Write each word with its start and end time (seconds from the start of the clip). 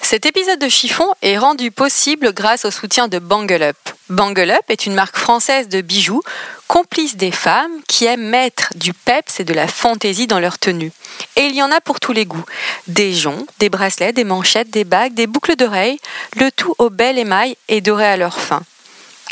Cet 0.00 0.26
épisode 0.26 0.58
de 0.58 0.68
Chiffon 0.68 1.06
est 1.22 1.38
rendu 1.38 1.70
possible 1.70 2.32
grâce 2.34 2.64
au 2.64 2.72
soutien 2.72 3.06
de 3.06 3.20
Bangle 3.20 3.62
Up. 3.62 3.76
Bangle 4.10 4.50
Up 4.50 4.64
est 4.68 4.84
une 4.84 4.94
marque 4.94 5.16
française 5.16 5.68
de 5.68 5.80
bijoux, 5.82 6.22
complice 6.66 7.16
des 7.16 7.30
femmes 7.30 7.70
qui 7.86 8.06
aiment 8.06 8.28
mettre 8.28 8.72
du 8.74 8.92
peps 8.92 9.38
et 9.38 9.44
de 9.44 9.54
la 9.54 9.68
fantaisie 9.68 10.26
dans 10.26 10.40
leur 10.40 10.58
tenue. 10.58 10.90
Et 11.36 11.42
il 11.42 11.54
y 11.54 11.62
en 11.62 11.70
a 11.70 11.80
pour 11.80 12.00
tous 12.00 12.12
les 12.12 12.26
goûts. 12.26 12.44
Des 12.88 13.14
joncs, 13.14 13.46
des 13.60 13.68
bracelets, 13.68 14.12
des 14.12 14.24
manchettes, 14.24 14.70
des 14.70 14.84
bagues, 14.84 15.14
des 15.14 15.28
boucles 15.28 15.54
d'oreilles, 15.54 16.00
le 16.34 16.50
tout 16.50 16.74
au 16.78 16.90
bel 16.90 17.18
émail 17.18 17.56
et 17.68 17.80
doré 17.80 18.06
à 18.06 18.16
leur 18.16 18.38
fin. 18.40 18.62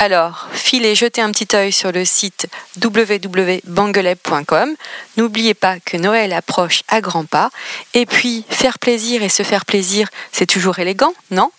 Alors, 0.03 0.49
filez 0.53 0.95
jeter 0.95 1.21
un 1.21 1.31
petit 1.31 1.55
œil 1.55 1.73
sur 1.73 1.93
le 1.93 2.07
site 2.07 2.47
www.bangeleb.com. 2.83 4.71
N'oubliez 5.19 5.53
pas 5.53 5.79
que 5.79 5.99
Noël 5.99 6.33
approche 6.33 6.85
à 6.89 7.03
grands 7.03 7.27
pas. 7.27 7.51
Et 7.93 8.07
puis, 8.07 8.47
faire 8.49 8.79
plaisir 8.79 9.23
et 9.23 9.29
se 9.29 9.43
faire 9.43 9.67
plaisir, 9.67 10.09
c'est 10.33 10.47
toujours 10.47 10.79
élégant, 10.79 11.13
non? 11.31 11.51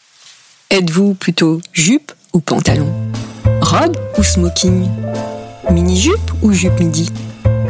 Êtes-vous 0.71 1.13
plutôt 1.13 1.61
jupe 1.71 2.13
ou 2.33 2.39
pantalon? 2.39 2.91
Robe 3.61 3.95
ou 4.17 4.23
smoking? 4.23 4.89
Mini-jupe 5.69 6.31
ou 6.41 6.51
jupe 6.51 6.79
midi? 6.79 7.11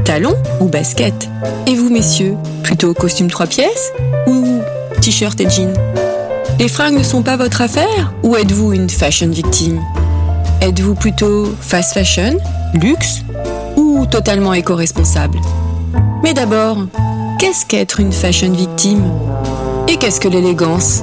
Talon 0.05 0.41
ou 0.61 0.69
basket? 0.69 1.27
Et 1.67 1.75
vous, 1.75 1.89
messieurs, 1.89 2.37
plutôt 2.63 2.93
costume 2.93 3.29
trois 3.29 3.47
pièces 3.47 3.91
ou 4.25 4.61
t-shirt 5.01 5.37
et 5.41 5.49
jean 5.49 5.73
Les 6.59 6.69
fringues 6.69 6.97
ne 6.97 7.03
sont 7.03 7.23
pas 7.23 7.35
votre 7.35 7.59
affaire 7.59 8.13
ou 8.23 8.37
êtes-vous 8.37 8.71
une 8.71 8.89
fashion 8.89 9.27
victime? 9.31 9.81
Êtes-vous 10.61 10.93
plutôt 10.93 11.45
fast 11.59 11.95
fashion, 11.95 12.37
luxe 12.75 13.23
ou 13.75 14.05
totalement 14.05 14.53
éco-responsable? 14.53 15.39
Mais 16.21 16.35
d'abord, 16.35 16.77
qu'est-ce 17.39 17.65
qu'être 17.65 17.99
une 17.99 18.11
fashion 18.11 18.51
victime? 18.51 19.11
Et 19.87 19.97
qu'est-ce 19.97 20.21
que 20.21 20.27
l'élégance? 20.27 21.01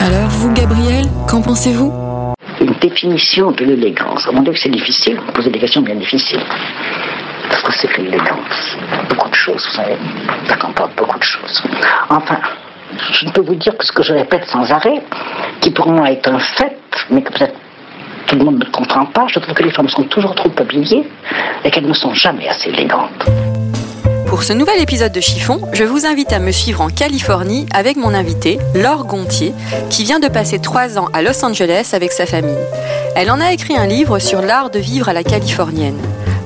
Alors 0.00 0.30
vous, 0.30 0.54
Gabriel, 0.54 1.04
qu'en 1.28 1.42
pensez-vous? 1.42 1.92
Une 2.62 2.72
définition 2.80 3.52
de 3.52 3.62
l'élégance. 3.62 4.26
Mon 4.32 4.42
que 4.42 4.58
c'est 4.58 4.70
difficile. 4.70 5.20
Vous 5.26 5.32
posez 5.32 5.50
des 5.50 5.58
questions 5.58 5.82
bien 5.82 5.96
difficiles. 5.96 6.40
Parce 7.50 7.62
que 7.64 7.72
c'est 7.74 7.88
que 7.88 8.00
l'élégance 8.00 8.76
Beaucoup 9.10 9.28
de 9.28 9.34
choses, 9.34 9.68
vous 9.68 9.76
savez. 9.76 9.98
Ça 10.48 10.56
comporte 10.56 10.96
beaucoup 10.96 11.18
de 11.18 11.24
choses. 11.24 11.62
Enfin, 12.08 12.38
je 13.12 13.26
ne 13.26 13.32
peux 13.32 13.42
vous 13.42 13.54
dire 13.54 13.76
que 13.76 13.84
ce 13.84 13.92
que 13.92 14.02
je 14.02 14.14
répète 14.14 14.46
sans 14.46 14.70
arrêt, 14.72 15.02
qui 15.60 15.70
pour 15.70 15.88
moi 15.88 16.10
est 16.10 16.26
un 16.26 16.38
fait, 16.38 16.78
mais 17.10 17.20
que 17.20 17.32
peut-être 17.32 17.54
tout 18.32 18.38
le 18.38 18.44
monde 18.46 18.64
ne 18.64 18.70
comprend 18.70 19.04
pas. 19.04 19.26
Je 19.28 19.38
trouve 19.38 19.54
que 19.54 19.62
les 19.62 19.70
femmes 19.70 19.90
sont 19.90 20.04
toujours 20.04 20.34
trop 20.34 20.50
habillées 20.56 21.06
et 21.64 21.70
qu'elles 21.70 21.86
ne 21.86 21.92
sont 21.92 22.14
jamais 22.14 22.48
assez 22.48 22.70
élégantes. 22.70 23.10
Pour 24.26 24.42
ce 24.42 24.54
nouvel 24.54 24.80
épisode 24.80 25.12
de 25.12 25.20
Chiffon, 25.20 25.60
je 25.74 25.84
vous 25.84 26.06
invite 26.06 26.32
à 26.32 26.38
me 26.38 26.50
suivre 26.50 26.80
en 26.80 26.88
Californie 26.88 27.66
avec 27.74 27.98
mon 27.98 28.14
invité, 28.14 28.58
Laure 28.74 29.04
Gontier, 29.04 29.52
qui 29.90 30.04
vient 30.04 30.18
de 30.18 30.28
passer 30.28 30.58
trois 30.58 30.98
ans 30.98 31.08
à 31.12 31.20
Los 31.20 31.44
Angeles 31.44 31.90
avec 31.92 32.10
sa 32.10 32.24
famille. 32.24 32.56
Elle 33.14 33.30
en 33.30 33.38
a 33.38 33.52
écrit 33.52 33.76
un 33.76 33.86
livre 33.86 34.18
sur 34.18 34.40
l'art 34.40 34.70
de 34.70 34.78
vivre 34.78 35.10
à 35.10 35.12
la 35.12 35.24
californienne. 35.24 35.98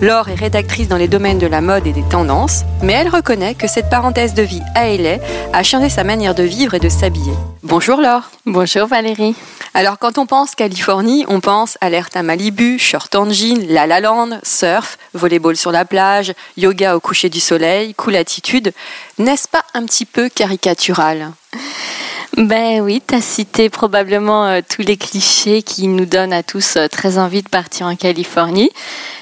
Laure 0.03 0.29
est 0.29 0.35
rédactrice 0.35 0.89
dans 0.89 0.99
les 0.99 1.09
domaines 1.09 1.39
de 1.39 1.47
la 1.47 1.63
mode 1.63 1.87
et 1.87 1.93
des 1.93 2.03
tendances, 2.03 2.65
mais 2.83 2.93
elle 2.93 3.09
reconnaît 3.09 3.55
que 3.55 3.67
cette 3.67 3.89
parenthèse 3.89 4.35
de 4.35 4.43
vie 4.43 4.61
à 4.75 4.89
LA 4.89 5.17
a 5.55 5.63
changé 5.63 5.89
sa 5.89 6.05
manière 6.05 6.35
de 6.35 6.43
vivre 6.43 6.75
et 6.75 6.81
de 6.81 6.91
s'habiller. 6.91 7.33
Bonjour 7.63 8.03
Laure. 8.03 8.31
Bonjour 8.45 8.87
Valérie. 8.87 9.35
Alors 9.73 9.99
quand 9.99 10.19
on 10.19 10.27
pense 10.27 10.55
Californie, 10.55 11.25
on 11.29 11.41
pense 11.41 11.79
alerte 11.81 12.15
à 12.15 12.23
Malibu, 12.23 12.79
short 12.79 13.15
en 13.15 13.31
jean, 13.31 13.67
la 13.71 13.87
la 13.87 14.01
land, 14.01 14.39
surf, 14.43 14.99
volleyball 15.15 15.57
sur 15.57 15.73
la 15.73 15.87
plage, 15.87 16.35
yoga 16.59 16.95
au 16.95 17.01
coucher 17.01 17.31
du 17.31 17.41
soleil, 17.41 17.95
cool 17.95 18.17
attitude. 18.17 18.75
N'est-ce 19.19 19.49
pas 19.49 19.65
un 19.73 19.87
petit 19.87 20.05
peu 20.05 20.29
caricatural? 20.29 21.33
Ben 22.37 22.81
oui, 22.81 23.03
tu 23.07 23.15
as 23.15 23.21
cité 23.21 23.71
probablement 23.71 24.47
euh, 24.47 24.61
tous 24.69 24.83
les 24.83 24.97
clichés 24.97 25.63
qui 25.63 25.89
nous 25.89 26.05
donnent 26.05 26.33
à 26.33 26.43
tous 26.43 26.77
euh, 26.77 26.87
très 26.87 27.19
envie 27.19 27.43
de 27.43 27.49
partir 27.49 27.87
en 27.87 27.97
Californie. 27.97 28.71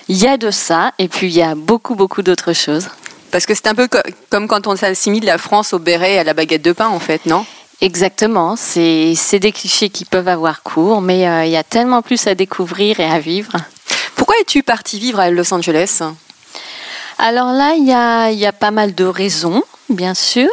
Il 0.09 0.17
y 0.17 0.27
a 0.27 0.37
de 0.37 0.51
ça, 0.51 0.93
et 0.99 1.09
puis 1.09 1.29
il 1.29 1.37
y 1.37 1.43
a 1.43 1.55
beaucoup, 1.55 1.95
beaucoup 1.95 2.23
d'autres 2.23 2.53
choses. 2.53 2.89
Parce 3.31 3.47
que 3.47 3.55
c'est 3.55 3.69
un 3.69 3.75
peu 3.75 3.89
comme 4.31 4.49
quand 4.49 4.67
on 4.67 4.77
s'assimile 4.77 5.25
la 5.25 5.39
France 5.39 5.73
au 5.73 5.79
béret 5.79 6.15
et 6.15 6.19
à 6.19 6.25
la 6.25 6.35
baguette 6.35 6.63
de 6.63 6.73
pain, 6.73 6.89
en 6.89 7.01
fait, 7.01 7.27
non? 7.27 7.47
Exactement, 7.81 8.57
c'est 8.57 9.39
des 9.39 9.53
clichés 9.53 9.91
qui 9.91 10.05
peuvent 10.05 10.29
avoir 10.29 10.63
cours, 10.63 11.01
mais 11.01 11.29
euh, 11.29 11.45
il 11.45 11.51
y 11.51 11.57
a 11.57 11.65
tellement 11.65 12.03
plus 12.03 12.27
à 12.27 12.35
découvrir 12.35 13.01
et 13.01 13.05
à 13.05 13.19
vivre. 13.19 13.53
Pourquoi 14.15 14.37
es-tu 14.41 14.63
partie 14.63 14.99
vivre 14.99 15.21
à 15.21 15.31
Los 15.31 15.53
Angeles? 15.53 16.03
Alors 17.19 17.53
là, 17.53 17.75
il 17.75 17.87
y 17.87 17.93
a, 17.93 18.31
y 18.31 18.47
a, 18.47 18.53
pas 18.53 18.71
mal 18.71 18.95
de 18.95 19.05
raisons 19.05 19.63
bien 19.89 20.15
sûr. 20.15 20.51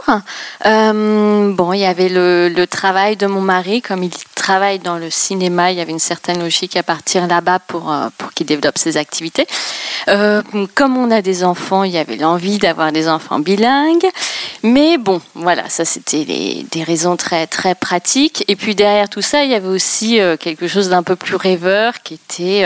Euh, 0.65 1.53
bon, 1.53 1.73
il 1.73 1.79
y 1.79 1.85
avait 1.85 2.09
le, 2.09 2.65
travail 2.65 3.15
de 3.15 3.27
mon 3.27 3.41
mari, 3.41 3.81
comme 3.81 4.03
il 4.03 4.11
travaille 4.35 4.79
dans 4.79 4.97
le 4.97 5.09
cinéma, 5.09 5.71
il 5.71 5.77
y 5.77 5.81
avait 5.81 5.91
une 5.91 5.99
certaine 5.99 6.39
logique 6.39 6.75
à 6.75 6.83
partir 6.83 7.27
là-bas 7.27 7.59
pour, 7.59 7.91
euh, 7.91 8.07
pour 8.17 8.33
qu'il 8.33 8.47
développe 8.47 8.77
ses 8.77 8.97
activités. 8.97 9.45
Euh, 10.07 10.41
comme 10.73 10.97
on 10.97 11.11
a 11.11 11.21
des 11.21 11.43
enfants, 11.43 11.83
il 11.83 11.91
y 11.91 11.97
avait 11.97 12.15
l'envie 12.15 12.57
d'avoir 12.57 12.91
des 12.91 13.07
enfants 13.07 13.39
bilingues. 13.39 14.07
Mais 14.63 14.97
bon, 14.97 15.21
voilà, 15.35 15.69
ça 15.69 15.85
c'était 15.85 16.25
des 16.25 16.83
raisons 16.83 17.17
très, 17.17 17.47
très 17.47 17.75
pratiques. 17.75 18.43
Et 18.47 18.55
puis 18.55 18.75
derrière 18.75 19.09
tout 19.09 19.21
ça, 19.21 19.43
il 19.43 19.51
y 19.51 19.55
avait 19.55 19.67
aussi 19.67 20.19
quelque 20.39 20.67
chose 20.67 20.89
d'un 20.89 21.03
peu 21.03 21.15
plus 21.15 21.35
rêveur 21.35 22.01
qui 22.03 22.15
était 22.15 22.65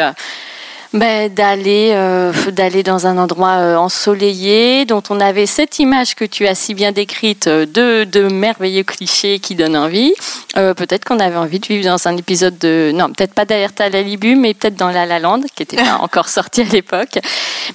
ben, 0.96 1.34
d'aller 1.34 1.92
euh, 1.94 2.32
d'aller 2.52 2.82
dans 2.82 3.06
un 3.06 3.18
endroit 3.18 3.58
euh, 3.58 3.76
ensoleillé 3.76 4.86
dont 4.86 5.04
on 5.10 5.20
avait 5.20 5.46
cette 5.46 5.78
image 5.80 6.16
que 6.16 6.24
tu 6.24 6.48
as 6.48 6.56
si 6.56 6.74
bien 6.74 6.94
décrite 6.94 7.48
euh, 7.48 7.66
de, 7.66 8.06
de 8.06 8.30
merveilleux 8.30 8.84
clichés 8.84 9.40
qui 9.40 9.56
donnent 9.56 9.76
envie. 9.76 10.14
peut-être 10.54 11.04
qu'on 11.04 11.20
avait 11.20 11.36
envie 11.36 11.60
de 11.60 11.68
vivre 11.68 11.84
dans 11.84 12.08
un 12.08 12.16
épisode 12.16 12.58
de 12.60 12.94
non 12.96 13.08
peut-être 13.12 13.34
pas 13.34 13.44
d'alerte 13.44 13.82
à 13.82 13.90
la 13.90 14.02
Libu 14.02 14.38
mais 14.38 14.54
peut-être 14.54 14.78
dans 14.78 14.90
La 14.90 15.06
La 15.06 15.20
Land 15.20 15.42
qui 15.54 15.64
était 15.64 15.76
pas 15.76 15.98
encore 16.00 16.30
sorti 16.30 16.62
à 16.62 16.64
l'époque. 16.64 17.20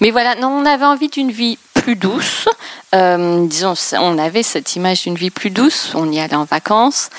Mais 0.01 0.11
voilà, 0.11 0.35
non, 0.37 0.49
on 0.49 0.65
avait 0.65 0.87
envie 0.87 1.09
d'une 1.09 1.31
vie 1.31 1.59
plus 1.75 1.97
douce. 1.97 2.49
disons, 2.93 3.75
on 4.01 4.19
avait 4.19 4.43
cette 4.43 4.77
image 4.77 5.03
d'une 5.03 5.17
vie 5.17 5.31
plus 5.31 5.51
douce. 5.51 5.93
On 5.95 6.11
y 6.11 6.21
allait 6.21 6.37
en 6.37 6.45
vacances. 6.45 7.11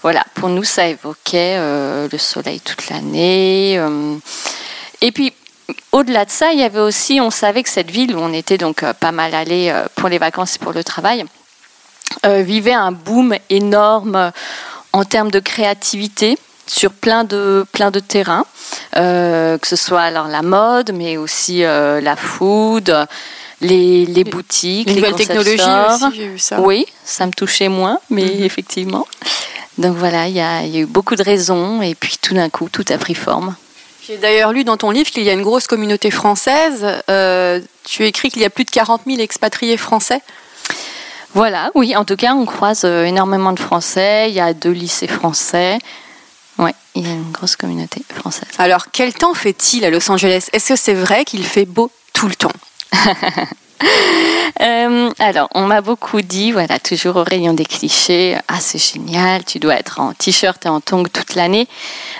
Voilà, 0.00 0.24
pour 0.34 0.48
nous, 0.48 0.64
ça 0.64 0.86
évoquait 0.86 1.58
le 1.58 2.18
soleil 2.18 2.60
toute 2.60 2.88
l'année. 2.88 3.78
et 5.02 5.12
puis, 5.12 5.32
au-delà 5.92 6.24
de 6.24 6.30
ça, 6.30 6.52
il 6.52 6.58
y 6.58 6.62
avait 6.62 6.80
aussi, 6.80 7.20
on 7.20 7.30
savait 7.30 7.62
que 7.62 7.68
cette 7.68 7.90
ville 7.90 8.14
où 8.16 8.18
on 8.18 8.32
était 8.32 8.58
donc 8.58 8.82
euh, 8.82 8.92
pas 8.92 9.12
mal 9.12 9.34
allé 9.34 9.70
euh, 9.70 9.86
pour 9.96 10.08
les 10.08 10.18
vacances 10.18 10.56
et 10.56 10.58
pour 10.58 10.72
le 10.72 10.84
travail, 10.84 11.24
euh, 12.26 12.42
vivait 12.42 12.72
un 12.72 12.92
boom 12.92 13.34
énorme 13.48 14.32
en 14.92 15.04
termes 15.04 15.30
de 15.30 15.40
créativité 15.40 16.38
sur 16.66 16.92
plein 16.92 17.24
de, 17.24 17.64
plein 17.72 17.90
de 17.90 17.98
terrains, 17.98 18.44
que 18.94 19.58
ce 19.64 19.76
soit 19.76 20.02
alors 20.02 20.28
la 20.28 20.42
mode, 20.42 20.92
mais 20.94 21.16
aussi 21.16 21.62
la 21.62 22.16
food, 22.16 23.06
les, 23.60 24.06
les 24.06 24.24
boutiques, 24.24 24.88
les, 24.88 24.94
nouvelles 24.94 25.14
technologies 25.14 25.60
aussi, 25.60 26.16
j'ai 26.16 26.28
vu 26.28 26.38
ça. 26.38 26.60
Oui, 26.60 26.86
ça 27.04 27.26
me 27.26 27.32
touchait 27.32 27.68
moins, 27.68 27.98
mais 28.08 28.24
mhm. 28.24 28.44
effectivement. 28.44 29.06
Donc 29.78 29.96
voilà, 29.96 30.28
il 30.28 30.34
y 30.34 30.40
a 30.40 30.66
eu 30.66 30.86
beaucoup 30.86 31.16
de 31.16 31.22
raisons, 31.22 31.82
et 31.82 31.94
puis 31.94 32.16
tout 32.20 32.34
d'un 32.34 32.50
coup, 32.50 32.68
tout 32.70 32.84
a 32.90 32.98
pris 32.98 33.14
forme. 33.14 33.54
J'ai 34.10 34.16
d'ailleurs 34.16 34.52
lu 34.52 34.64
dans 34.64 34.76
ton 34.76 34.90
livre 34.90 35.08
qu'il 35.08 35.22
y 35.22 35.30
a 35.30 35.32
une 35.32 35.42
grosse 35.42 35.68
communauté 35.68 36.10
française. 36.10 36.84
Euh, 37.08 37.60
tu 37.84 38.04
écris 38.04 38.28
qu'il 38.28 38.42
y 38.42 38.44
a 38.44 38.50
plus 38.50 38.64
de 38.64 38.70
40 38.70 39.02
000 39.06 39.20
expatriés 39.20 39.76
français. 39.76 40.20
Voilà, 41.32 41.70
oui, 41.76 41.94
en 41.94 42.04
tout 42.04 42.16
cas, 42.16 42.34
on 42.34 42.44
croise 42.44 42.82
euh, 42.84 43.04
énormément 43.04 43.52
de 43.52 43.60
Français. 43.60 44.28
Il 44.28 44.34
y 44.34 44.40
a 44.40 44.52
deux 44.52 44.72
lycées 44.72 45.06
français. 45.06 45.78
Oui, 46.58 46.72
il 46.96 47.06
y 47.06 47.08
a 47.08 47.12
une 47.12 47.30
grosse 47.30 47.54
communauté 47.54 48.02
française. 48.12 48.48
Alors, 48.58 48.90
quel 48.90 49.14
temps 49.14 49.34
fait-il 49.34 49.84
à 49.84 49.90
Los 49.90 50.10
Angeles? 50.10 50.48
Est-ce 50.52 50.70
que 50.70 50.76
c'est 50.76 50.94
vrai 50.94 51.24
qu'il 51.24 51.44
fait 51.44 51.64
beau 51.64 51.92
tout 52.12 52.26
le 52.26 52.34
temps? 52.34 52.50
Euh, 54.60 55.10
alors, 55.18 55.48
on 55.54 55.62
m'a 55.62 55.80
beaucoup 55.80 56.20
dit, 56.22 56.52
voilà, 56.52 56.78
toujours 56.78 57.16
au 57.16 57.24
rayon 57.24 57.52
des 57.52 57.64
clichés, 57.64 58.36
ah 58.48 58.60
c'est 58.60 58.78
génial, 58.78 59.44
tu 59.44 59.58
dois 59.58 59.74
être 59.74 60.00
en 60.00 60.12
t-shirt 60.12 60.64
et 60.66 60.68
en 60.68 60.80
tongs 60.80 61.08
toute 61.12 61.34
l'année. 61.34 61.68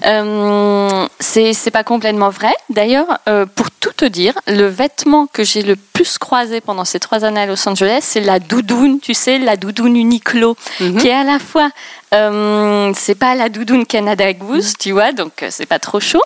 Euh, 0.07 1.07
c'est 1.19 1.71
pas 1.71 1.85
complètement 1.85 2.31
vrai. 2.31 2.53
D'ailleurs, 2.69 3.19
euh, 3.29 3.47
pour 3.47 3.71
tout 3.71 3.93
te 3.93 4.05
dire, 4.05 4.35
le 4.47 4.67
vêtement 4.67 5.27
que 5.27 5.45
j'ai 5.45 5.63
le 5.63 5.77
plus 5.77 6.19
croisé 6.19 6.61
pendant 6.61 6.85
ces 6.85 7.01
trois 7.01 7.25
années 7.25 7.41
à 7.41 7.47
Los 7.47 7.69
Angeles, 7.69 8.01
c'est 8.03 8.21
la 8.21 8.39
doudoune, 8.39 9.01
tu 9.01 9.15
sais, 9.15 9.39
la 9.39 9.57
doudoune 9.57 9.97
Uniqlo, 9.97 10.57
mhm. 10.81 10.97
qui 10.99 11.09
est 11.09 11.15
à 11.15 11.25
la 11.25 11.39
fois 11.39 11.71
euh, 12.13 12.93
c'est 12.97 13.15
pas 13.15 13.37
la 13.37 13.49
doudoune 13.49 13.87
Canada 13.87 14.33
Goose, 14.33 14.75
tu 14.79 14.91
vois, 14.91 15.13
donc 15.13 15.43
euh, 15.43 15.49
c'est 15.51 15.67
pas 15.67 15.79
trop 15.79 16.01
chaud. 16.01 16.23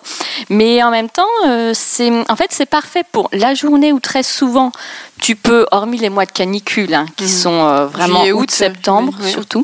Mais 0.49 0.81
en 0.81 0.89
même 0.89 1.09
temps, 1.09 1.23
euh, 1.45 1.73
c'est 1.75 2.11
en 2.27 2.35
fait 2.35 2.47
c'est 2.49 2.65
parfait 2.65 3.03
pour 3.11 3.29
la 3.31 3.53
journée 3.53 3.91
où 3.91 3.99
très 3.99 4.23
souvent 4.23 4.71
tu 5.21 5.35
peux, 5.35 5.67
hormis 5.71 5.94
les 6.01 6.09
mois 6.09 6.25
de 6.25 6.31
canicule, 6.31 6.93
hein, 6.93 7.05
qui 7.15 7.25
mm. 7.25 7.27
sont 7.27 7.85
vraiment 7.85 8.23
août, 8.25 8.51
septembre 8.51 9.13
surtout. 9.27 9.63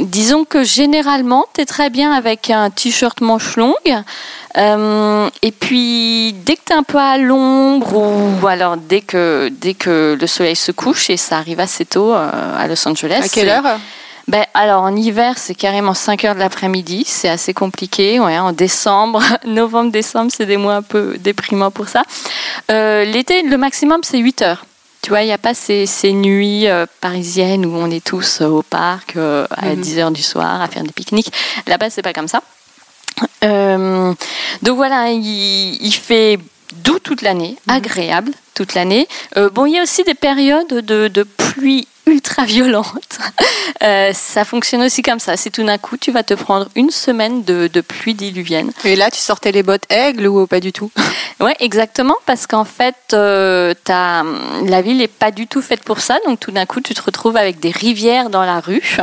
disons 0.00 0.44
que 0.44 0.64
généralement, 0.64 1.46
tu 1.54 1.60
es 1.60 1.66
très 1.66 1.90
bien 1.90 2.12
avec 2.12 2.50
un 2.50 2.70
t-shirt 2.70 3.20
manche 3.20 3.56
longue. 3.56 4.02
et 4.56 5.52
puis, 5.52 6.34
dès 6.44 6.56
que 6.56 6.62
tu 6.66 6.72
es 6.72 6.76
un 6.76 6.82
peu 6.82 6.98
à 6.98 7.18
l'ombre, 7.18 7.94
ou 8.42 8.46
alors 8.46 8.76
dès 8.76 9.00
que, 9.00 9.50
dès 9.60 9.74
que 9.74 10.16
le 10.20 10.26
soleil 10.26 10.56
se 10.56 10.72
couche, 10.72 11.10
et 11.10 11.16
ça 11.16 11.38
arrive 11.38 11.60
assez 11.60 11.84
tôt 11.84 12.12
à 12.12 12.66
Los 12.68 12.86
Angeles. 12.88 13.22
À 13.24 13.28
quelle 13.28 13.48
heure? 13.48 13.78
Ben, 14.28 14.44
alors 14.54 14.82
en 14.82 14.94
hiver, 14.94 15.36
c'est 15.36 15.54
carrément 15.54 15.94
5 15.94 16.24
heures 16.24 16.34
de 16.34 16.40
l'après-midi, 16.40 17.04
c'est 17.06 17.28
assez 17.28 17.52
compliqué. 17.54 18.20
Ouais, 18.20 18.38
en 18.38 18.52
décembre, 18.52 19.22
novembre, 19.46 19.90
décembre, 19.90 20.30
c'est 20.34 20.46
des 20.46 20.56
mois 20.56 20.76
un 20.76 20.82
peu 20.82 21.16
déprimants 21.18 21.70
pour 21.70 21.88
ça. 21.88 22.04
Euh, 22.70 23.04
l'été, 23.04 23.42
le 23.42 23.56
maximum, 23.56 24.00
c'est 24.02 24.18
8 24.18 24.42
heures. 24.42 24.64
Tu 25.02 25.10
vois, 25.10 25.22
il 25.22 25.26
n'y 25.26 25.32
a 25.32 25.38
pas 25.38 25.54
ces, 25.54 25.86
ces 25.86 26.12
nuits 26.12 26.68
euh, 26.68 26.86
parisiennes 27.00 27.66
où 27.66 27.74
on 27.74 27.90
est 27.90 28.04
tous 28.04 28.40
euh, 28.40 28.46
au 28.46 28.62
parc 28.62 29.16
à 29.16 29.74
10 29.74 29.94
mhm. 29.94 29.98
heures 29.98 30.10
du 30.12 30.22
soir 30.22 30.62
à 30.62 30.68
faire 30.68 30.84
des 30.84 30.92
pique-niques. 30.92 31.32
Là-bas, 31.66 31.90
c'est 31.90 32.02
pas 32.02 32.12
comme 32.12 32.28
ça. 32.28 32.42
donc 33.42 34.76
voilà, 34.76 35.10
il, 35.10 35.84
il 35.84 35.92
fait 35.92 36.38
doux 36.84 37.00
toute 37.00 37.22
l'année, 37.22 37.56
mhm. 37.66 37.74
agréable 37.74 38.32
toute 38.54 38.74
l'année. 38.74 39.08
bon, 39.52 39.66
il 39.66 39.74
y 39.74 39.78
a 39.78 39.82
aussi 39.82 40.04
des 40.04 40.14
périodes 40.14 40.68
de, 40.68 41.08
de 41.08 41.22
pluie 41.22 41.86
ultra 42.06 42.44
violente. 42.44 43.18
Euh, 43.82 44.12
ça 44.12 44.44
fonctionne 44.44 44.82
aussi 44.82 45.02
comme 45.02 45.18
ça. 45.18 45.36
C'est 45.36 45.50
tout 45.50 45.64
d'un 45.64 45.78
coup, 45.78 45.96
tu 45.96 46.12
vas 46.12 46.22
te 46.22 46.34
prendre 46.34 46.68
une 46.76 46.90
semaine 46.90 47.42
de, 47.42 47.80
pluie 47.80 48.14
diluvienne. 48.14 48.70
Et 48.84 48.94
là, 48.94 49.10
tu 49.10 49.18
sortais 49.18 49.50
les 49.50 49.64
bottes 49.64 49.90
aigles 49.90 50.28
ou 50.28 50.46
pas 50.46 50.60
du 50.60 50.72
tout? 50.72 50.90
Ouais, 51.40 51.56
exactement, 51.58 52.14
parce 52.24 52.46
qu'en 52.46 52.64
fait, 52.64 52.94
euh, 53.14 53.74
la 53.88 54.82
ville 54.82 54.98
n'est 54.98 55.08
pas 55.08 55.32
du 55.32 55.48
tout 55.48 55.60
faite 55.60 55.82
pour 55.82 55.98
ça. 55.98 56.18
Donc 56.24 56.38
tout 56.38 56.52
d'un 56.52 56.66
coup, 56.66 56.80
tu 56.80 56.94
te 56.94 57.02
retrouves 57.02 57.36
avec 57.36 57.58
des 57.58 57.72
rivières 57.72 58.30
dans 58.30 58.44
la 58.44 58.60
rue. 58.60 58.98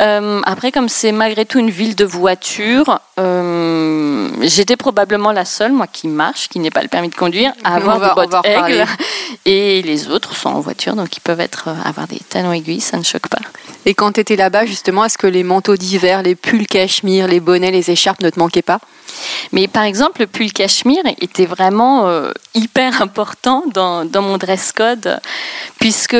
Euh, 0.00 0.42
après, 0.44 0.70
comme 0.70 0.90
c'est 0.90 1.12
malgré 1.12 1.46
tout 1.46 1.58
une 1.58 1.70
ville 1.70 1.96
de 1.96 2.04
voitures, 2.04 3.00
j'étais 4.42 4.76
probablement 4.76 5.32
la 5.32 5.46
seule, 5.46 5.72
moi 5.72 5.86
qui 5.86 6.08
marche, 6.08 6.48
qui 6.50 6.58
n'ai 6.58 6.70
pas 6.70 6.82
le 6.82 6.88
permis 6.88 7.08
de 7.08 7.14
conduire, 7.14 7.52
à 7.64 7.76
avoir 7.76 8.00
des 8.00 8.14
bottes 8.14 8.44
aigles. 8.44 8.71
Et 9.44 9.82
les 9.82 10.08
autres 10.08 10.36
sont 10.36 10.50
en 10.50 10.60
voiture, 10.60 10.94
donc 10.94 11.16
ils 11.16 11.20
peuvent 11.20 11.40
être, 11.40 11.68
avoir 11.84 12.06
des 12.06 12.20
talons 12.28 12.52
aiguilles, 12.52 12.80
ça 12.80 12.96
ne 12.96 13.02
choque 13.02 13.28
pas. 13.28 13.40
Et 13.84 13.94
quand 13.94 14.12
tu 14.12 14.20
étais 14.20 14.36
là-bas, 14.36 14.66
justement, 14.66 15.04
est-ce 15.04 15.18
que 15.18 15.26
les 15.26 15.42
manteaux 15.42 15.76
d'hiver, 15.76 16.22
les 16.22 16.34
pulls 16.34 16.66
cachemire, 16.66 17.26
les 17.26 17.40
bonnets, 17.40 17.70
les 17.70 17.90
écharpes 17.90 18.20
ne 18.20 18.30
te 18.30 18.38
manquaient 18.38 18.62
pas? 18.62 18.78
Mais 19.52 19.68
par 19.68 19.82
exemple, 19.82 20.20
le 20.20 20.26
pull 20.26 20.52
cachemire 20.52 21.02
était 21.20 21.46
vraiment 21.46 22.06
euh, 22.06 22.32
hyper 22.54 23.02
important 23.02 23.64
dans, 23.72 24.04
dans, 24.04 24.22
mon 24.22 24.38
dress 24.38 24.72
code, 24.72 25.20
puisque 25.78 26.16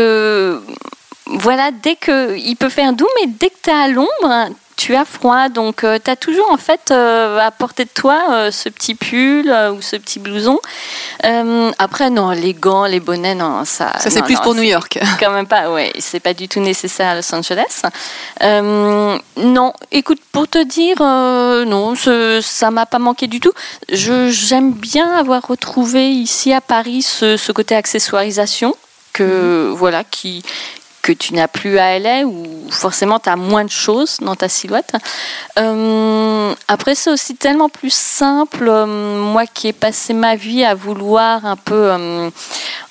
voilà, 1.27 1.71
dès 1.83 1.97
que 1.97 2.37
il 2.37 2.57
peut 2.57 2.69
faire 2.69 2.93
doux, 2.93 3.09
mais 3.21 3.33
dès 3.39 3.49
que 3.49 3.57
tu 3.63 3.71
es 3.71 3.73
à 3.73 3.89
l'ombre, 3.89 4.55
tu 4.77 4.95
as 4.95 5.05
froid, 5.05 5.49
donc 5.49 5.85
euh, 5.85 5.99
tu 6.03 6.11
as 6.11 6.17
toujours 6.17 6.51
en 6.51 6.57
fait 6.57 6.91
euh, 6.91 7.39
à 7.39 7.51
portée 7.51 7.85
de 7.85 7.91
toi 7.91 8.23
euh, 8.31 8.51
ce 8.51 8.69
petit 8.69 8.95
pull 8.95 9.49
ou 9.75 9.83
ce 9.83 9.97
petit 9.97 10.19
blouson. 10.19 10.59
après, 11.79 12.11
non, 12.11 12.31
les 12.31 12.55
gants, 12.55 12.87
les 12.87 13.01
bonnets, 13.01 13.35
non, 13.35 13.65
ça. 13.65 13.93
Ça 13.99 14.11
c'est 14.11 14.23
plus 14.23 14.37
pour 14.41 14.55
New 14.55 14.63
York. 14.63 14.99
Quand 15.21 15.31
même 15.31 15.47
pas, 15.47 15.71
ouais, 15.71 15.93
c'est 15.99 16.21
pas 16.21 16.35
du 16.35 16.49
tout 16.49 16.61
nécessaire 16.61 17.11
à 17.11 17.15
Los 17.15 17.35
Angeles. 17.35 17.83
non, 19.37 19.73
écoute, 19.91 20.21
pour 20.33 20.49
te 20.49 20.63
dire, 20.65 20.97
non, 21.01 21.95
ça 22.43 22.71
m'a 22.71 22.87
pas 22.87 22.99
manqué 22.99 23.27
du 23.27 23.41
tout. 23.41 23.53
j'aime 23.89 24.73
bien 24.73 25.11
avoir 25.13 25.47
retrouvé 25.47 26.11
ici 26.11 26.53
à 26.53 26.61
Paris 26.61 27.03
ce, 27.03 27.37
ce 27.37 27.53
côté 27.53 27.75
accessoirisation 27.75 28.75
que 29.13 29.69
mhm. 29.71 29.75
voilà 29.75 30.05
qui 30.05 30.43
que 31.03 31.13
tu 31.13 31.35
n'as 31.35 31.49
plus 31.49 31.79
à 31.79 31.99
LA 31.99 32.25
ou 32.25 32.47
forcément 32.71 33.19
tu 33.19 33.29
as 33.29 33.37
moins 33.37 33.65
de 33.65 33.71
choses 33.71 34.19
dans 34.21 34.37
ta 34.37 34.49
silhouette. 34.49 34.93
Euh, 35.59 36.55
après, 36.69 36.95
c'est 36.95 37.11
aussi 37.11 37.35
tellement 37.35 37.69
plus 37.69 37.93
simple. 37.93 38.69
Euh, 38.69 38.87
moi 38.87 39.47
qui 39.47 39.69
ai 39.69 39.73
passé 39.73 40.15
ma 40.15 40.37
vie 40.37 40.65
à 40.65 40.75
vouloir 40.75 41.45
un 41.45 41.57
peu 41.57 41.91
euh, 41.91 42.31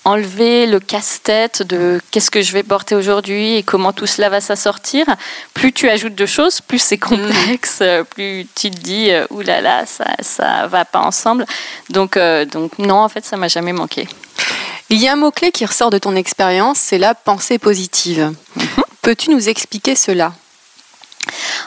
enlever 0.04 0.68
le 0.68 0.82
casse-tête 0.82 1.64
de 1.64 2.02
qu'est-ce 2.12 2.30
que 2.30 2.42
je 2.42 2.52
vais 2.52 2.64
porter 2.64 2.96
aujourd'hui 2.96 3.56
et 3.56 3.64
comment 3.64 3.94
tout 3.94 4.08
cela 4.08 4.28
va 4.28 4.42
s'assortir, 4.42 5.06
plus 5.54 5.72
tu 5.72 5.88
ajoutes 5.90 6.16
de 6.16 6.26
choses, 6.26 6.60
plus 6.60 6.80
c'est 6.80 6.98
complexe, 6.98 7.82
plus 8.10 8.46
tu 8.56 8.72
te 8.72 8.78
dis 8.78 9.10
oulala, 9.30 9.62
là 9.62 9.80
là, 9.80 9.86
ça, 9.86 10.06
ça 10.20 10.68
va 10.68 10.84
pas 10.84 11.00
ensemble. 11.00 11.46
Donc, 11.90 12.18
donc 12.52 12.78
non, 12.78 12.98
en 12.98 13.10
fait, 13.10 13.24
ça 13.24 13.38
m'a 13.38 13.48
jamais 13.48 13.74
manqué. 13.74 14.08
Il 14.92 14.98
y 14.98 15.08
a 15.08 15.14
un 15.14 15.16
mot-clé 15.16 15.54
qui 15.54 15.66
ressort 15.66 15.90
de 15.90 15.98
ton 15.98 16.18
expérience, 16.18 16.78
c'est 16.78 16.98
la 16.98 17.16
pensée 17.16 17.58
positive. 17.58 18.34
Mhm. 18.58 18.66
Peux-tu 19.02 19.30
nous 19.30 19.48
expliquer 19.48 19.96
cela? 19.96 20.34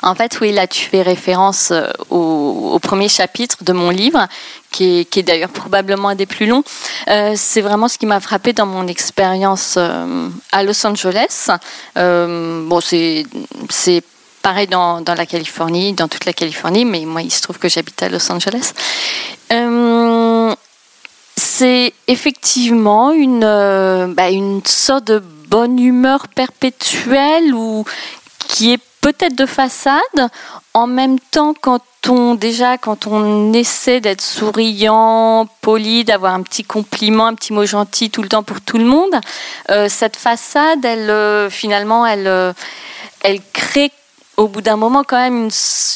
En 0.02 0.14
fait, 0.14 0.38
oui, 0.42 0.52
là, 0.52 0.66
tu 0.66 0.84
fais 0.84 1.00
référence 1.00 1.70
euh, 1.70 1.88
au, 2.10 2.78
premier 2.80 3.08
chapitre 3.08 3.64
de 3.64 3.72
mon 3.72 3.88
livre, 3.88 4.28
qui 4.70 5.08
est, 5.10 5.22
d'ailleurs 5.22 5.48
probablement 5.48 6.10
un 6.10 6.14
des 6.14 6.26
plus 6.26 6.44
longs. 6.44 6.64
Euh, 7.08 7.32
c'est 7.34 7.62
vraiment 7.62 7.88
ce 7.88 7.96
qui 7.96 8.04
m'a 8.04 8.20
frappé 8.20 8.52
dans 8.52 8.66
mon 8.66 8.86
expérience 8.88 9.76
euh, 9.78 10.28
à 10.52 10.62
Los 10.62 10.86
Angeles. 10.86 11.48
bon, 11.96 12.80
c'est 12.82 14.04
pareil 14.42 14.66
dans, 14.66 15.00
dans, 15.00 15.14
la 15.14 15.24
Californie, 15.24 15.94
dans 15.94 16.08
toute 16.08 16.26
la 16.26 16.34
Californie, 16.34 16.84
mais 16.84 17.06
moi, 17.06 17.22
il 17.22 17.32
se 17.32 17.40
trouve 17.40 17.58
que 17.58 17.70
j'habite 17.70 18.02
à 18.02 18.10
Los 18.10 18.30
Angeles 18.30 18.74
c'est 21.64 21.94
effectivement 22.08 23.10
une, 23.12 23.42
euh, 23.42 24.06
bah, 24.08 24.28
une 24.28 24.60
sorte 24.66 25.04
de 25.04 25.18
bonne 25.48 25.78
humeur 25.78 26.28
perpétuelle 26.28 27.54
ou 27.54 27.86
qui 28.38 28.74
est 28.74 28.80
peut-être 29.00 29.34
de 29.34 29.46
façade. 29.46 30.28
En 30.74 30.86
même 30.86 31.18
temps, 31.18 31.54
quand 31.58 31.80
on 32.06 32.34
déjà 32.34 32.76
quand 32.76 33.06
on 33.06 33.54
essaie 33.54 34.02
d'être 34.02 34.20
souriant, 34.20 35.48
poli, 35.62 36.04
d'avoir 36.04 36.34
un 36.34 36.42
petit 36.42 36.64
compliment, 36.64 37.28
un 37.28 37.34
petit 37.34 37.54
mot 37.54 37.64
gentil 37.64 38.10
tout 38.10 38.20
le 38.20 38.28
temps 38.28 38.42
pour 38.42 38.60
tout 38.60 38.76
le 38.76 38.84
monde, 38.84 39.14
euh, 39.70 39.86
cette 39.88 40.16
façade, 40.16 40.84
elle 40.84 41.08
euh, 41.08 41.48
finalement, 41.48 42.04
elle, 42.06 42.54
elle 43.22 43.40
crée 43.54 43.90
au 44.36 44.48
bout 44.48 44.60
d'un 44.60 44.76
moment 44.76 45.04
quand 45.04 45.18
même 45.18 45.48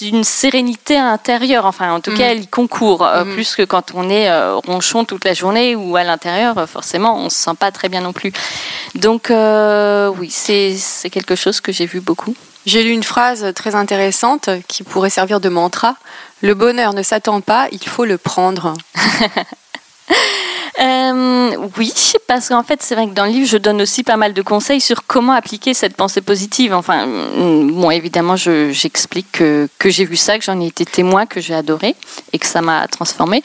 une, 0.02 0.24
sérénité 0.24 0.96
intérieure. 0.96 1.66
Enfin, 1.66 1.92
en 1.92 2.00
tout 2.00 2.12
cas, 2.12 2.24
mhm. 2.24 2.30
elle 2.30 2.40
y 2.42 2.46
concourt 2.46 3.04
euh, 3.04 3.24
mhm. 3.24 3.34
plus 3.34 3.56
que 3.56 3.62
quand 3.62 3.92
on 3.94 4.08
est 4.08 4.30
euh, 4.30 4.56
ronchon 4.56 5.04
toute 5.04 5.24
la 5.24 5.34
journée 5.34 5.74
ou 5.74 5.96
à 5.96 6.04
l'intérieur, 6.04 6.58
euh, 6.58 6.66
forcément, 6.66 7.16
on 7.18 7.30
se 7.30 7.36
sent 7.36 7.54
pas 7.58 7.70
très 7.70 7.88
bien 7.88 8.00
non 8.00 8.12
plus. 8.12 8.32
Donc, 8.94 9.30
oui, 9.30 10.30
c'est 10.30 11.10
quelque 11.10 11.34
chose 11.34 11.60
que 11.60 11.72
j'ai 11.72 11.86
vu 11.86 12.00
beaucoup. 12.00 12.34
J'ai 12.66 12.82
lu 12.82 12.90
une 12.90 13.02
phrase 13.02 13.52
très 13.54 13.74
intéressante 13.74 14.50
qui 14.68 14.82
pourrait 14.82 15.10
servir 15.10 15.40
de 15.40 15.48
mantra. 15.48 15.96
Le 16.42 16.54
bonheur 16.54 16.92
ne 16.92 17.02
s'attend 17.02 17.40
pas, 17.40 17.66
il 17.72 17.86
faut 17.88 18.04
le 18.04 18.18
prendre. 18.18 18.74
Euh, 20.80 21.56
oui, 21.76 21.92
parce 22.28 22.48
qu'en 22.48 22.62
fait, 22.62 22.82
c'est 22.82 22.94
vrai 22.94 23.08
que 23.08 23.14
dans 23.14 23.24
le 23.24 23.32
livre, 23.32 23.48
je 23.48 23.58
donne 23.58 23.82
aussi 23.82 24.04
pas 24.04 24.16
mal 24.16 24.32
de 24.32 24.42
conseils 24.42 24.80
sur 24.80 25.06
comment 25.06 25.32
appliquer 25.32 25.74
cette 25.74 25.96
pensée 25.96 26.20
positive. 26.20 26.72
Enfin, 26.72 27.06
mm, 27.06 27.72
bon, 27.72 27.90
évidemment, 27.90 28.36
j'explique 28.36 29.32
que, 29.32 29.68
que 29.78 29.90
j'ai 29.90 30.04
vu 30.04 30.16
ça, 30.16 30.38
que 30.38 30.44
j'en 30.44 30.60
ai 30.60 30.66
été 30.66 30.84
témoin, 30.84 31.26
que 31.26 31.40
j'ai 31.40 31.54
adoré 31.54 31.96
et 32.32 32.38
que 32.38 32.46
ça 32.46 32.60
m'a 32.60 32.86
transformé. 32.86 33.42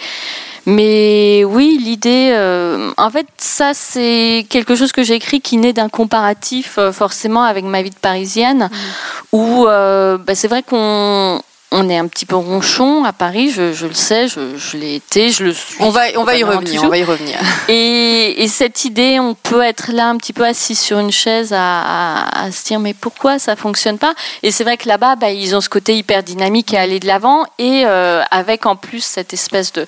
Mais 0.65 1.43
oui, 1.43 1.77
l'idée, 1.81 2.31
euh, 2.33 2.91
en 2.97 3.09
fait, 3.09 3.27
ça, 3.37 3.73
c'est 3.73 4.45
quelque 4.47 4.75
chose 4.75 4.91
que 4.91 5.03
j'ai 5.03 5.15
écrit 5.15 5.41
qui 5.41 5.57
naît 5.57 5.73
d'un 5.73 5.89
comparatif 5.89 6.75
euh, 6.77 6.91
forcément 6.91 7.43
avec 7.43 7.65
ma 7.65 7.81
vie 7.81 7.89
de 7.89 7.95
parisienne, 7.95 8.69
mmh. 8.71 9.35
où 9.35 9.65
bah, 9.65 10.35
c'est 10.35 10.47
vrai 10.47 10.61
qu'on 10.61 11.41
on 11.75 11.89
est 11.89 11.97
un 11.97 12.07
petit 12.07 12.27
peu 12.27 12.35
ronchon 12.35 13.03
à 13.03 13.13
Paris, 13.13 13.49
je, 13.49 13.85
le 13.85 13.93
sais, 13.93 14.27
je, 14.27 14.77
l'ai 14.77 14.95
été, 14.95 15.31
je 15.31 15.43
le 15.43 15.53
suis. 15.53 15.75
On 15.79 15.89
va, 15.89 16.03
on 16.17 16.23
va 16.23 16.37
y 16.37 16.43
revenir, 16.43 16.83
on 16.83 16.87
va 16.87 16.99
y 16.99 17.03
revenir. 17.03 17.35
Et, 17.67 18.47
cette 18.47 18.85
idée, 18.85 19.19
on 19.19 19.33
peut 19.33 19.63
être 19.63 19.91
là 19.91 20.07
un 20.09 20.17
petit 20.17 20.33
peu 20.33 20.45
assis 20.45 20.75
sur 20.75 20.99
une 20.99 21.11
chaise 21.11 21.51
à, 21.51 22.47
se 22.51 22.63
dire 22.65 22.79
mais 22.79 22.93
pourquoi 22.93 23.39
ça 23.39 23.55
fonctionne 23.55 23.97
pas? 23.97 24.13
Et 24.43 24.51
c'est 24.51 24.63
vrai 24.63 24.77
que 24.77 24.87
là-bas, 24.87 25.15
bah, 25.15 25.31
ils 25.31 25.55
ont 25.55 25.61
ce 25.61 25.69
côté 25.69 25.97
hyper 25.97 26.21
dynamique 26.21 26.73
et 26.73 26.77
aller 26.77 26.99
de 26.99 27.07
l'avant, 27.07 27.45
et 27.57 27.83
euh, 27.85 28.21
avec 28.29 28.67
en 28.67 28.75
plus 28.75 29.03
cette 29.03 29.33
espèce 29.33 29.73
de 29.73 29.87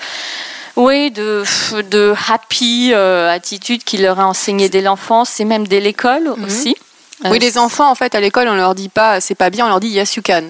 Oui, 0.75 1.12
de, 1.12 1.44
de 1.92 2.15
happy 2.27 2.94
attitude 2.96 3.84
qu'il 3.84 4.01
leur 4.01 4.20
a 4.20 4.25
enseigné 4.25 4.70
dès 4.70 4.82
l'enfance 4.82 5.39
et 5.39 5.46
même 5.46 5.68
dès 5.68 5.80
l'école 5.80 6.34
mhm. 6.36 6.46
aussi. 6.46 6.75
Oui, 7.24 7.39
les 7.39 7.57
enfants, 7.57 7.89
en 7.89 7.95
fait, 7.95 8.13
à 8.13 8.19
l'école, 8.19 8.50
on 8.50 8.55
leur 8.55 8.75
dit 8.75 8.89
pas 8.89 9.22
c'est 9.22 9.36
pas 9.36 9.50
bien, 9.50 9.65
on 9.65 9.69
leur 9.69 9.79
dit 9.79 9.88
yes, 9.88 10.15
you 10.15 10.22
can. 10.24 10.43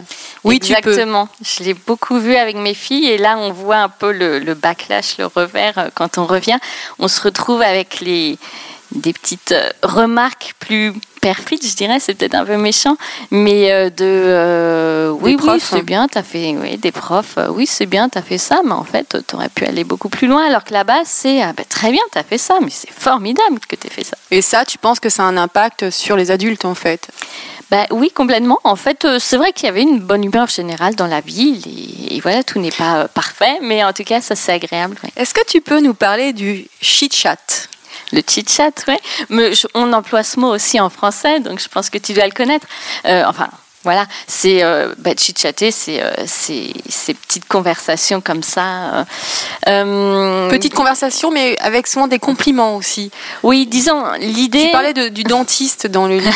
Oui, 0.43 0.55
Exactement. 0.55 1.27
tu 1.27 1.43
peux. 1.43 1.50
Je 1.57 1.63
l'ai 1.63 1.74
beaucoup 1.74 2.19
vu 2.19 2.36
avec 2.36 2.55
mes 2.55 2.74
filles 2.74 3.07
et 3.07 3.17
là, 3.17 3.38
on 3.38 3.51
voit 3.51 3.77
un 3.77 3.89
peu 3.89 4.12
le, 4.12 4.39
le 4.39 4.53
backlash, 4.55 5.17
le 5.19 5.27
revers 5.27 5.91
quand 5.93 6.17
on 6.17 6.25
revient. 6.25 6.57
On 6.98 7.07
se 7.07 7.22
retrouve 7.22 7.62
avec 7.62 8.00
les, 8.01 8.38
des 8.96 9.14
petites 9.14 9.52
euh, 9.52 9.70
remarques 9.84 10.54
plus 10.60 10.94
perfides, 11.22 11.66
je 11.66 11.75
dirais, 11.75 12.00
c'est 12.00 12.14
peut-être 12.14 12.36
un 12.36 12.46
peu 12.46 12.58
méchant, 12.58 12.98
mais 13.32 13.72
euh, 13.72 13.90
de 13.90 14.06
euh, 14.06 15.10
oui, 15.10 15.38
oui, 15.42 15.60
c'est 15.60 15.78
hein. 15.78 15.84
bien, 15.84 16.08
tu 16.08 16.18
as 16.18 16.24
fait 16.24 16.56
oui, 16.56 16.78
des 16.78 16.92
profs, 16.92 17.38
oui, 17.50 17.66
c'est 17.66 17.88
bien, 17.88 18.10
fait 18.10 18.38
ça, 18.38 18.62
mais 18.64 18.74
en 18.74 18.84
fait, 18.84 19.18
tu 19.28 19.36
aurais 19.36 19.50
pu 19.50 19.66
aller 19.66 19.84
beaucoup 19.84 20.10
plus 20.10 20.28
loin, 20.28 20.46
alors 20.46 20.64
que 20.64 20.74
là-bas, 20.74 21.02
c'est 21.04 21.42
ah, 21.42 21.54
ben, 21.54 21.66
très 21.68 21.92
bien, 21.92 22.02
tu 22.12 22.20
as 22.20 22.24
fait 22.24 22.38
ça, 22.38 22.56
mais 22.62 22.70
c'est 22.70 22.92
formidable 22.92 23.60
que 23.68 23.75
tu 23.75 23.88
aies 23.88 23.90
fait 23.90 24.04
ça. 24.04 24.18
Et 24.32 24.42
ça, 24.42 24.66
tu 24.66 24.78
penses 24.78 25.00
que 25.00 25.10
ça 25.10 25.24
a 25.24 25.25
un 25.25 25.38
impact 25.38 25.90
sur 25.90 26.16
les 26.16 26.32
adultes, 26.32 26.66
en 26.66 26.75
fait? 26.75 27.10
Bah, 27.72 27.88
oui, 27.90 28.12
complètement. 28.12 28.60
En 28.64 28.75
fait, 28.75 29.08
c'est 29.20 29.38
vrai 29.38 29.52
qu'il 29.52 29.66
y 29.66 29.70
avait 29.70 29.82
une 29.82 30.00
bonne 30.00 30.24
humeur 30.24 30.48
générale 30.48 30.96
dans 30.96 31.08
la 31.08 31.22
ville 31.22 31.64
et, 32.12 32.20
voilà, 32.20 32.44
tout 32.44 32.60
n'est 32.60 32.72
pas 32.72 33.08
parfait, 33.08 33.58
mais 33.62 33.84
en 33.84 33.94
tout 33.94 34.04
cas, 34.04 34.22
ça 34.22 34.36
c'est 34.36 34.54
agréable. 34.54 34.96
Est-ce 35.16 35.34
que 35.34 35.46
tu 35.46 35.62
peux 35.62 35.80
nous 35.80 35.96
parler 35.96 36.32
du 36.34 36.68
chit-chat? 36.82 37.68
Le 38.12 38.22
chit-chat, 38.28 38.72
oui. 38.88 38.96
Mais 39.30 39.52
on 39.74 39.94
emploie 39.94 40.24
ce 40.24 40.40
mot 40.40 40.54
aussi 40.54 40.80
en 40.80 40.90
français, 40.90 41.40
donc 41.40 41.60
je 41.60 41.68
pense 41.68 41.90
que 41.90 41.98
tu 41.98 42.14
dois 42.14 42.25
le 42.25 42.32
connaître. 42.32 42.68
Euh, 43.06 43.24
enfin, 43.28 43.50
voilà, 43.86 44.08
c'est 44.25 44.63
euh, 44.63 44.96
bah, 44.98 45.12
chit-chatter, 45.15 45.70
c'est 45.70 46.01
euh, 46.01 46.12
ces 46.25 47.13
petites 47.13 47.48
conversations 47.48 48.20
comme 48.20 48.42
ça. 48.42 49.06
Euh, 49.68 50.50
petites 50.50 50.74
conversations, 50.74 51.30
mais 51.30 51.56
avec 51.60 51.86
souvent 51.86 52.08
des 52.08 52.18
compliments 52.18 52.77
aussi. 52.77 53.12
Oui, 53.44 53.68
disons, 53.68 54.04
l'idée. 54.20 54.65
Tu 54.65 54.72
parlais 54.72 55.12
du 55.12 55.24
dentiste 55.24 55.86
dans 55.86 56.08
le 56.08 56.18
livre. 56.18 56.34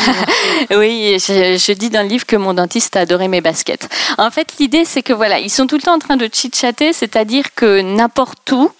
oui, 0.76 1.16
je, 1.18 1.72
dis 1.72 1.90
dans 1.90 2.02
le 2.02 2.08
livre 2.08 2.24
que 2.24 2.36
mon 2.36 2.54
dentiste 2.54 2.94
a 2.94 3.00
adoré 3.00 3.26
mes 3.26 3.40
baskets. 3.40 3.88
En 4.16 4.30
fait, 4.30 4.54
l'idée, 4.60 4.84
c'est 4.84 5.02
que 5.02 5.12
voilà, 5.12 5.40
ils 5.40 5.50
sont 5.50 5.66
tout 5.66 5.76
le 5.76 5.82
temps 5.82 5.94
en 5.94 5.98
train 5.98 6.16
de 6.16 6.30
chit-chatter, 6.32 6.92
c'est-à-dire 6.92 7.52
que 7.56 7.80
n'importe 7.80 8.52
où 8.52 8.70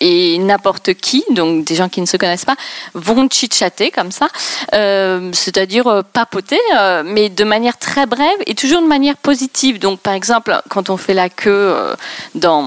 et 0.00 0.38
n'importe 0.38 0.94
qui, 0.94 1.24
donc 1.30 1.64
des 1.64 1.74
gens 1.74 1.88
qui 1.88 2.00
ne 2.00 2.06
se 2.06 2.16
connaissent 2.16 2.44
pas, 2.44 2.56
vont 2.94 3.28
chit-chatter 3.28 3.90
comme 3.90 4.12
ça, 4.12 4.28
c'est-à-dire 4.70 6.04
papoter, 6.12 6.60
mais 7.04 7.31
de 7.34 7.44
manière 7.44 7.78
très 7.78 8.06
brève 8.06 8.38
et 8.46 8.54
toujours 8.54 8.82
de 8.82 8.86
manière 8.86 9.16
positive. 9.16 9.78
Donc, 9.78 10.00
par 10.00 10.14
exemple, 10.14 10.60
quand 10.68 10.90
on 10.90 10.96
fait 10.96 11.14
la 11.14 11.28
queue 11.28 11.50
euh, 11.50 11.94
dans, 12.34 12.66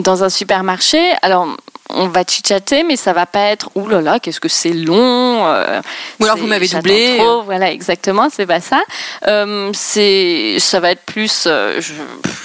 dans 0.00 0.24
un 0.24 0.28
supermarché, 0.28 1.12
alors 1.22 1.48
on 1.90 2.08
va 2.08 2.22
chit-chatter, 2.24 2.82
mais 2.82 2.96
ça 2.96 3.12
va 3.12 3.26
pas 3.26 3.40
être 3.50 3.70
ouh 3.74 3.88
là 3.88 4.00
là, 4.00 4.20
qu'est-ce 4.20 4.40
que 4.40 4.48
c'est 4.48 4.72
long. 4.72 5.46
Euh, 5.46 5.80
Ou 6.20 6.24
alors 6.24 6.36
vous 6.36 6.46
m'avez 6.46 6.68
doublé. 6.68 7.20
Voilà, 7.44 7.70
exactement, 7.70 8.28
c'est 8.30 8.46
pas 8.46 8.60
ça. 8.60 8.80
Euh, 9.26 9.70
c'est, 9.72 10.56
ça 10.58 10.80
va 10.80 10.90
être 10.90 11.02
plus, 11.04 11.44
je, 11.44 11.92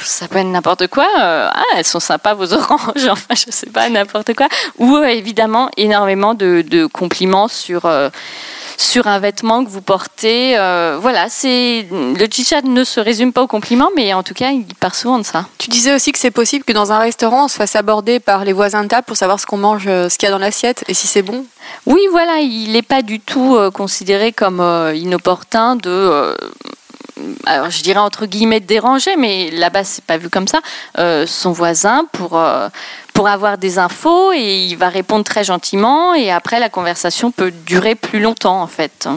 ça 0.04 0.28
peut 0.28 0.38
être 0.38 0.48
n'importe 0.48 0.88
quoi. 0.88 1.08
ah, 1.18 1.64
elles 1.76 1.86
sont 1.86 2.00
sympas 2.00 2.34
vos 2.34 2.54
oranges, 2.54 3.08
enfin 3.10 3.36
je 3.36 3.52
sais 3.52 3.70
pas, 3.70 3.90
n'importe 3.90 4.34
quoi. 4.36 4.48
Ou 4.78 4.98
évidemment 4.98 5.70
énormément 5.78 6.34
de, 6.34 6.64
de 6.68 6.86
compliments 6.86 7.48
sur 7.48 7.86
sur 8.82 9.08
un 9.08 9.20
vêtement 9.20 9.64
que 9.64 9.70
vous 9.70 9.82
portez. 9.82 10.58
Euh, 10.58 10.98
voilà, 11.00 11.30
c'est 11.30 11.88
le 11.92 12.26
chit-chat 12.26 12.62
ne 12.64 12.84
se 12.84 13.00
résume 13.00 13.32
pas 13.32 13.44
aux 13.44 13.48
compliments, 13.48 13.90
mais 13.96 14.14
en 14.14 14.24
tout 14.24 14.34
cas, 14.34 14.50
il 14.52 14.66
part 14.80 14.96
souvent 14.96 15.20
de 15.20 15.24
ça. 15.24 15.46
Tu 15.58 15.70
disais 15.70 15.94
aussi 15.94 16.12
que 16.12 16.20
c'est 16.20 16.32
possible 16.32 16.66
que 16.66 16.74
dans 16.74 16.92
un 16.92 17.00
restaurant, 17.00 17.46
on 17.46 17.48
se 17.48 17.56
fasse 17.56 17.76
aborder 17.76 18.20
par 18.20 18.44
les 18.44 18.54
voisins 18.54 18.84
de 18.84 18.88
table 18.88 19.06
pour 19.06 19.18
savoir 19.18 19.31
ce 19.40 19.46
qu'on 19.46 19.58
mange, 19.58 19.86
euh, 19.88 20.10
ce 20.10 20.18
qu'il 20.18 20.28
y 20.28 20.30
a 20.30 20.32
dans 20.32 20.38
l'assiette 20.38 20.84
et 20.88 20.94
si 20.94 21.08
c'est 21.08 21.22
bon. 21.22 21.46
Oui, 21.86 22.02
voilà, 22.12 22.40
il 22.40 22.72
n'est 22.72 22.82
pas 22.82 23.02
du 23.02 23.20
tout 23.20 23.56
euh, 23.56 23.72
considéré 23.72 24.32
comme 24.32 24.62
inopportun 24.94 25.76
de 25.76 26.36
alors 27.46 27.70
je 27.70 27.84
dirais 27.84 28.00
entre 28.00 28.26
guillemets 28.26 28.60
déranger, 28.60 29.16
mais 29.16 29.52
là-bas 29.52 29.84
c'est 29.84 30.04
pas 30.04 30.18
vu 30.18 30.30
comme 30.30 30.48
ça, 30.48 30.60
son 31.28 31.52
voisin 31.52 32.06
pour 32.12 32.42
pour 33.14 33.28
avoir 33.28 33.60
des 33.60 33.78
infos 33.78 34.32
et 34.34 34.66
il 34.66 34.76
va 34.76 34.90
répondre 34.90 35.24
très 35.24 35.44
gentiment 35.44 36.16
et 36.16 36.32
après 36.32 36.60
la 36.60 36.70
conversation 36.70 37.30
peut 37.32 37.52
durer 37.52 37.94
plus 37.94 38.22
longtemps 38.22 38.62
en 38.62 38.68
fait. 38.68 39.08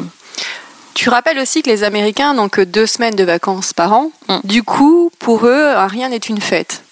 Tu 0.95 1.09
rappelles 1.09 1.39
aussi 1.39 1.63
que 1.63 1.71
les 1.71 1.83
Américains 1.83 2.35
n'ont 2.35 2.49
que 2.49 2.61
deux 2.61 2.87
semaines 2.87 3.17
de 3.17 3.25
vacances 3.25 3.73
par 3.73 3.93
an. 3.93 4.11
Mm. 4.29 4.39
Du 4.45 4.63
coup, 4.63 5.11
pour 5.19 5.47
eux, 5.47 5.73
rien 5.89 6.09
n'est 6.09 6.17
une 6.17 6.41
fête. 6.41 6.85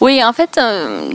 Oui, 0.00 0.22
en 0.22 0.32
fait, 0.32 0.58
euh, 0.58 1.10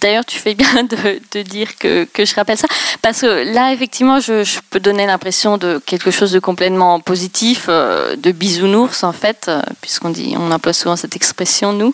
d'ailleurs, 0.00 0.24
tu 0.24 0.38
fais 0.38 0.54
bien 0.54 0.84
de, 1.32 1.42
dire 1.42 1.76
que, 1.78 2.06
je 2.16 2.34
rappelle 2.34 2.58
ça, 2.58 2.66
parce 3.02 3.20
que 3.20 3.52
là, 3.52 3.72
effectivement, 3.72 4.20
je, 4.20 4.44
peux 4.70 4.80
donner 4.80 5.06
l'impression 5.06 5.56
de 5.58 5.80
quelque 5.84 6.10
chose 6.10 6.32
de 6.32 6.38
complètement 6.38 7.00
positif, 7.00 7.66
euh, 7.68 8.16
de 8.16 8.32
bisounours, 8.32 9.04
en 9.04 9.12
fait, 9.12 9.46
euh, 9.48 9.62
puisqu'on 9.80 10.10
dit, 10.10 10.34
on 10.38 10.50
emploie 10.50 10.72
souvent 10.72 10.96
cette 10.96 11.16
expression, 11.16 11.72
nous. 11.72 11.92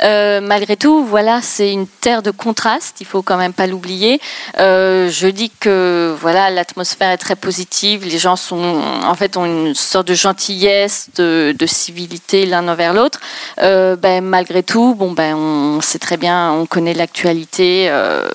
malgré 0.00 0.76
tout, 0.76 1.04
voilà, 1.04 1.40
c'est 1.42 1.72
une 1.72 1.86
terre 1.86 2.22
de 2.22 2.30
contraste, 2.30 2.96
il 3.00 3.06
faut 3.06 3.22
quand 3.22 3.36
même 3.36 3.52
pas 3.52 3.66
l'oublier. 3.66 4.20
je 4.56 5.26
dis 5.28 5.50
que, 5.60 6.14
voilà, 6.20 6.50
l'atmosphère 6.50 7.10
est 7.10 7.18
très 7.18 7.36
positive, 7.36 8.04
les 8.04 8.18
gens 8.18 8.36
sont, 8.36 8.80
en 9.04 9.14
fait, 9.14 9.36
ont 9.36 9.46
une 9.46 9.74
sorte 9.74 10.08
de 10.08 10.14
gentillesse, 10.14 11.08
de, 11.16 11.54
civilité 11.66 12.44
l'un 12.44 12.68
envers 12.68 12.92
l'autre. 12.92 13.20
ben, 13.58 14.20
malgré 14.20 14.62
tout, 14.62 14.94
bon, 14.94 15.12
ben, 15.12 15.34
on 15.34 15.80
sait 15.80 15.98
très 15.98 16.16
bien, 16.16 16.52
on 16.52 16.66
connaît 16.66 16.94
l'actualité 16.94 17.31
euh, 17.60 18.28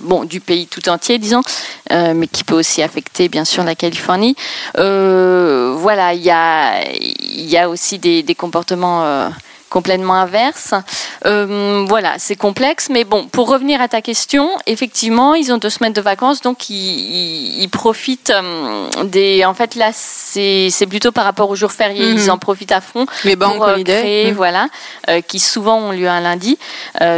bon, 0.00 0.24
du 0.24 0.40
pays 0.40 0.66
tout 0.66 0.88
entier, 0.88 1.18
disons, 1.18 1.42
euh, 1.90 2.14
mais 2.14 2.26
qui 2.26 2.44
peut 2.44 2.54
aussi 2.54 2.82
affecter, 2.82 3.28
bien 3.28 3.44
sûr, 3.44 3.64
la 3.64 3.74
Californie. 3.74 4.36
Euh, 4.78 5.74
voilà, 5.78 6.14
il 6.14 6.22
y 6.22 6.30
a, 6.30 7.68
aussi 7.68 7.98
des 7.98 8.34
comportements 8.34 9.30
complètement 9.72 10.14
inverse. 10.14 10.74
Euh, 11.24 11.86
voilà, 11.88 12.16
c'est 12.18 12.36
complexe, 12.36 12.88
mais 12.90 13.04
bon, 13.04 13.26
pour 13.26 13.48
revenir 13.48 13.80
à 13.80 13.88
ta 13.88 14.02
question, 14.02 14.50
effectivement, 14.66 15.34
ils 15.34 15.50
ont 15.50 15.56
deux 15.56 15.70
semaines 15.70 15.94
de 15.94 16.00
vacances, 16.02 16.42
donc 16.42 16.68
ils, 16.68 17.68
profitent 17.72 18.30
euh, 18.30 19.04
des. 19.04 19.44
En 19.46 19.54
fait, 19.54 19.74
là, 19.74 19.90
c'est 19.94 20.86
plutôt 20.88 21.10
par 21.10 21.24
rapport 21.24 21.48
aux 21.48 21.56
jours 21.56 21.72
fériés, 21.72 22.10
ils 22.10 22.24
mhm. 22.24 22.30
en 22.30 22.38
profitent 22.38 22.72
à 22.72 22.82
fond. 22.82 23.06
Les 23.24 23.34
banques 23.34 23.56
pour, 23.56 23.64
euh, 23.64 23.82
créer, 23.82 24.30
mhm. 24.30 24.36
voilà, 24.36 24.68
qui 25.26 25.40
souvent 25.40 25.78
ont 25.78 25.92
lieu 25.92 26.08
un 26.08 26.20
lundi. 26.20 26.58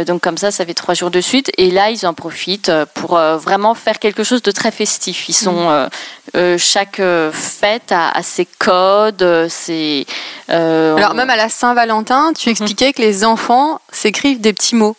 donc 0.07 0.21
comme 0.21 0.37
ça, 0.37 0.49
ça 0.51 0.65
fait 0.65 0.73
trois 0.73 0.93
jours 0.93 1.11
de 1.11 1.19
suite, 1.19 1.51
et 1.57 1.71
là, 1.71 1.89
ils 1.89 2.07
en 2.07 2.13
profitent 2.13 2.71
pour 2.93 3.17
vraiment 3.17 3.75
faire 3.75 3.99
quelque 3.99 4.23
chose 4.23 4.41
de 4.41 4.51
très 4.51 4.71
festif. 4.71 5.27
Ils 5.27 5.33
sont 5.33 5.89
mhm. 6.33 6.57
chaque 6.57 7.01
fête 7.33 7.91
a, 7.91 8.13
ses 8.23 8.47
codes, 8.57 9.47
ses. 9.49 10.07
Alors 10.47 11.15
même 11.15 11.29
à 11.29 11.35
la 11.35 11.49
Saint-Valentin, 11.49 12.31
tu 12.33 12.44
tu 12.45 12.51
expliquais 12.51 12.93
que 12.93 13.01
les 13.01 13.25
enfants 13.25 13.79
s'écrivent 13.91 14.39
des 14.39 14.53
petits 14.53 14.75
mots. 14.75 14.95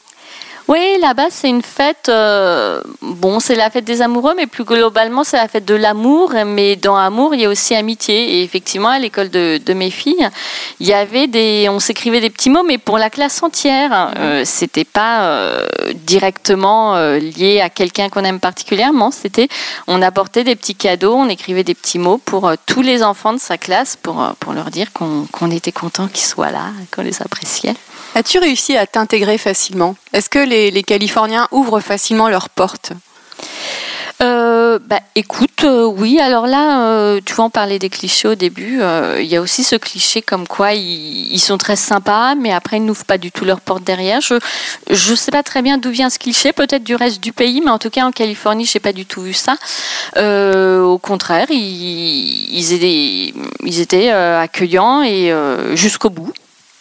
Oui, 0.68 0.99
là-bas, 1.00 1.28
c'est 1.30 1.49
une 1.49 1.62
fête. 1.62 2.08
Euh, 2.08 2.82
bon, 3.00 3.38
c'est 3.38 3.54
la 3.54 3.70
fête 3.70 3.85
des 3.85 4.02
amoureux, 4.02 4.35
mais 4.37 4.49
plus 4.49 4.64
globalement, 4.64 5.23
c'est 5.23 5.37
la 5.37 5.46
fête 5.46 5.64
de 5.64 5.76
l'amour. 5.76 6.32
Mais 6.44 6.75
dans 6.75 6.96
amour, 6.96 7.37
il 7.37 7.42
y 7.42 7.44
a 7.44 7.49
aussi 7.49 7.76
amitié. 7.76 8.38
Et 8.38 8.42
effectivement, 8.42 8.88
à 8.88 8.99
l'école 8.99 9.30
de, 9.30 9.73
mes 9.75 9.90
filles, 9.90 10.28
il 10.80 10.88
y 10.88 10.92
avait 10.92 11.28
des. 11.28 11.68
On 11.70 11.78
s'écrivait 11.78 12.20
des 12.20 12.30
petits 12.30 12.50
mots, 12.50 12.64
mais 12.64 12.78
pour 12.78 12.99
la 12.99 13.11
classe 13.11 13.44
entière. 13.44 14.12
Euh, 14.18 14.42
c'était 14.44 14.85
pas 14.85 15.23
euh, 15.23 15.66
directement 15.94 16.96
euh, 16.96 17.18
lié 17.20 17.61
à 17.61 17.70
quelqu'un 17.70 18.08
qu'on 18.08 18.25
aime 18.25 18.40
particulièrement. 18.40 19.12
C'était. 19.12 19.49
On 19.87 20.02
apportait 20.02 20.42
des 20.42 20.56
petits 20.56 20.75
cadeaux, 20.75 21.14
on 21.14 21.28
écrivait 21.28 21.64
des 21.64 21.75
petits 21.75 22.00
mots 22.00 22.18
pour 22.18 22.50
tous 22.66 22.82
les 22.82 23.04
enfants 23.04 23.32
de 23.32 23.38
sa 23.38 23.56
classe 23.56 23.96
pour, 23.96 24.35
pour 24.40 24.52
leur 24.52 24.70
dire 24.70 24.88
qu'on 24.92 25.50
était 25.52 25.73
content 25.73 26.08
qu'ils 26.08 26.26
soient 26.26 26.50
là, 26.50 26.70
qu'on 26.90 27.02
les 27.02 27.23
appréciait. 27.23 27.75
As-tu 28.16 28.38
réussi 28.38 28.78
à 28.78 28.87
t'intégrer 28.87 29.37
facilement? 29.37 29.94
Est-ce 30.14 30.30
que 30.30 30.38
les, 30.38 30.82
Californiens 30.82 31.49
ouvrent 31.50 31.80
facilement 31.80 32.30
leurs 32.30 32.49
portes? 32.49 32.92
Euh, 34.23 34.78
bah, 34.78 35.00
écoute, 35.14 35.64
euh, 35.64 35.85
oui. 35.85 36.18
Alors 36.18 36.46
là, 36.46 36.87
euh, 36.92 37.20
tu 37.23 37.35
vois, 37.35 37.44
on 37.44 37.50
parlait 37.50 37.78
des 37.78 37.90
clichés 37.90 38.26
au 38.26 38.35
début. 38.35 38.80
Il 39.18 39.26
y 39.26 39.37
a 39.37 39.42
aussi 39.42 39.64
ce 39.64 39.76
cliché 39.76 40.23
comme 40.23 40.49
quoi 40.49 40.73
ils, 40.73 41.38
sont 41.38 41.58
très 41.58 41.76
sympas, 41.76 42.35
mais 42.37 42.54
après 42.54 42.78
ils 42.78 42.87
n'ouvrent 42.87 43.04
pas 43.04 43.18
du 43.18 43.30
tout 43.30 43.44
leurs 43.44 43.61
portes 43.61 43.85
derrière. 43.85 44.23
Je 44.23 44.37
je 44.88 45.14
sais 45.14 45.30
pas 45.30 45.42
très 45.42 45.61
bien 45.61 45.76
d'où 45.76 45.90
vient 45.90 46.08
ce 46.08 46.18
cliché, 46.18 46.54
peut-être 46.54 46.85
du 46.85 46.94
reste 46.94 47.23
du 47.23 47.35
pays, 47.35 47.61
mais 47.62 47.70
en 47.70 47.78
tout 47.78 47.90
cas 47.90 48.06
en 48.06 48.12
Californie, 48.12 48.64
j'ai 48.64 48.80
pas 48.80 48.94
du 48.94 49.04
tout 49.04 49.20
vu 49.20 49.35
ça. 49.35 49.58
au 50.16 50.96
contraire, 50.96 51.49
ils, 51.50 52.49
ils 52.50 52.73
étaient, 52.73 53.35
ils 53.62 53.80
étaient 53.80 54.08
accueillants 54.08 55.02
et 55.02 55.35
jusqu'au 55.75 56.08
bout. 56.08 56.32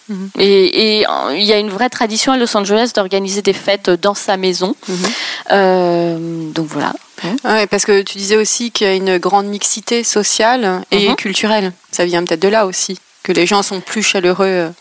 Mhm. 0.10 0.30
Et, 0.40 1.06
il 1.32 1.44
y 1.44 1.54
a 1.54 1.58
une 1.58 1.70
vraie 1.70 1.90
tradition 1.90 2.32
à 2.34 2.38
Los 2.38 2.56
Angeles 2.56 2.92
d'organiser 2.96 3.42
des 3.42 3.54
fêtes 3.54 3.90
dans 3.90 4.14
sa 4.14 4.38
maison. 4.38 4.76
Mhm. 4.88 4.96
Euh, 5.52 6.52
donc 6.52 6.68
voilà. 6.68 6.94
Ouais, 7.44 7.66
parce 7.68 7.86
que 7.86 8.02
tu 8.02 8.18
disais 8.18 8.36
aussi 8.36 8.72
qu'il 8.72 8.88
y 8.88 8.90
a 8.90 8.94
une 8.94 9.18
grande 9.18 9.48
mixité 9.48 10.04
sociale 10.04 10.84
et 10.92 11.10
mhm. 11.10 11.16
culturelle. 11.16 11.72
Ça 11.92 12.06
vient 12.06 12.24
peut-être 12.24 12.42
de 12.42 12.48
là 12.48 12.66
aussi, 12.66 13.00
que 13.24 13.32
les 13.32 13.48
gens 13.48 13.64
sont 13.64 13.82
plus 13.82 14.04
chaleureux. 14.04 14.72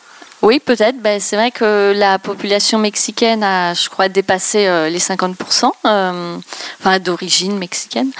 Oui, 0.44 0.60
peut-être. 0.60 0.98
Ben, 0.98 1.18
c'est 1.20 1.36
vrai 1.36 1.50
que 1.50 1.94
la 1.96 2.18
population 2.18 2.78
mexicaine 2.78 3.42
a, 3.42 3.72
je 3.72 3.88
crois, 3.88 4.10
dépassé 4.10 4.66
euh, 4.66 4.90
les 4.90 4.98
50%, 4.98 5.70
euh, 5.86 6.36
enfin 6.80 6.98
d'origine 6.98 7.56
mexicaine. 7.56 8.10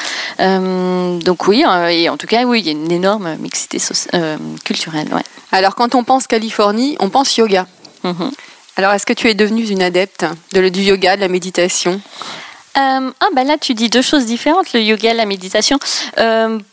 Euh, 0.40 1.18
donc 1.18 1.46
oui, 1.46 1.64
et 1.90 2.08
en 2.08 2.16
tout 2.16 2.26
cas, 2.26 2.44
oui, 2.44 2.60
il 2.60 2.66
y 2.66 2.70
a 2.70 2.72
une 2.72 2.90
énorme 2.90 3.36
mixité 3.36 3.76
culturelle. 4.64 5.08
Ouais. 5.12 5.22
Alors 5.52 5.74
quand 5.74 5.94
on 5.94 6.02
pense 6.02 6.26
Californie, 6.26 6.96
on 6.98 7.10
pense 7.10 7.36
yoga. 7.36 7.66
Mhm. 8.04 8.30
Alors 8.76 8.92
est-ce 8.92 9.04
que 9.04 9.12
tu 9.12 9.28
es 9.28 9.34
devenue 9.34 9.66
une 9.66 9.82
adepte 9.82 10.24
de, 10.54 10.70
du 10.70 10.80
yoga, 10.80 11.16
de 11.16 11.20
la 11.20 11.28
méditation? 11.28 12.00
Ah 12.74 13.00
ben 13.36 13.46
là 13.46 13.56
tu 13.60 13.74
dis 13.74 13.88
deux 13.88 14.02
choses 14.02 14.24
différentes, 14.24 14.72
le 14.72 14.80
yoga 14.80 15.10
et 15.10 15.14
la 15.14 15.26
méditation. 15.26 15.78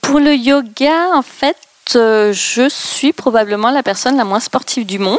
pour 0.01 0.19
le 0.19 0.33
yoga, 0.33 1.09
en 1.13 1.21
fait, 1.21 1.57
euh, 1.95 2.33
je 2.33 2.67
suis 2.69 3.13
probablement 3.13 3.71
la 3.71 3.83
personne 3.83 4.17
la 4.17 4.23
moins 4.23 4.39
sportive 4.39 4.85
du 4.85 4.99
monde 4.99 5.17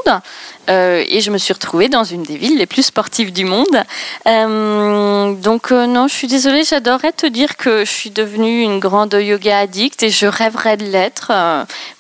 euh, 0.69 1.05
et 1.09 1.21
je 1.21 1.31
me 1.31 1.39
suis 1.39 1.53
retrouvée 1.53 1.89
dans 1.89 2.05
une 2.05 2.23
des 2.23 2.37
villes 2.37 2.59
les 2.59 2.67
plus 2.67 2.83
sportives 2.83 3.33
du 3.33 3.45
monde. 3.45 3.83
Euh, 4.27 5.33
donc 5.35 5.71
non, 5.71 6.09
je 6.09 6.15
suis 6.15 6.29
désolée, 6.29 6.65
j'adorerais 6.65 7.13
te 7.13 7.27
dire 7.27 7.57
que 7.57 7.85
je 7.85 7.91
suis 7.91 8.11
devenue 8.11 8.63
une 8.63 8.79
grande 8.79 9.15
yoga 9.15 9.59
addict 9.59 10.03
et 10.03 10.11
je 10.11 10.27
rêverais 10.27 10.77
de 10.77 10.85
l'être, 10.85 11.33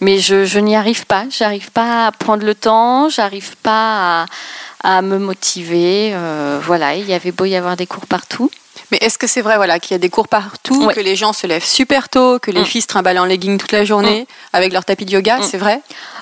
mais 0.00 0.18
je, 0.18 0.58
n'y 0.58 0.76
arrive 0.76 1.06
pas. 1.06 1.24
J'arrive 1.30 1.70
pas 1.70 2.06
à 2.06 2.12
prendre 2.12 2.44
le 2.44 2.54
temps, 2.54 3.08
j'arrive 3.08 3.56
pas 3.62 4.22
à, 4.22 4.96
à, 4.96 5.02
me 5.02 5.18
motiver. 5.18 6.14
voilà, 6.62 6.94
il 6.94 7.08
y 7.08 7.14
avait 7.14 7.32
beau 7.32 7.44
y 7.44 7.56
avoir 7.56 7.76
des 7.76 7.86
cours 7.86 8.06
partout. 8.06 8.50
Mais 8.90 8.98
est-ce 9.00 9.18
que 9.18 9.26
c'est 9.26 9.42
vrai 9.42 9.56
voilà, 9.56 9.78
qu'il 9.78 9.92
y 9.92 9.94
a 9.94 9.98
des 9.98 10.10
cours 10.10 10.28
partout, 10.28 10.88
que 10.88 11.00
les 11.00 11.16
gens 11.16 11.32
se 11.32 11.46
lèvent 11.46 11.64
super 11.64 12.08
tôt, 12.08 12.38
que 12.38 12.50
les 12.50 12.60
mm. 12.60 12.64
filles 12.64 12.82
se 12.82 12.86
trimballent 12.86 13.18
en 13.18 13.24
legging 13.24 13.58
toute 13.58 13.72
la 13.72 13.84
journée 13.84 14.22
mm. 14.22 14.26
avec 14.56 14.72
leur 14.72 14.84
tapis 14.84 15.04
de 15.04 15.12
yoga, 15.12 15.38
mm. 15.38 15.42
c'est 15.42 15.58
vrai? 15.58 15.80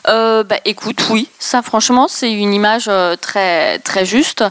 Euh, 0.09 0.45
bah, 0.45 0.59
écoute, 0.65 1.05
oui, 1.11 1.29
ça 1.39 1.63
franchement, 1.63 2.09
c'est 2.09 2.33
une 2.33 2.55
image 2.55 2.87
euh, 2.89 3.17
très, 3.17 3.79
très 3.81 4.07
juste. 4.07 4.45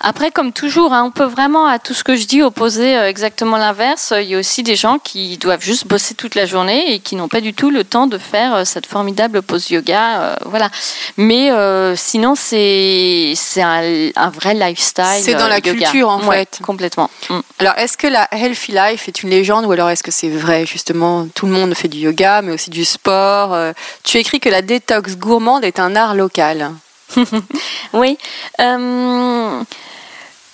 Après, 0.00 0.30
comme 0.30 0.52
toujours, 0.52 0.92
hein, 0.92 1.04
on 1.04 1.10
peut 1.10 1.24
vraiment 1.24 1.66
à 1.66 1.78
tout 1.78 1.94
ce 1.94 2.02
que 2.02 2.16
je 2.16 2.26
dis 2.26 2.42
opposer 2.42 2.96
euh, 2.96 3.08
exactement 3.08 3.56
l'inverse. 3.56 4.12
Il 4.16 4.26
y 4.26 4.34
a 4.34 4.38
aussi 4.38 4.62
des 4.62 4.76
gens 4.76 4.98
qui 4.98 5.38
doivent 5.38 5.62
juste 5.62 5.86
bosser 5.86 6.14
toute 6.14 6.34
la 6.34 6.46
journée 6.46 6.92
et 6.92 6.98
qui 6.98 7.14
n'ont 7.16 7.28
pas 7.28 7.40
du 7.40 7.54
tout 7.54 7.70
le 7.70 7.84
temps 7.84 8.06
de 8.06 8.18
faire 8.18 8.66
cette 8.66 8.86
formidable 8.86 9.42
pose 9.42 9.70
yoga. 9.70 10.36
voilà. 10.44 10.70
Mais 11.16 11.50
sinon, 11.96 12.34
c'est 12.36 13.34
un, 13.58 14.10
un 14.16 14.30
vrai 14.30 14.54
lifestyle. 14.54 15.22
C'est 15.22 15.34
dans 15.34 15.48
la 15.48 15.60
culture, 15.60 16.08
en 16.08 16.20
fait. 16.20 16.58
Complètement. 16.62 17.10
Alors, 17.58 17.74
est-ce 17.78 17.96
que 17.96 18.06
la 18.06 18.28
Healthy 18.32 18.72
Life 18.72 19.08
est 19.08 19.22
une 19.22 19.30
légende 19.30 19.64
ou 19.64 19.72
alors 19.72 19.88
est-ce 19.88 20.02
que 20.02 20.10
c'est 20.10 20.28
vrai, 20.28 20.66
justement 20.66 21.26
Tout 21.34 21.46
le 21.46 21.52
monde 21.52 21.74
fait 21.74 21.88
du 21.88 21.98
yoga, 21.98 22.42
mais 22.42 22.52
aussi 22.52 22.70
du 22.70 22.84
sport. 22.84 23.56
Tu 24.04 24.18
écris 24.18 24.40
que 24.40 24.50
la 24.50 24.60
détente 24.60 25.16
gourmande 25.16 25.64
est 25.64 25.80
un 25.80 25.96
art 25.96 26.14
local. 26.14 26.72
oui. 27.92 28.18
Euh, 28.60 29.62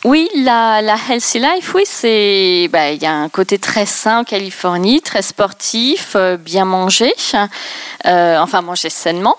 oui, 0.05 0.29
la, 0.35 0.81
Healthy 1.09 1.39
Life, 1.39 1.75
oui, 1.75 1.83
c'est, 1.87 2.69
bah, 2.73 2.91
il 2.91 3.01
y 3.01 3.07
a 3.07 3.13
un 3.13 3.29
côté 3.29 3.59
très 3.59 3.87
sain 3.87 4.19
en 4.21 4.25
Californie, 4.25 5.01
très 5.01 5.23
sportif, 5.23 6.15
euh, 6.17 6.37
bien 6.37 6.65
manger, 6.65 7.15
euh, 8.07 8.39
enfin 8.39 8.63
manger 8.63 8.91
sainement. 8.91 9.37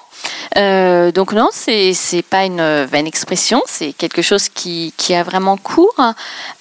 Euh, 0.57 1.11
donc 1.11 1.33
non, 1.33 1.49
c'est 1.51 1.93
c'est 1.93 2.21
pas 2.21 2.45
une 2.45 2.85
vaine 2.85 3.07
expression, 3.07 3.61
c'est 3.65 3.93
quelque 3.93 4.21
chose 4.21 4.49
qui, 4.49 4.93
qui 4.97 5.13
a 5.15 5.23
vraiment 5.23 5.57
cours. 5.57 5.95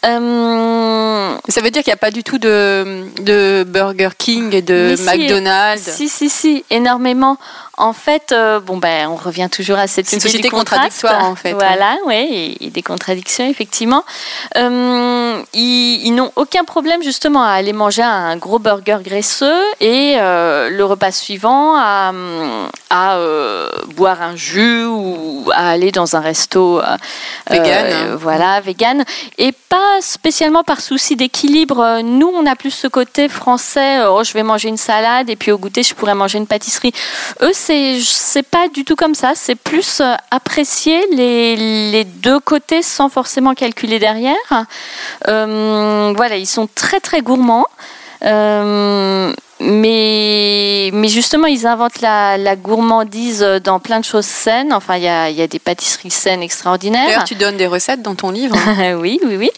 Euh, 0.04 1.36
ça 1.48 1.60
veut 1.60 1.70
dire 1.70 1.82
qu'il 1.82 1.90
n'y 1.90 1.94
a 1.94 1.98
pas 1.98 2.10
du 2.10 2.22
tout 2.22 2.38
de, 2.38 3.06
de 3.20 3.64
Burger 3.64 4.10
King 4.16 4.54
et 4.54 4.62
de 4.62 4.94
McDonald's. 5.04 5.82
Si 5.82 6.08
si 6.08 6.28
si, 6.28 6.64
énormément. 6.70 7.36
En 7.78 7.92
fait, 7.92 8.32
euh, 8.32 8.60
bon 8.60 8.76
ben, 8.76 9.08
on 9.08 9.16
revient 9.16 9.48
toujours 9.50 9.78
à 9.78 9.86
cette 9.86 10.12
une 10.12 10.20
société 10.20 10.50
contradictoire 10.50 11.24
en 11.24 11.34
fait. 11.36 11.52
Voilà, 11.52 11.96
oui, 12.06 12.56
et, 12.60 12.70
des 12.70 12.82
contradictions 12.82 13.48
effectivement. 13.48 14.04
ils, 14.54 15.44
ils 15.54 16.14
n'ont 16.14 16.32
aucun 16.36 16.64
problème 16.64 17.02
justement 17.02 17.42
à 17.42 17.50
aller 17.50 17.72
manger 17.72 18.02
un 18.02 18.36
gros 18.36 18.58
burger 18.58 18.98
graisseux 19.02 19.62
et 19.80 20.16
le 20.16 20.82
repas 20.82 21.12
suivant 21.12 21.76
à, 21.76 22.12
à 22.90 23.18
boire 23.94 24.22
un 24.22 24.36
jus 24.36 24.84
ou 24.84 25.50
à 25.52 25.70
aller 25.70 25.92
dans 25.92 26.16
un 26.16 26.20
resto 26.20 26.80
euh, 26.80 26.96
vegan, 27.50 27.86
euh, 27.86 28.16
voilà, 28.16 28.60
vegan, 28.60 29.04
et 29.38 29.52
pas 29.52 30.00
spécialement 30.00 30.64
par 30.64 30.80
souci 30.80 31.16
d'équilibre. 31.16 32.00
Nous, 32.02 32.30
on 32.34 32.46
a 32.46 32.56
plus 32.56 32.70
ce 32.70 32.86
côté 32.86 33.28
français. 33.28 34.04
Oh, 34.06 34.22
je 34.24 34.32
vais 34.32 34.42
manger 34.42 34.68
une 34.68 34.76
salade 34.76 35.30
et 35.30 35.36
puis 35.36 35.52
au 35.52 35.58
goûter, 35.58 35.82
je 35.82 35.94
pourrais 35.94 36.14
manger 36.14 36.38
une 36.38 36.46
pâtisserie. 36.46 36.92
Eux, 37.42 37.52
c'est 37.52 37.71
c'est 38.00 38.42
pas 38.42 38.68
du 38.68 38.84
tout 38.84 38.96
comme 38.96 39.14
ça. 39.14 39.32
C'est 39.34 39.54
plus 39.54 40.00
euh, 40.00 40.14
apprécier 40.30 41.06
les, 41.12 42.04
deux 42.04 42.40
côtés 42.40 42.82
sans 42.82 43.08
forcément 43.08 43.54
calculer 43.54 43.98
derrière. 43.98 44.36
voilà, 45.26 46.36
ils 46.36 46.46
sont 46.46 46.68
très 46.74 47.00
très 47.00 47.20
gourmands. 47.20 47.66
Euh, 48.24 49.32
mais, 49.62 50.90
mais 50.92 51.08
justement, 51.08 51.46
ils 51.46 51.66
inventent 51.66 52.00
la, 52.00 52.36
la, 52.36 52.56
gourmandise 52.56 53.40
dans 53.64 53.78
plein 53.80 54.00
de 54.00 54.04
choses 54.04 54.26
saines. 54.26 54.72
Enfin, 54.72 54.96
il 54.96 55.04
y 55.04 55.08
a, 55.08 55.30
y 55.30 55.42
a, 55.42 55.46
des 55.46 55.58
pâtisseries 55.58 56.10
saines 56.10 56.42
extraordinaires. 56.42 57.06
D'ailleurs, 57.06 57.24
tu 57.24 57.34
donnes 57.34 57.56
des 57.56 57.66
recettes 57.66 58.02
dans 58.02 58.14
ton 58.14 58.30
livre. 58.30 58.56
oui, 58.96 59.20
oui, 59.24 59.36
oui. 59.36 59.50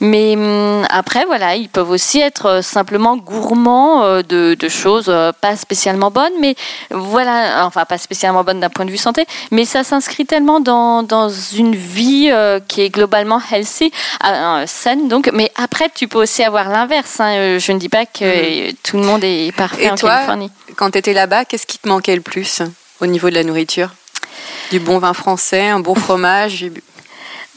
Mais 0.00 0.36
hum, 0.36 0.84
après, 0.90 1.24
voilà, 1.26 1.56
ils 1.56 1.68
peuvent 1.68 1.90
aussi 1.90 2.20
être 2.20 2.62
simplement 2.62 3.16
gourmands 3.16 4.04
euh, 4.04 4.22
de, 4.22 4.54
de 4.58 4.68
choses 4.68 5.06
euh, 5.08 5.32
pas 5.40 5.56
spécialement 5.56 6.10
bonnes, 6.10 6.32
mais 6.40 6.54
voilà, 6.90 7.66
enfin, 7.66 7.84
pas 7.84 7.98
spécialement 7.98 8.44
bonnes 8.44 8.60
d'un 8.60 8.70
point 8.70 8.84
de 8.84 8.90
vue 8.90 8.96
santé, 8.96 9.26
mais 9.50 9.64
ça 9.64 9.82
s'inscrit 9.84 10.24
tellement 10.24 10.60
dans, 10.60 11.02
dans 11.02 11.28
une 11.28 11.74
vie 11.74 12.28
euh, 12.30 12.60
qui 12.66 12.82
est 12.82 12.90
globalement 12.90 13.40
healthy, 13.50 13.92
saine, 14.66 15.08
donc. 15.08 15.30
Mais 15.32 15.50
après, 15.56 15.90
tu 15.94 16.08
peux 16.08 16.18
aussi 16.18 16.42
avoir 16.42 16.68
l'inverse. 16.68 17.20
Hein. 17.20 17.58
Je 17.58 17.72
ne 17.72 17.78
dis 17.78 17.88
pas 17.88 18.06
que 18.06 18.70
mm. 18.70 18.74
tout 18.82 18.96
le 18.96 19.04
monde 19.04 19.24
est 19.24 19.47
parfait 19.52 19.84
Et 19.84 19.90
en 19.90 19.96
toi, 19.96 20.14
Californie. 20.14 20.50
Quand 20.76 20.90
tu 20.90 20.98
étais 20.98 21.12
là-bas, 21.12 21.44
qu'est-ce 21.44 21.66
qui 21.66 21.78
te 21.78 21.88
manquait 21.88 22.16
le 22.16 22.22
plus 22.22 22.62
au 23.00 23.06
niveau 23.06 23.30
de 23.30 23.34
la 23.34 23.44
nourriture? 23.44 23.90
Du 24.70 24.80
bon 24.80 24.98
vin 24.98 25.14
français, 25.14 25.68
un 25.68 25.80
bon 25.80 25.94
fromage 25.94 26.66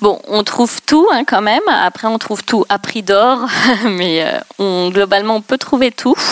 Bon, 0.02 0.20
on 0.28 0.44
trouve 0.44 0.82
tout 0.82 1.08
hein, 1.12 1.24
quand 1.26 1.44
même. 1.44 1.62
Après, 1.68 2.08
on 2.08 2.18
trouve 2.18 2.44
tout 2.44 2.66
à 2.70 2.80
prix 2.80 3.04
d'or, 3.04 3.48
mais 3.86 4.24
euh, 4.24 4.40
on, 4.58 4.90
globalement, 4.90 5.36
on 5.36 5.42
peut 5.42 5.58
trouver 5.58 5.92
tout. 5.92 6.16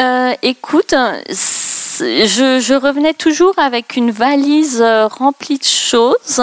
Euh, 0.00 0.32
écoute, 0.40 0.94
je, 1.28 2.58
je, 2.60 2.74
revenais 2.74 3.12
toujours 3.12 3.52
avec 3.58 3.94
une 3.94 4.10
valise 4.10 4.80
euh, 4.80 5.06
remplie 5.06 5.58
de 5.58 5.64
choses. 5.64 6.40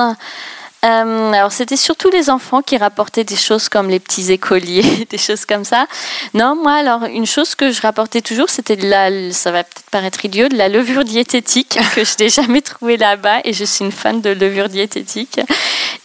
Euh, 0.85 1.33
alors 1.33 1.51
c'était 1.51 1.75
surtout 1.75 2.09
les 2.09 2.29
enfants 2.29 2.61
qui 2.61 2.77
rapportaient 2.77 3.25
des 3.25 3.35
choses 3.35 3.67
comme 3.67 3.89
les 3.89 3.99
petits 3.99 4.31
écoliers, 4.31 5.05
des 5.09 5.17
choses 5.17 5.45
comme 5.45 5.65
ça. 5.65 5.87
Non, 6.33 6.55
moi 6.55 6.73
alors 6.73 7.03
une 7.03 7.25
chose 7.25 7.53
que 7.55 7.71
je 7.71 7.81
rapportais 7.81 8.21
toujours, 8.21 8.49
c'était 8.49 8.77
de 8.77 8.87
la, 8.87 9.33
ça 9.33 9.51
va 9.51 9.63
peut-être 9.63 9.89
paraître 9.91 10.23
idiot, 10.23 10.47
de 10.47 10.55
la 10.55 10.69
levure 10.69 11.03
diététique 11.03 11.77
que 11.95 12.05
je 12.05 12.13
n'ai 12.19 12.29
jamais 12.29 12.61
trouvée 12.61 12.95
là-bas 12.95 13.41
et 13.43 13.51
je 13.51 13.65
suis 13.65 13.83
une 13.83 13.91
fan 13.91 14.21
de 14.21 14.29
levure 14.29 14.69
diététique. 14.69 15.41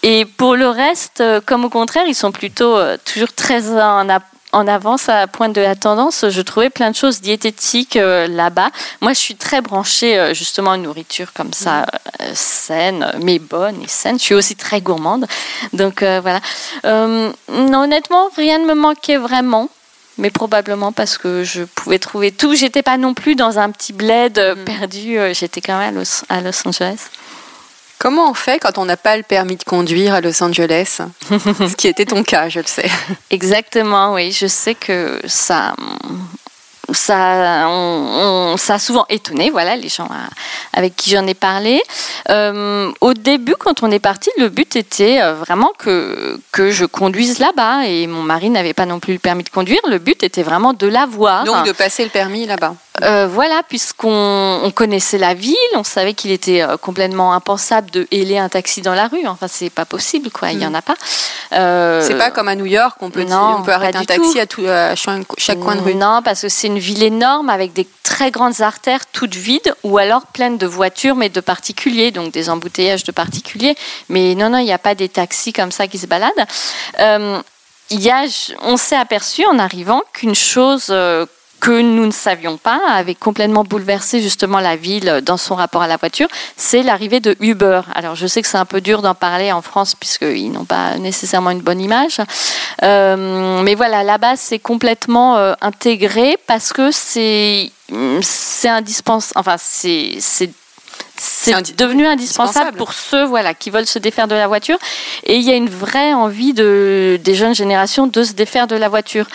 Et 0.02 0.24
pour 0.24 0.56
le 0.56 0.68
reste, 0.68 1.20
euh, 1.20 1.40
comme 1.44 1.64
au 1.64 1.70
contraire, 1.70 2.04
ils 2.08 2.14
sont 2.14 2.32
plutôt 2.32 2.76
euh, 2.76 2.96
toujours 3.04 3.32
très 3.32 3.70
en, 3.70 4.08
en 4.54 4.68
avance 4.68 5.08
à 5.08 5.16
la 5.16 5.26
pointe 5.26 5.52
de 5.52 5.60
la 5.60 5.74
tendance. 5.74 6.26
Je 6.28 6.40
trouvais 6.40 6.70
plein 6.70 6.90
de 6.90 6.96
choses 6.96 7.20
diététiques 7.20 7.96
euh, 7.96 8.28
là-bas. 8.28 8.70
Moi, 9.00 9.12
je 9.12 9.18
suis 9.18 9.34
très 9.34 9.60
branchée 9.60 10.18
euh, 10.18 10.32
justement 10.32 10.72
à 10.72 10.76
une 10.76 10.84
nourriture 10.84 11.32
comme 11.32 11.52
ça, 11.52 11.80
mm. 11.80 11.86
euh, 12.22 12.30
saine, 12.34 13.12
mais 13.22 13.38
bonne 13.38 13.82
et 13.82 13.88
saine. 13.88 14.18
Je 14.18 14.24
suis 14.24 14.34
aussi 14.34 14.54
très 14.54 14.80
gourmande. 14.80 15.26
Donc 15.72 16.02
voilà. 16.02 16.40
honnêtement, 16.84 18.28
rien 18.36 18.58
ne 18.58 18.66
me 18.66 18.74
manquait 18.74 19.16
vraiment 19.18 19.68
mais 20.16 20.30
probablement 20.30 20.92
parce 20.92 21.18
que 21.18 21.42
je 21.42 21.64
pouvais 21.64 21.98
trouver 21.98 22.30
tout. 22.30 22.54
J'étais 22.54 22.82
pas 22.82 22.98
non 22.98 23.14
plus 23.14 23.34
dans 23.34 23.58
un 23.58 23.70
petit 23.70 23.92
bled 23.92 24.38
mm. 24.38 24.64
perdu. 24.64 25.18
J'étais 25.32 25.60
quand 25.60 25.78
même 25.78 26.04
à 26.28 26.40
Los 26.40 26.68
Angeles. 26.68 27.08
Comment 27.98 28.30
on 28.30 28.35
fait 28.35 28.59
quand 28.59 28.78
on 28.78 28.85
n'a 28.85 28.96
pas 28.96 29.16
le 29.16 29.22
permis 29.22 29.57
de 29.57 29.64
conduire 29.64 30.14
à 30.14 30.20
Los 30.20 30.42
Angeles? 30.42 31.00
Ce 31.30 31.74
qui 31.74 31.88
était 31.88 32.04
ton 32.04 32.22
cas, 32.22 32.48
je 32.48 32.61
le 32.61 32.66
sais. 32.66 32.90
Exactement, 33.30 34.14
oui. 34.14 34.33
Je 34.33 34.46
sais 34.46 34.74
que 34.74 35.20
ça, 35.26 35.74
ça, 36.92 37.66
ça 38.57 38.74
a 38.74 38.78
souvent 38.78 39.07
étonné, 39.09 39.50
voilà, 39.50 39.76
les 39.76 39.88
gens 39.88 40.09
avec 40.72 40.96
qui 40.96 41.11
j'en 41.11 41.26
ai 41.26 41.35
parlé. 41.35 41.83
Euh, 42.30 42.90
au 43.00 43.14
début, 43.14 43.54
quand 43.59 43.83
on 43.83 43.90
est 43.90 43.98
parti, 43.98 44.30
le 44.38 44.48
but 44.48 44.76
était 44.76 45.22
euh, 45.22 45.35
vraiment 45.35 45.72
que, 45.78 46.38
que 46.52 46.70
je 46.70 46.85
conduise 46.85 47.38
là-bas 47.38 47.87
et 47.87 48.07
mon 48.07 48.22
mari 48.22 48.50
n'avait 48.50 48.74
pas 48.74 48.87
non 48.87 49.00
plus 49.00 49.14
le 49.14 49.18
permis 49.18 49.44
de 49.44 49.50
conduire. 49.50 49.80
Le 49.88 49.98
but 49.98 50.22
était 50.22 50.42
vraiment 50.42 50.72
de 50.72 50.87
l'avoir. 50.87 51.44
Donc 51.44 51.66
de 51.66 51.72
passer 51.72 52.04
le 52.04 52.11
permis 52.11 52.46
là-bas. 52.46 52.74
Euh, 53.02 53.26
voilà, 53.28 53.62
puisqu'on 53.68 54.61
on 54.62 54.70
connaissait 54.70 55.18
la 55.18 55.35
ville, 55.35 55.57
on 55.74 55.83
savait 55.83 56.14
qu'il 56.14 56.30
était 56.30 56.62
euh, 56.62 56.76
complètement 56.76 57.33
impensable 57.33 57.90
de 57.90 58.07
héler 58.12 58.38
un 58.38 58.48
taxi 58.48 58.83
dans 58.83 58.94
la 58.94 59.09
rue. 59.09 59.26
Enfin, 59.26 59.48
c'est 59.48 59.68
pas 59.68 59.85
possible, 59.85 60.30
quoi. 60.30 60.52
Il 60.52 60.62
y 60.62 60.66
en 60.66 60.74
a 60.74 60.83
pas. 60.83 60.94
Euh, 61.52 62.02
c'est 62.07 62.16
pas 62.16 62.30
comme 62.30 62.46
à 62.46 62.54
New 62.54 62.66
York, 62.66 62.96
on 63.00 63.11
peut, 63.11 63.24
non, 63.24 63.57
on 63.59 63.62
peut 63.62 63.72
arrêter 63.72 63.98
un 63.98 64.04
taxi 64.04 64.38
à, 64.38 64.46
tout, 64.46 64.64
à 64.68 64.94
chaque, 64.94 65.59
coin 65.59 65.74
de 65.74 65.80
rue. 65.80 65.96
Non, 65.96 66.22
parce 66.24 66.42
que 66.42 66.48
c'est 66.48 66.68
une 66.68 66.78
ville 66.78 67.02
énorme 67.02 67.50
avec 67.50 67.72
des 67.72 67.88
très 68.04 68.30
grandes 68.30 68.61
artères 68.61 69.07
toutes 69.07 69.35
vides, 69.35 69.74
ou 69.83 69.98
alors 69.98 70.26
pleines 70.26 70.57
de 70.57 70.66
voitures, 70.66 71.16
mais 71.16 71.30
de 71.30 71.40
particuliers, 71.40 72.12
donc 72.12 72.33
des 72.33 72.48
embouteillages 72.48 73.02
de 73.02 73.12
particuliers. 73.12 73.74
Mais 74.09 74.37
non, 74.37 74.50
non, 74.50 74.59
il 74.59 74.66
n'y 74.66 74.72
a 74.72 74.78
pas 74.78 74.94
des 74.94 75.09
taxis 75.09 75.52
comme 75.52 75.72
ça 75.72 75.88
qui 75.88 75.98
se 75.98 76.07
baladent. 76.07 76.46
il 77.90 78.00
y 78.00 78.11
a, 78.11 78.24
on 78.62 78.76
s'est 78.76 78.96
aperçu 78.96 79.44
en 79.46 79.59
arrivant 79.59 80.02
qu'une 80.12 80.37
chose 80.37 80.94
que 81.60 81.80
nous 81.80 82.06
ne 82.06 82.12
savions 82.12 82.56
pas 82.56 82.80
avait 82.90 83.14
complètement 83.14 83.64
bouleversé 83.64 84.20
justement 84.20 84.60
la 84.60 84.76
ville 84.76 85.20
dans 85.24 85.36
son 85.36 85.54
rapport 85.54 85.82
à 85.82 85.88
la 85.88 85.96
voiture, 85.96 86.28
c'est 86.56 86.82
l'arrivée 86.82 87.20
de 87.20 87.36
Uber. 87.40 87.82
Alors 87.94 88.14
je 88.14 88.26
sais 88.26 88.42
que 88.42 88.48
c'est 88.48 88.58
un 88.58 88.64
peu 88.64 88.80
dur 88.80 89.02
d'en 89.02 89.14
parler 89.14 89.52
en 89.52 89.62
France 89.62 89.94
puisqu'ils 89.94 90.50
n'ont 90.50 90.64
pas 90.64 90.96
nécessairement 90.98 91.50
une 91.50 91.62
bonne 91.62 91.80
image. 91.80 92.18
Euh, 92.82 93.62
mais 93.62 93.74
voilà, 93.74 94.02
là-bas 94.02 94.36
c'est 94.36 94.58
complètement 94.58 95.36
euh, 95.36 95.54
intégré 95.60 96.36
parce 96.46 96.72
que 96.72 96.90
c'est 96.90 97.70
c'est 98.20 98.68
indispensable. 98.68 99.38
Enfin, 99.38 99.56
c'est 99.58 100.50
c'est 101.16 101.77
devenu 101.77 102.07
indispensable, 102.07 102.77
pour 102.77 102.92
ceux 102.92 103.24
voilà, 103.24 103.55
qui 103.55 103.70
veulent 103.70 103.87
se 103.87 103.98
défaire 103.98 104.29
de 104.29 104.35
la 104.35 104.48
voiture. 104.48 104.79
Et 105.24 105.37
il 105.37 105.42
y 105.42 105.50
a 105.50 105.55
une 105.55 105.68
vraie 105.68 106.12
envie 106.12 106.55
de, 106.55 107.20
des 107.22 107.35
jeunes 107.35 107.55
générations 107.55 108.07
de 108.07 108.22
se 108.22 108.33
défaire 108.33 108.66
de 108.66 108.77
la 108.77 108.88
voiture. 108.88 109.27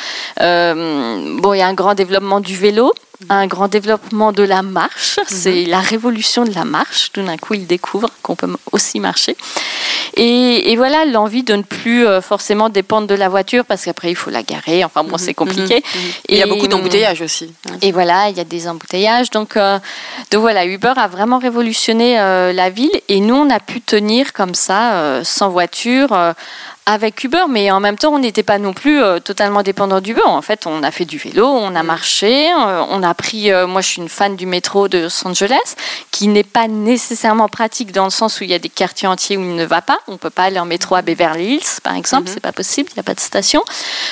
Euh, 0.41 1.37
bon, 1.39 1.53
il 1.53 1.59
y 1.59 1.61
a 1.61 1.67
un 1.67 1.73
grand 1.73 1.93
développement 1.93 2.39
du 2.39 2.55
vélo 2.55 2.93
un 3.27 3.47
grand 3.47 3.67
développement 3.67 4.31
de 4.31 4.43
la 4.43 4.61
marche. 4.61 5.17
Mhm. 5.17 5.23
C'est 5.27 5.65
la 5.65 5.81
révolution 5.81 6.45
de 6.45 6.53
la 6.53 6.63
marche. 6.63 7.11
Tout 7.11 7.21
d'un 7.21 7.37
coup, 7.37 7.53
ils 7.53 7.67
découvrent 7.67 8.09
qu'on 8.21 8.35
peut 8.35 8.47
aussi 8.71 8.99
marcher. 8.99 9.35
Et, 10.15 10.75
voilà, 10.75 11.05
l'envie 11.05 11.43
de 11.43 11.55
ne 11.55 11.61
plus 11.61 12.05
euh, 12.05 12.21
forcément 12.21 12.69
dépendre 12.69 13.07
de 13.07 13.15
la 13.15 13.29
voiture 13.29 13.65
parce 13.65 13.85
qu'après, 13.85 14.11
il 14.11 14.15
faut 14.15 14.29
la 14.29 14.43
garer. 14.43 14.83
Enfin 14.83 15.03
bon, 15.03 15.13
mhm. 15.13 15.17
c'est 15.17 15.33
compliqué. 15.33 15.75
Mhm. 15.75 16.01
Et 16.29 16.35
il 16.35 16.37
y 16.37 16.43
a 16.43 16.47
beaucoup 16.47 16.67
d'embouteillages 16.67 17.21
aussi. 17.21 17.53
Et 17.81 17.91
voilà, 17.91 18.29
il 18.29 18.37
y 18.37 18.39
a 18.39 18.45
des 18.45 18.67
embouteillages. 18.67 19.29
Donc, 19.31 19.57
euh, 19.57 19.79
donc 20.31 20.41
voilà, 20.41 20.65
Uber 20.65 20.93
a 20.95 21.07
vraiment 21.07 21.39
révolutionné 21.39 22.19
euh, 22.19 22.53
la 22.53 22.69
ville 22.69 23.01
et 23.09 23.19
nous, 23.19 23.35
on 23.35 23.49
a 23.49 23.59
pu 23.59 23.81
tenir 23.81 24.33
comme 24.33 24.55
ça, 24.55 25.23
sans 25.23 25.49
voiture 25.49 26.33
avec 26.89 27.23
Uber, 27.23 27.43
mais 27.47 27.69
en 27.69 27.79
même 27.79 27.99
temps, 27.99 28.11
on 28.15 28.17
n'était 28.17 28.41
pas 28.41 28.57
non 28.57 28.73
plus 28.73 28.99
euh, 28.99 29.19
totalement 29.19 29.61
dépendant 29.61 30.01
d'Uber. 30.01 30.23
En 30.25 30.41
fait, 30.41 30.65
on 30.65 30.81
a 30.81 30.89
fait 30.89 31.05
du 31.05 31.19
vélo, 31.19 31.45
on 31.45 31.75
a 31.75 31.83
mm. 31.83 31.85
marché, 31.85 32.51
euh, 32.51 32.83
on 32.89 33.03
a 33.03 33.13
pris. 33.13 33.51
Euh, 33.51 33.67
moi, 33.67 33.81
je 33.81 33.89
suis 33.89 34.01
une 34.01 34.09
fan 34.09 34.35
du 34.35 34.47
métro 34.47 34.87
de 34.87 34.97
Los 34.97 35.27
Angeles, 35.27 35.75
qui 36.09 36.27
n'est 36.27 36.43
pas 36.43 36.67
nécessairement 36.67 37.47
pratique 37.47 37.91
dans 37.91 38.05
le 38.05 38.09
sens 38.09 38.39
où 38.39 38.43
il 38.43 38.49
y 38.49 38.55
a 38.55 38.59
des 38.59 38.69
quartiers 38.69 39.07
entiers 39.07 39.37
où 39.37 39.41
il 39.41 39.55
ne 39.55 39.65
va 39.65 39.83
pas. 39.83 39.99
On 40.07 40.17
peut 40.17 40.31
pas 40.31 40.45
aller 40.45 40.59
en 40.59 40.65
métro 40.65 40.95
à 40.95 41.03
Beverly 41.03 41.57
Hills, 41.57 41.79
par 41.83 41.93
exemple, 41.93 42.23
Ce 42.25 42.31
mm-hmm. 42.31 42.33
c'est 42.33 42.39
pas 42.39 42.53
possible. 42.53 42.89
Il 42.93 42.95
n'y 42.95 43.01
a 43.01 43.03
pas 43.03 43.13
de 43.13 43.19
station. 43.19 43.61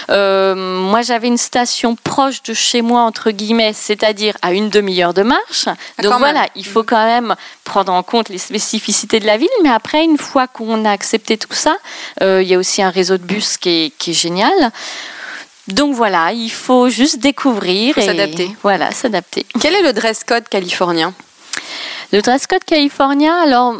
moi, 0.07 1.01
j'avais 1.01 1.27
une 1.27 1.37
station 1.37 1.95
proche 1.95 2.43
de 2.43 2.53
chez 2.53 2.83
moi 2.83 3.01
entre 3.01 3.31
guillemets, 3.31 3.73
c'est-à-dire 3.73 4.37
à 4.43 4.53
une 4.53 4.69
demi-heure 4.69 5.15
de 5.15 5.23
marche. 5.23 5.65
Ah, 5.67 6.03
Donc 6.03 6.13
voilà, 6.19 6.45
il 6.53 6.65
faut 6.65 6.83
quand 6.83 7.03
même 7.03 7.35
prendre 7.63 7.91
en 7.91 8.03
compte 8.03 8.29
les 8.29 8.37
spécificités 8.37 9.19
de 9.19 9.25
la 9.25 9.37
ville. 9.37 9.49
Mais 9.63 9.69
après, 9.69 10.03
une 10.03 10.19
fois 10.19 10.45
qu'on 10.45 10.85
a 10.85 10.91
accepté 10.91 11.39
tout 11.39 11.53
ça, 11.53 11.75
il 12.21 12.43
y 12.43 12.53
a 12.53 12.57
aussi 12.59 12.66
aussi 12.67 12.81
un 12.81 12.89
réseau 12.89 13.17
de 13.17 13.23
bus 13.23 13.57
qui 13.57 13.69
est, 13.69 13.93
qui 13.97 14.11
est 14.11 14.13
génial. 14.13 14.71
Donc 15.69 15.95
voilà, 15.95 16.33
il 16.33 16.51
faut 16.51 16.89
juste 16.89 17.19
découvrir 17.19 17.97
et 17.97 18.05
s'adapter. 18.05 18.51
Voilà, 18.61 18.91
s'adapter. 18.91 19.45
Quel 19.61 19.73
est 19.73 19.83
le 19.83 19.93
dress 19.93 20.23
code 20.25 20.47
californien? 20.49 21.13
Le 22.13 22.21
dress 22.21 22.47
code 22.47 22.63
californien, 22.63 23.35
alors, 23.41 23.75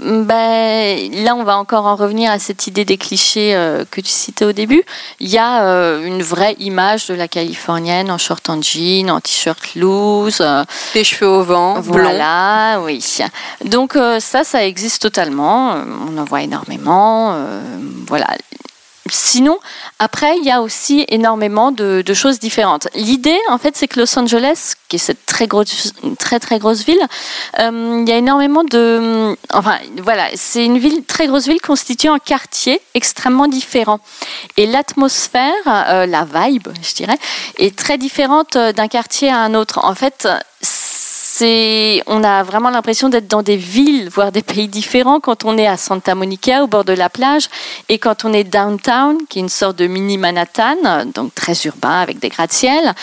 ben, 0.00 1.10
là, 1.24 1.34
on 1.34 1.44
va 1.44 1.56
encore 1.58 1.86
en 1.86 1.96
revenir 1.96 2.30
à 2.30 2.38
cette 2.38 2.66
idée 2.66 2.84
des 2.84 2.96
clichés 2.96 3.54
euh, 3.54 3.84
que 3.90 4.00
tu 4.00 4.10
citais 4.10 4.44
au 4.44 4.52
début. 4.52 4.82
Il 5.20 5.28
y 5.28 5.38
a 5.38 5.64
euh, 5.64 6.04
une 6.04 6.22
vraie 6.22 6.54
image 6.58 7.06
de 7.06 7.14
la 7.14 7.28
californienne 7.28 8.10
en 8.10 8.18
short 8.18 8.48
en 8.50 8.60
jean, 8.60 9.10
en 9.10 9.20
t-shirt 9.20 9.74
loose. 9.74 10.40
Euh, 10.40 10.64
Des 10.94 11.04
cheveux 11.04 11.30
au 11.30 11.42
vent, 11.42 11.80
Voilà, 11.80 12.80
oui. 12.82 13.04
Donc 13.64 13.96
ça, 14.20 14.44
ça 14.44 14.64
existe 14.64 15.02
totalement. 15.02 15.74
On 16.08 16.18
en 16.18 16.24
voit 16.24 16.42
énormément. 16.42 17.36
voilà. 18.06 18.26
Sinon, 19.10 19.58
après, 19.98 20.36
il 20.38 20.44
y 20.44 20.50
a 20.50 20.62
aussi 20.62 21.04
énormément 21.08 21.72
de, 21.72 22.02
choses 22.14 22.38
différentes. 22.38 22.88
L'idée, 22.94 23.38
en 23.48 23.58
fait, 23.58 23.76
c'est 23.76 23.86
que 23.86 24.00
Los 24.00 24.18
Angeles, 24.18 24.74
qui 24.88 24.96
est 24.96 24.98
cette 24.98 25.24
très 25.26 25.46
grosse, 25.46 25.92
très 26.18 26.40
très 26.40 26.58
grosse 26.58 26.84
ville, 26.84 27.00
euh, 27.58 28.02
il 28.02 28.08
y 28.08 28.12
a 28.12 28.16
énormément 28.16 28.64
de, 28.64 29.36
enfin, 29.52 29.78
voilà, 30.02 30.28
c'est 30.34 30.64
une 30.64 30.78
ville 30.78 31.04
très 31.04 31.26
grosse 31.26 31.46
ville 31.46 31.60
constituée 31.60 32.08
en 32.08 32.18
quartiers 32.18 32.80
extrêmement 32.94 33.46
différents. 33.46 34.00
Et 34.56 34.66
l'atmosphère, 34.66 35.52
euh, 35.66 36.06
la 36.06 36.24
vibe, 36.24 36.68
je 36.82 36.94
dirais, 36.94 37.18
est 37.58 37.76
très 37.76 37.98
différente 37.98 38.56
euh, 38.56 38.72
d'un 38.72 38.88
quartier 38.88 39.30
à 39.30 39.38
un 39.38 39.54
autre. 39.54 39.78
En 39.84 39.94
fait, 39.94 40.26
on 41.42 42.24
a 42.24 42.42
vraiment 42.42 42.70
l'impression 42.70 43.08
d'être 43.08 43.28
dans 43.28 43.42
des 43.42 43.56
villes, 43.56 44.08
voire 44.08 44.32
des 44.32 44.42
pays 44.42 44.68
différents 44.68 45.20
quand 45.20 45.44
on 45.44 45.56
est 45.58 45.66
à 45.66 45.76
Santa 45.76 46.14
Monica, 46.14 46.62
au 46.62 46.66
bord 46.66 46.84
de 46.84 46.92
la 46.92 47.08
plage, 47.08 47.48
et 47.88 47.98
quand 47.98 48.24
on 48.24 48.32
est 48.32 48.44
downtown, 48.44 49.18
qui 49.28 49.38
est 49.38 49.42
une 49.42 49.48
sorte 49.48 49.76
de 49.76 49.86
mini 49.86 50.18
Manhattan, 50.18 51.06
donc 51.14 51.34
très 51.34 51.54
urbain 51.64 52.00
avec 52.00 52.18
des 52.18 52.28
gratte-ciel, 52.28 52.94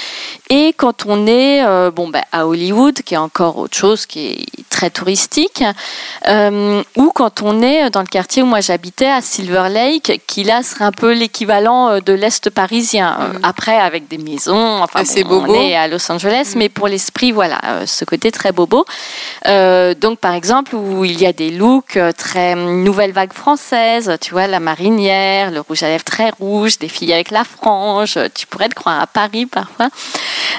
et 0.50 0.74
quand 0.74 1.06
on 1.06 1.28
est 1.28 1.64
euh, 1.64 1.92
bon, 1.92 2.08
ben, 2.08 2.24
à 2.32 2.48
Hollywood, 2.48 3.02
qui 3.02 3.14
est 3.14 3.18
encore 3.18 3.58
autre 3.58 3.78
chose, 3.78 4.06
qui 4.06 4.28
est 4.28 4.46
très 4.70 4.90
touristique, 4.90 5.64
euh, 6.28 6.84
ou 6.96 7.12
quand 7.14 7.42
on 7.42 7.62
est 7.62 7.90
dans 7.90 8.02
le 8.02 8.08
quartier 8.08 8.44
où 8.44 8.46
moi 8.46 8.62
j'habitais, 8.62 9.10
à 9.10 9.22
Silver 9.22 9.68
Lake, 9.70 10.22
qui 10.28 10.44
là 10.44 10.64
serait 10.64 10.86
un 10.86 10.92
peu 10.92 11.14
l'équivalent 11.14 11.90
euh, 11.90 12.00
de 12.00 12.14
l'Est 12.14 12.50
parisien. 12.50 13.12
Mm. 13.12 13.40
Après, 13.44 13.78
avec 13.78 14.08
des 14.08 14.18
maisons, 14.18 14.82
enfin, 14.82 15.04
on 15.30 15.54
est 15.54 15.76
à 15.76 15.88
Los 15.88 16.12
Angeles, 16.12 16.54
mais 16.56 16.70
pour 16.70 16.88
l'esprit, 16.88 17.32
voilà, 17.32 17.86
ce 17.86 18.06
côté 18.06 18.25
très 18.32 18.52
bobo. 18.52 18.86
Euh, 19.48 19.94
donc, 19.94 20.20
par 20.20 20.34
exemple, 20.34 20.76
où 20.76 21.06
il 21.06 21.20
y 21.20 21.26
a 21.26 21.34
des 21.34 21.52
looks 21.52 21.98
euh, 21.98 22.12
très 22.12 22.56
nouvelle 22.56 23.12
vague 23.12 23.34
française, 23.34 24.18
tu 24.22 24.32
vois, 24.32 24.48
la 24.48 24.60
marinière, 24.60 25.52
le 25.52 25.62
rouge 25.62 25.84
à 25.84 25.88
lèvres 25.88 26.04
très 26.04 26.32
rouge, 26.32 26.80
des 26.80 26.88
filles 26.88 27.14
avec 27.14 27.32
la 27.32 27.44
frange, 27.44 28.18
tu 28.34 28.48
pourrais 28.48 28.70
te 28.70 28.76
croire 28.76 29.02
à 29.02 29.08
Paris 29.08 29.46
parfois. 29.46 29.90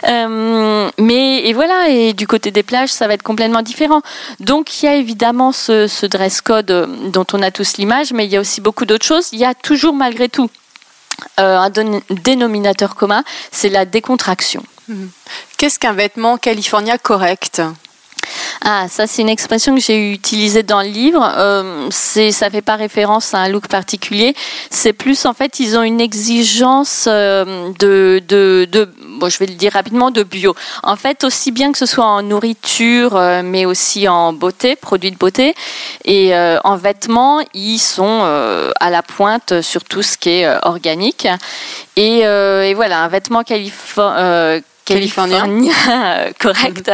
Euh, 0.09 0.91
mais 0.99 1.47
et 1.47 1.53
voilà, 1.53 1.89
et 1.89 2.13
du 2.13 2.27
côté 2.27 2.51
des 2.51 2.63
plages, 2.63 2.91
ça 2.91 3.07
va 3.07 3.15
être 3.15 3.23
complètement 3.23 3.63
différent. 3.63 4.03
Donc, 4.41 4.83
il 4.83 4.87
y 4.87 4.89
a 4.89 4.95
évidemment 4.95 5.53
ce 5.53 6.07
dress 6.07 6.41
code 6.41 6.89
dont 7.13 7.27
on 7.33 7.43
a 7.43 7.51
tous 7.51 7.77
l'image, 7.79 8.13
mais 8.13 8.27
il 8.27 8.33
y 8.33 8.37
a 8.37 8.41
aussi 8.41 8.61
beaucoup 8.61 8.85
d'autres 8.85 9.07
choses. 9.07 9.29
Il 9.33 9.39
y 9.39 9.45
a 9.45 9.55
toujours 9.55 9.95
malgré 9.95 10.29
tout 10.29 10.51
un 11.39 11.71
dénominateur 12.11 12.95
commun, 12.95 13.25
c'est 13.51 13.71
la 13.71 13.85
décontraction. 13.85 14.63
Mhm. 14.89 15.11
Qu'est-ce 15.57 15.79
qu'un 15.79 15.93
vêtement 15.93 16.39
californien 16.39 16.99
correct 16.99 17.63
ah, 18.63 18.87
ça 18.89 19.07
c'est 19.07 19.23
une 19.23 19.29
expression 19.29 19.75
que 19.75 19.81
j'ai 19.81 20.13
utilisée 20.13 20.63
dans 20.63 20.83
le 20.83 20.89
livre. 20.89 21.23
Euh, 21.37 21.89
c'est, 21.91 22.33
ça 22.33 22.51
fait 22.51 22.63
pas 22.63 22.77
référence 22.77 23.35
à 23.35 23.39
un 23.39 23.49
look 23.49 23.69
particulier. 23.69 24.35
C'est 24.71 24.93
plus 24.93 25.27
en 25.27 25.35
fait 25.35 25.61
ils 25.61 25.77
ont 25.77 25.83
une 25.83 26.01
exigence 26.01 27.05
euh, 27.07 27.71
de, 27.79 28.23
de, 28.27 28.67
de, 28.71 28.89
bon 29.19 29.29
je 29.29 29.39
vais 29.39 29.47
le 29.47 29.55
dire 29.55 29.73
rapidement, 29.73 30.11
de 30.11 30.23
bio. 30.23 30.55
En 30.83 30.97
fait 30.97 31.23
aussi 31.23 31.53
bien 31.53 31.71
que 31.71 31.79
ce 31.79 31.87
soit 31.87 32.07
en 32.07 32.23
nourriture, 32.23 33.17
euh, 33.17 33.43
mais 33.45 33.67
aussi 33.67 34.09
en 34.09 34.33
beauté, 34.33 34.75
produits 34.75 35.11
de 35.11 35.17
beauté 35.17 35.55
et 36.05 36.35
euh, 36.35 36.59
en 36.65 36.77
vêtements, 36.77 37.41
ils 37.55 37.79
sont 37.79 38.23
à 38.81 38.91
la 38.91 39.03
pointe 39.03 39.61
sur 39.61 39.85
tout 39.85 40.03
ce 40.03 40.17
qui 40.19 40.31
est 40.31 40.65
organique. 40.65 41.29
Et, 41.97 42.21
et 42.21 42.75
voilà, 42.75 43.03
un 43.03 43.09
vêtement 43.09 43.43
californien 43.43 44.61
californien, 44.87 45.47
correct. 46.41 46.91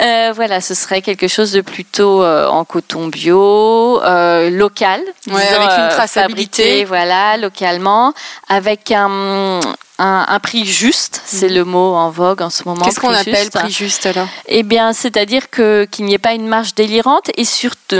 Euh, 0.00 0.32
voilà, 0.34 0.60
ce 0.60 0.74
serait 0.74 1.02
quelque 1.02 1.26
chose 1.26 1.50
de 1.52 1.60
plutôt 1.62 2.22
euh, 2.22 2.46
en 2.46 2.64
coton 2.64 3.08
bio, 3.08 4.00
euh, 4.02 4.50
local, 4.50 5.00
avec 5.28 5.78
une 5.78 5.88
traçabilité, 5.88 6.84
voilà, 6.84 7.36
localement, 7.38 8.14
avec 8.48 8.92
un, 8.92 9.60
un, 9.98 10.38
prix 10.40 10.64
juste, 10.64 11.22
c'est 11.24 11.48
mhm. 11.48 11.54
le 11.54 11.64
mot 11.64 11.94
en 11.94 12.10
vogue 12.10 12.42
en 12.42 12.50
ce 12.50 12.62
moment. 12.64 12.84
Qu'est-ce 12.84 13.00
qu'on 13.00 13.12
appelle 13.12 13.50
prix 13.50 13.72
juste 13.72 14.06
alors? 14.06 14.28
Eh 14.46 14.62
bien, 14.62 14.92
c'est-à-dire 14.92 15.50
que 15.50 15.86
qu'il 15.90 16.04
n'y 16.04 16.14
ait 16.14 16.18
pas 16.18 16.34
une 16.34 16.46
marge 16.46 16.74
délirante 16.74 17.30
et 17.36 17.44
surtout 17.44 17.96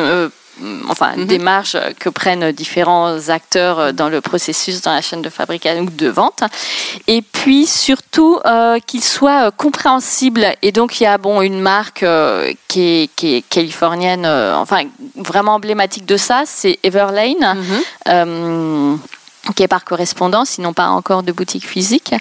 enfin, 0.89 1.17
mhm. 1.17 1.27
des 1.27 1.39
marges 1.39 1.79
que 1.99 2.09
prennent 2.09 2.53
différents 2.53 3.29
acteurs 3.29 3.79
euh, 3.79 3.93
dans 3.93 4.09
le 4.09 4.21
processus, 4.21 4.81
dans 4.83 4.93
la 4.93 5.01
chaîne 5.01 5.23
de 5.23 5.31
fabrication 5.31 5.83
ou 5.83 5.91
de 5.91 6.09
vente. 6.09 6.43
Et 7.07 7.23
puis 7.23 7.67
surtout 7.67 8.39
euh, 8.45 8.79
qu'il 8.87 9.03
soit 9.03 9.47
euh, 9.47 9.51
compréhensible. 9.51 10.47
Et 10.63 10.73
donc 10.73 11.01
il 11.01 11.05
y 11.05 11.07
a 11.07 11.19
bon 11.19 11.43
une 11.43 11.61
marque 11.61 12.05
qui, 12.69 13.11
est, 13.23 13.49
californienne, 13.49 14.27
enfin 14.27 14.83
vraiment 15.17 15.55
emblématique 15.55 16.07
de 16.07 16.17
ça, 16.17 16.43
c'est 16.47 16.79
Everlane. 16.83 17.57
Mhm. 18.07 18.99
qui 19.57 19.63
est 19.65 19.69
par 19.69 19.85
correspondance, 19.85 20.51
sinon 20.51 20.73
pas 20.73 20.87
encore 20.87 21.23
de 21.23 21.33
boutique 21.33 21.67
physique. 21.67 22.15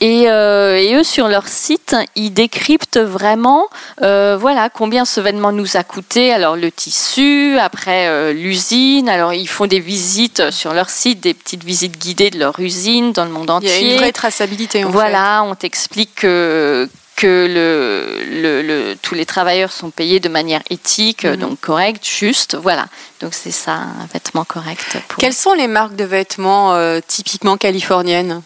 Et, 0.00 0.30
euh, 0.30 0.76
et, 0.78 0.94
eux, 0.94 1.04
sur 1.04 1.28
leur 1.28 1.46
site, 1.46 1.94
ils 2.16 2.30
décryptent 2.30 2.98
vraiment 2.98 3.68
euh, 4.00 4.36
voilà, 4.40 4.70
combien 4.70 5.04
ce 5.04 5.20
vêtement 5.20 5.52
nous 5.52 5.76
a 5.76 5.84
coûté. 5.84 6.32
Alors, 6.32 6.56
le 6.56 6.72
tissu, 6.72 7.58
après 7.58 8.08
euh, 8.08 8.32
l'usine. 8.32 9.10
Alors, 9.10 9.34
ils 9.34 9.48
font 9.48 9.66
des 9.66 9.80
visites 9.80 10.50
sur 10.50 10.72
leur 10.72 10.88
site, 10.88 11.20
des 11.20 11.34
petites 11.34 11.64
visites 11.64 11.98
guidées 11.98 12.30
de 12.30 12.38
leur 12.38 12.58
usine 12.58 13.12
dans 13.12 13.24
le 13.26 13.30
monde 13.30 13.50
entier. 13.50 13.70
Il 13.80 13.86
y 13.86 13.90
a 13.90 13.92
une 13.94 13.98
vraie 13.98 14.12
traçabilité, 14.12 14.84
en 14.84 14.90
voilà, 14.90 15.42
on 15.44 15.54
t'explique 15.54 16.14
que 16.16 16.88
que 17.16 17.26
le, 17.26 18.40
le, 18.40 18.62
le, 18.62 18.96
tous 18.96 19.14
les 19.14 19.26
travailleurs 19.26 19.72
sont 19.72 19.90
payés 19.90 20.20
de 20.20 20.30
manière 20.30 20.62
éthique, 20.70 21.24
Mhm. 21.24 21.36
donc 21.36 21.60
correcte, 21.60 22.06
juste. 22.06 22.56
Voilà. 22.56 22.86
Donc 23.20 23.34
c'est 23.34 23.50
ça, 23.50 23.72
un 23.72 24.06
vêtement 24.10 24.46
correct. 24.46 24.96
Pour... 25.08 25.18
Quelles 25.18 25.34
sont 25.34 25.52
les 25.52 25.66
marques 25.66 25.96
de 25.96 26.04
vêtements 26.04 26.72
euh, 26.72 27.00
typiquement 27.06 27.58
californiennes? 27.58 28.40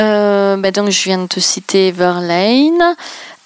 Euh, 0.00 0.56
bah 0.56 0.70
donc 0.70 0.90
je 0.90 1.02
viens 1.04 1.18
de 1.18 1.26
te 1.26 1.40
citer 1.40 1.88
Everlane. 1.88 2.94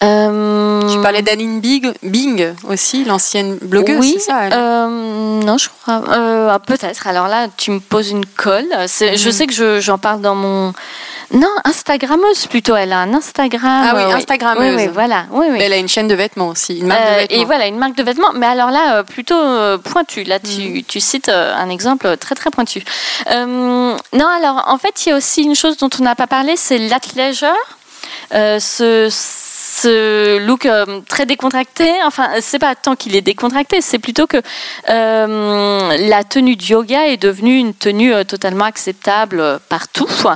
Euh, 0.02 0.80
Tu 0.92 1.00
parlais 1.00 1.22
d'Aline 1.22 1.60
Big, 1.60 1.92
Bing 2.02 2.52
aussi, 2.68 3.04
l'ancienne 3.04 3.56
blogueuse, 3.62 3.98
oui, 4.00 4.14
c'est 4.18 4.24
ça 4.32 4.46
elle 4.46 4.52
euh, 4.52 5.40
non, 5.44 5.56
je 5.58 5.68
crois. 5.68 6.02
euh, 6.08 6.48
ah, 6.50 6.58
Peut-être. 6.58 7.06
Alors 7.06 7.28
là, 7.28 7.46
tu 7.56 7.70
me 7.70 7.78
poses 7.80 8.10
une 8.10 8.26
colle. 8.26 8.66
Je 8.70 9.12
Mhm. 9.12 9.32
sais 9.32 9.46
que 9.46 9.52
je- 9.52 9.80
j'en 9.80 9.98
parle 9.98 10.20
dans 10.20 10.34
mon. 10.34 10.72
Non, 11.32 11.48
Instagrammeuse 11.64 12.46
plutôt. 12.46 12.76
Elle 12.76 12.92
a 12.92 12.98
un 13.00 13.14
Instagram. 13.14 13.86
Ah 13.88 13.92
oui, 13.96 14.02
euh, 14.02 14.16
Instagrammeuse. 14.16 14.76
Oui, 14.76 14.82
oui, 14.86 14.90
voilà. 14.92 15.26
Oui, 15.30 15.46
oui. 15.50 15.58
Elle 15.60 15.72
a 15.72 15.76
une 15.78 15.88
chaîne 15.88 16.08
de 16.08 16.14
vêtements 16.14 16.48
aussi, 16.48 16.78
une 16.78 16.86
marque 16.86 17.00
Euh, 17.00 17.14
de 17.14 17.20
vêtements. 17.20 17.40
et 17.42 17.44
voilà, 17.46 17.66
une 17.66 17.78
marque 17.78 17.94
de 17.96 18.02
vêtements. 18.02 18.32
Mais 18.34 18.46
alors 18.46 18.70
là, 18.70 18.96
euh, 18.96 19.02
plutôt 19.02 19.34
euh, 19.34 19.78
pointu. 19.78 20.24
Là, 20.24 20.38
tu, 20.38 20.60
Mhm. 20.60 20.82
tu 20.84 21.00
cites 21.00 21.28
euh, 21.30 21.54
un 21.56 21.70
exemple 21.70 22.16
très, 22.18 22.34
très 22.34 22.50
pointu. 22.50 22.84
Euh, 23.30 23.46
non, 24.12 24.26
alors, 24.28 24.64
en 24.68 24.76
fait, 24.78 25.06
il 25.06 25.08
y 25.08 25.12
a 25.12 25.16
aussi 25.16 25.42
une 25.42 25.54
chose 25.54 25.76
dont 25.78 25.90
on 25.98 26.02
n'a 26.02 26.14
pas 26.14 26.26
parlé, 26.26 26.56
c'est 26.56 26.78
l'athleisure. 26.78 27.48
Euh, 28.34 28.58
ce, 28.60 29.08
ce 29.74 30.38
look 30.38 30.66
euh, 30.66 31.00
très 31.08 31.24
décontracté, 31.24 31.90
enfin, 32.04 32.28
c'est 32.40 32.58
pas 32.58 32.74
tant 32.74 32.94
qu'il 32.94 33.16
est 33.16 33.22
décontracté, 33.22 33.80
c'est 33.80 33.98
plutôt 33.98 34.26
que 34.26 34.36
euh, 34.90 35.96
la 35.98 36.24
tenue 36.24 36.56
de 36.56 36.62
yoga 36.62 37.06
est 37.06 37.16
devenue 37.16 37.56
une 37.56 37.72
tenue 37.72 38.12
euh, 38.12 38.22
totalement 38.24 38.66
acceptable 38.66 39.60
partout 39.70 40.06
pour, 40.20 40.34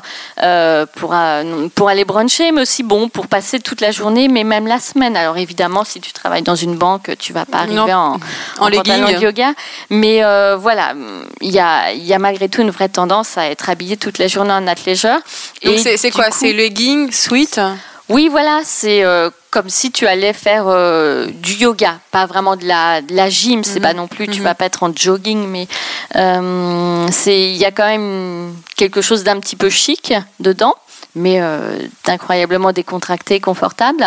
pour 1.74 1.88
aller 1.88 2.04
bruncher, 2.04 2.50
mais 2.52 2.62
aussi 2.62 2.82
bon 2.82 3.08
pour 3.10 3.26
passer 3.26 3.60
toute 3.60 3.82
la 3.82 3.90
journée, 3.90 4.28
mais 4.28 4.42
même 4.42 4.66
la 4.66 4.78
semaine. 4.78 5.16
Alors 5.16 5.36
évidemment, 5.36 5.84
si 5.84 6.00
tu 6.00 6.12
travailles 6.12 6.42
dans 6.42 6.54
une 6.54 6.76
banque, 6.76 7.10
tu 7.18 7.32
vas 7.34 7.44
pas 7.44 7.58
arriver 7.58 7.74
Non. 7.74 7.92
en, 7.92 8.20
En 8.58 8.70
pantalon 8.70 9.12
de 9.12 9.22
yoga, 9.22 9.52
mais 9.90 10.22
voilà, 10.56 10.94
il 11.42 11.50
y 11.50 11.58
a, 11.60 11.92
y 11.92 12.14
a 12.14 12.18
malgré 12.18 12.48
tout 12.48 12.62
une 12.62 12.70
vraie 12.70 12.88
tendance 12.88 13.36
à 13.36 13.50
être 13.50 13.68
habillé 13.68 13.96
toute 13.98 14.18
la 14.18 14.28
journée 14.28 14.52
en 14.52 14.66
athleisure. 14.66 15.18
Donc 15.64 15.78
c'est 15.78 16.10
quoi? 16.10 16.30
C'est 16.30 16.52
legging, 16.52 17.12
sweat? 17.12 17.60
Oui, 18.08 18.28
voilà, 18.28 18.60
c'est 18.64 19.04
euh, 19.04 19.30
comme 19.50 19.68
si 19.68 19.90
tu 19.90 20.06
allais 20.06 20.32
faire 20.32 20.64
euh, 20.68 21.26
du 21.26 21.54
yoga, 21.54 21.98
pas 22.12 22.26
vraiment 22.26 22.54
de 22.56 22.64
la, 22.64 23.02
de 23.02 23.14
la 23.14 23.28
gym, 23.28 23.64
c'est 23.64 23.76
Mhm. 23.80 23.82
pas 23.82 23.94
non 23.94 24.06
plus, 24.06 24.28
tu 24.28 24.38
Mhm. 24.38 24.44
vas 24.44 24.54
pas 24.54 24.66
être 24.66 24.82
en 24.84 24.92
jogging, 24.94 25.46
mais 25.48 25.66
euh, 26.14 27.06
c'est 27.10 27.50
il 27.50 27.56
y 27.56 27.64
a 27.64 27.70
quand 27.72 27.86
même 27.86 28.54
quelque 28.76 29.00
chose 29.02 29.24
d'un 29.24 29.40
petit 29.40 29.56
peu 29.56 29.70
chic 29.70 30.12
dedans. 30.40 30.74
Mais 31.18 31.40
euh, 31.40 31.78
d'incroyablement 32.04 32.72
décontracté, 32.72 33.40
confortable. 33.40 34.04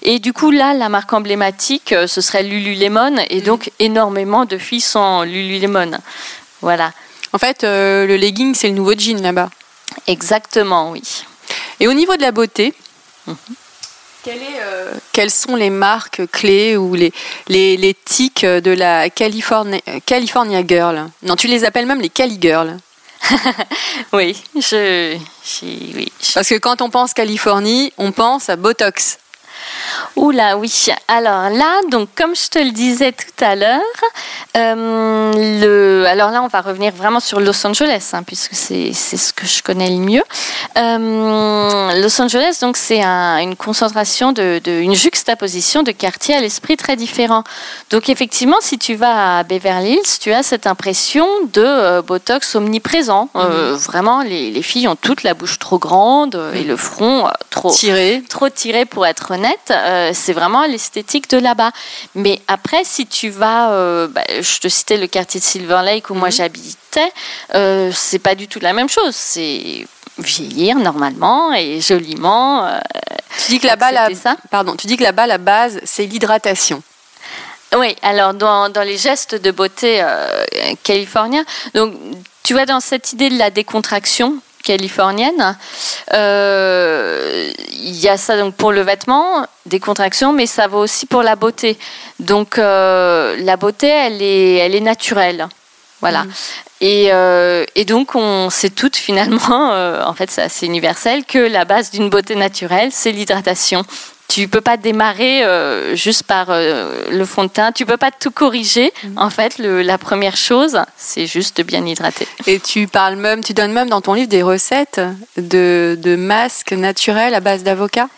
Et 0.00 0.18
du 0.20 0.32
coup, 0.32 0.50
là, 0.50 0.72
la 0.72 0.88
marque 0.88 1.12
emblématique, 1.12 1.94
ce 2.06 2.20
serait 2.22 2.42
Lululemon. 2.44 3.16
Et 3.28 3.42
donc, 3.42 3.70
énormément 3.78 4.46
de 4.46 4.56
filles 4.56 4.80
sont 4.80 4.98
en 4.98 5.22
Lululemon. 5.24 5.90
Voilà, 6.62 6.92
En 7.34 7.38
fait, 7.38 7.62
euh, 7.62 8.06
le 8.06 8.16
legging, 8.16 8.54
c'est 8.54 8.68
le 8.68 8.74
nouveau 8.74 8.94
jean 8.96 9.20
là-bas. 9.20 9.50
exactement, 10.06 10.92
oui. 10.92 11.02
Et 11.80 11.88
au 11.88 11.92
niveau 11.92 12.16
de 12.16 12.22
la 12.22 12.32
beauté, 12.32 12.72
Quelle 14.24 14.38
est, 14.38 14.60
euh, 14.60 14.92
quelles 15.12 15.30
sont 15.30 15.54
les 15.54 15.70
marques 15.70 16.22
clés 16.32 16.76
ou 16.76 16.94
les, 16.94 17.12
les, 17.48 17.76
les 17.76 17.94
tics 17.94 18.44
de 18.44 18.72
la 18.72 19.08
California, 19.08 19.78
California 20.04 20.66
Girl? 20.66 21.08
Non, 21.22 21.36
tu 21.36 21.46
les 21.46 21.64
appelles 21.64 21.86
même 21.86 22.00
les 22.00 22.08
Cali 22.10 22.38
Girls. 22.40 22.76
Oui, 24.12 24.36
je, 24.54 25.16
oui, 25.62 26.12
je- 26.22 26.34
Parce 26.34 26.48
que 26.48 26.56
quand 26.58 26.80
on 26.82 26.90
pense 26.90 27.12
Californie, 27.14 27.92
on 27.98 28.12
pense 28.12 28.48
à 28.48 28.56
Botox. 28.56 29.18
Oula, 30.16 30.56
oui. 30.56 30.86
Alors 31.08 31.50
là, 31.50 31.80
donc 31.90 32.08
comme 32.16 32.34
je 32.34 32.48
te 32.48 32.58
le 32.58 32.70
disais 32.70 33.12
tout 33.12 33.44
à 33.44 33.54
l'heure, 33.54 33.80
euh, 34.56 35.32
le, 35.60 36.06
alors 36.06 36.30
là, 36.30 36.42
on 36.42 36.48
va 36.48 36.60
revenir 36.60 36.92
vraiment 36.94 37.20
sur 37.20 37.40
Los 37.40 37.66
Angeles, 37.66 38.10
hein, 38.12 38.22
puisque 38.22 38.54
c'est 38.54 38.92
ce 38.94 39.32
que 39.32 39.46
je 39.46 39.62
connais 39.62 39.90
le 39.90 39.96
mieux. 39.96 40.22
Euh, 40.78 42.00
Los 42.02 42.20
Angeles, 42.20 42.58
donc 42.60 42.76
c'est 42.76 43.02
un- 43.02 43.38
une 43.38 43.56
concentration 43.56 44.32
de, 44.32 44.60
de- 44.64 44.72
une 44.80 44.94
juxtaposition 44.94 45.82
de 45.82 45.92
quartiers 45.92 46.34
à 46.34 46.40
l'esprit 46.40 46.76
très 46.76 46.96
différents. 46.96 47.44
Donc 47.90 48.08
effectivement, 48.08 48.56
si 48.60 48.78
tu 48.78 48.94
vas 48.94 49.38
à 49.38 49.42
Beverly 49.42 49.94
Hills, 49.94 50.18
tu 50.20 50.32
as 50.32 50.42
cette 50.42 50.66
impression 50.66 51.26
de 51.52 51.62
euh, 51.64 52.02
Botox 52.02 52.54
omniprésent. 52.54 53.28
Euh, 53.36 53.76
Vraiment, 53.76 54.22
les, 54.22 54.50
les 54.50 54.62
filles 54.62 54.88
ont 54.88 54.96
toute 54.96 55.22
la 55.22 55.34
bouche 55.34 55.58
trop 55.58 55.78
grande 55.78 56.40
et 56.54 56.62
le 56.64 56.76
front 56.76 57.28
trop 57.50 57.70
Tiré. 57.72 58.22
trop 58.28 58.48
tiré 58.48 58.84
pour 58.84 59.06
être 59.06 59.32
honnête. 59.32 59.55
Euh, 59.70 60.10
c'est 60.14 60.32
vraiment 60.32 60.64
l'esthétique 60.66 61.28
de 61.30 61.38
là-bas. 61.38 61.72
Mais 62.14 62.40
après, 62.48 62.82
si 62.84 63.06
tu 63.06 63.28
vas, 63.30 63.70
euh, 63.72 64.08
bah, 64.08 64.22
je 64.40 64.58
te 64.60 64.68
citais 64.68 64.96
le 64.96 65.06
quartier 65.06 65.40
de 65.40 65.44
Silver 65.44 65.80
Lake 65.84 66.10
où 66.10 66.14
moi 66.14 66.28
Mhm. 66.28 66.32
j'habitais, 66.34 67.12
euh, 67.54 67.90
c'est 67.94 68.18
pas 68.18 68.34
du 68.34 68.48
tout 68.48 68.60
la 68.60 68.72
même 68.72 68.88
chose. 68.88 69.14
C'est 69.14 69.86
vieillir 70.18 70.76
normalement 70.78 71.52
et 71.52 71.80
joliment. 71.80 72.66
Tu 73.44 73.52
dis 73.52 73.60
que 73.60 73.66
là-bas, 73.66 73.92
la, 73.92 74.14
ça. 74.14 74.36
pardon, 74.50 74.74
tu 74.76 74.86
dis 74.86 74.96
que 74.96 75.02
là-bas, 75.02 75.26
la 75.26 75.38
base, 75.38 75.78
c'est 75.84 76.06
l'hydratation. 76.06 76.82
Oui, 77.76 77.94
alors 78.00 78.32
dans, 78.32 78.70
dans 78.70 78.82
les 78.82 78.96
gestes 78.96 79.34
de 79.34 79.50
beauté 79.50 80.02
californiens, 80.84 81.44
donc 81.74 81.92
tu 82.42 82.54
vois 82.54 82.64
dans 82.64 82.80
cette 82.80 83.12
idée 83.12 83.28
de 83.28 83.36
la 83.36 83.50
décontraction 83.50 84.38
californienne, 84.66 85.56
euh, 86.12 87.52
il 87.70 87.96
y 87.96 88.08
a 88.08 88.16
ça 88.16 88.36
donc 88.36 88.54
pour 88.56 88.72
le 88.72 88.82
vêtement, 88.82 89.46
décontraction, 89.64 90.32
mais 90.32 90.46
ça 90.46 90.66
vaut 90.66 90.80
aussi 90.80 91.06
pour 91.06 91.22
la 91.22 91.36
beauté. 91.36 91.78
Donc 92.18 92.58
euh, 92.58 93.36
la 93.38 93.56
beauté, 93.56 93.86
elle 93.86 94.20
est, 94.20 94.56
elle 94.56 94.74
est 94.74 94.80
naturelle. 94.80 95.48
Voilà. 96.00 96.24
Et, 96.80 97.08
euh, 97.10 97.64
et 97.74 97.84
donc, 97.84 98.14
on 98.14 98.50
sait 98.50 98.70
toutes 98.70 98.96
finalement, 98.96 99.70
euh, 99.72 100.04
en 100.04 100.14
fait, 100.14 100.30
c'est 100.30 100.42
assez 100.42 100.66
universel, 100.66 101.24
que 101.24 101.38
la 101.38 101.64
base 101.64 101.90
d'une 101.90 102.10
beauté 102.10 102.34
naturelle, 102.34 102.90
c'est 102.92 103.12
l'hydratation. 103.12 103.82
Tu 104.28 104.48
peux 104.48 104.60
pas 104.60 104.76
démarrer 104.76 105.44
euh, 105.44 105.94
juste 105.94 106.24
par 106.24 106.46
euh, 106.50 107.04
le 107.10 107.24
fond 107.24 107.44
de 107.44 107.48
teint. 107.48 107.70
Tu 107.72 107.86
peux 107.86 107.96
pas 107.96 108.10
tout 108.10 108.30
corriger. 108.32 108.92
En 109.16 109.30
fait, 109.30 109.58
le- 109.58 109.82
la 109.82 109.98
première 109.98 110.36
chose, 110.36 110.78
c'est 110.96 111.26
juste 111.26 111.56
de 111.58 111.62
bien 111.62 111.86
hydrater. 111.86 112.26
Et 112.46 112.58
tu 112.58 112.88
parles 112.88 113.16
même, 113.16 113.42
tu 113.44 113.54
donnes 113.54 113.72
même 113.72 113.88
dans 113.88 114.00
ton 114.00 114.14
livre 114.14 114.28
des 114.28 114.42
recettes 114.42 115.00
de, 115.36 115.96
de 116.00 116.16
masques 116.16 116.72
naturels 116.72 117.34
à 117.34 117.40
base 117.40 117.62
d'avocat? 117.62 118.08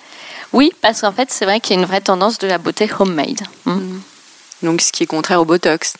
Oui, 0.55 0.73
parce 0.81 1.03
qu'en 1.03 1.13
fait, 1.13 1.31
c'est 1.31 1.45
vrai 1.45 1.61
qu'il 1.61 1.77
y 1.77 1.79
a 1.79 1.83
une 1.83 1.87
vraie 1.87 2.01
tendance 2.01 2.39
de 2.39 2.47
la 2.47 2.57
beauté 2.57 2.89
homemade. 2.99 3.43
Mm. 3.67 3.99
Donc, 4.63 4.81
ce 4.81 4.91
qui 4.91 5.03
est 5.03 5.07
contraire 5.07 5.43
au 5.43 5.45
Botox. 5.45 5.93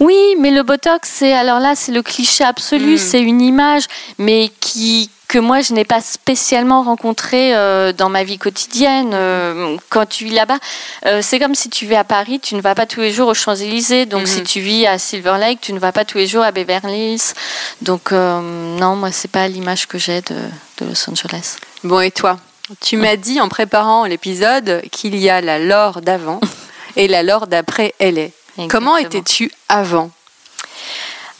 Oui, 0.00 0.16
mais 0.40 0.50
le 0.50 0.62
Botox, 0.62 1.08
c'est 1.12 1.34
alors 1.34 1.60
là, 1.60 1.74
c'est 1.76 1.92
le 1.92 2.02
cliché 2.02 2.42
absolu, 2.42 2.94
Mm. 2.94 2.98
c'est 2.98 3.20
une 3.20 3.40
image, 3.42 3.84
mais 4.18 4.50
qui 4.60 5.10
que 5.28 5.38
moi 5.38 5.60
je 5.62 5.72
n'ai 5.72 5.84
pas 5.84 6.00
spécialement 6.00 6.82
rencontré 6.82 7.54
euh, 7.56 7.92
dans 7.92 8.08
ma 8.08 8.24
vie 8.24 8.38
quotidienne. 8.38 9.12
Euh, 9.14 9.76
quand 9.88 10.06
tu 10.06 10.24
vis 10.24 10.30
là-bas, 10.34 10.58
euh, 11.06 11.20
c'est 11.22 11.38
comme 11.38 11.54
si 11.54 11.70
tu 11.70 11.86
vis 11.86 11.96
à 11.96 12.04
Paris, 12.04 12.40
tu 12.40 12.54
ne 12.54 12.60
vas 12.60 12.74
pas 12.74 12.86
tous 12.86 13.00
les 13.00 13.12
jours 13.12 13.28
aux 13.28 13.34
Champs-Élysées. 13.34 14.06
Donc 14.06 14.22
Mhm. 14.22 14.26
si 14.26 14.42
tu 14.44 14.60
vis 14.60 14.86
à 14.86 14.98
Silver 14.98 15.36
Lake, 15.38 15.60
tu 15.60 15.72
ne 15.72 15.78
vas 15.78 15.92
pas 15.92 16.04
tous 16.04 16.18
les 16.18 16.26
jours 16.26 16.44
à 16.44 16.52
Beverly 16.52 17.14
Hills. 17.14 17.34
Donc 17.82 18.12
non, 18.12 18.96
moi 18.96 19.10
c'est 19.12 19.30
pas 19.30 19.48
l'image 19.48 19.86
que 19.88 19.98
j'ai 19.98 20.20
de, 20.20 20.34
de 20.78 20.86
Los 20.86 21.08
Angeles. 21.10 21.56
Bon, 21.82 22.00
et 22.00 22.10
toi? 22.10 22.38
Tu 22.80 22.96
m'as 22.96 23.16
dit 23.16 23.40
en 23.40 23.48
préparant 23.48 24.04
l'épisode 24.06 24.82
qu'il 24.90 25.16
y 25.16 25.28
a 25.28 25.40
la 25.40 25.58
Laure 25.58 26.00
d'avant 26.00 26.40
et 26.96 27.08
la 27.08 27.22
Laure 27.22 27.46
d'après 27.46 27.94
LA. 28.00 28.28
Comment 28.68 28.96
Exactement. 28.96 28.98
étais-tu 28.98 29.52
avant? 29.68 30.10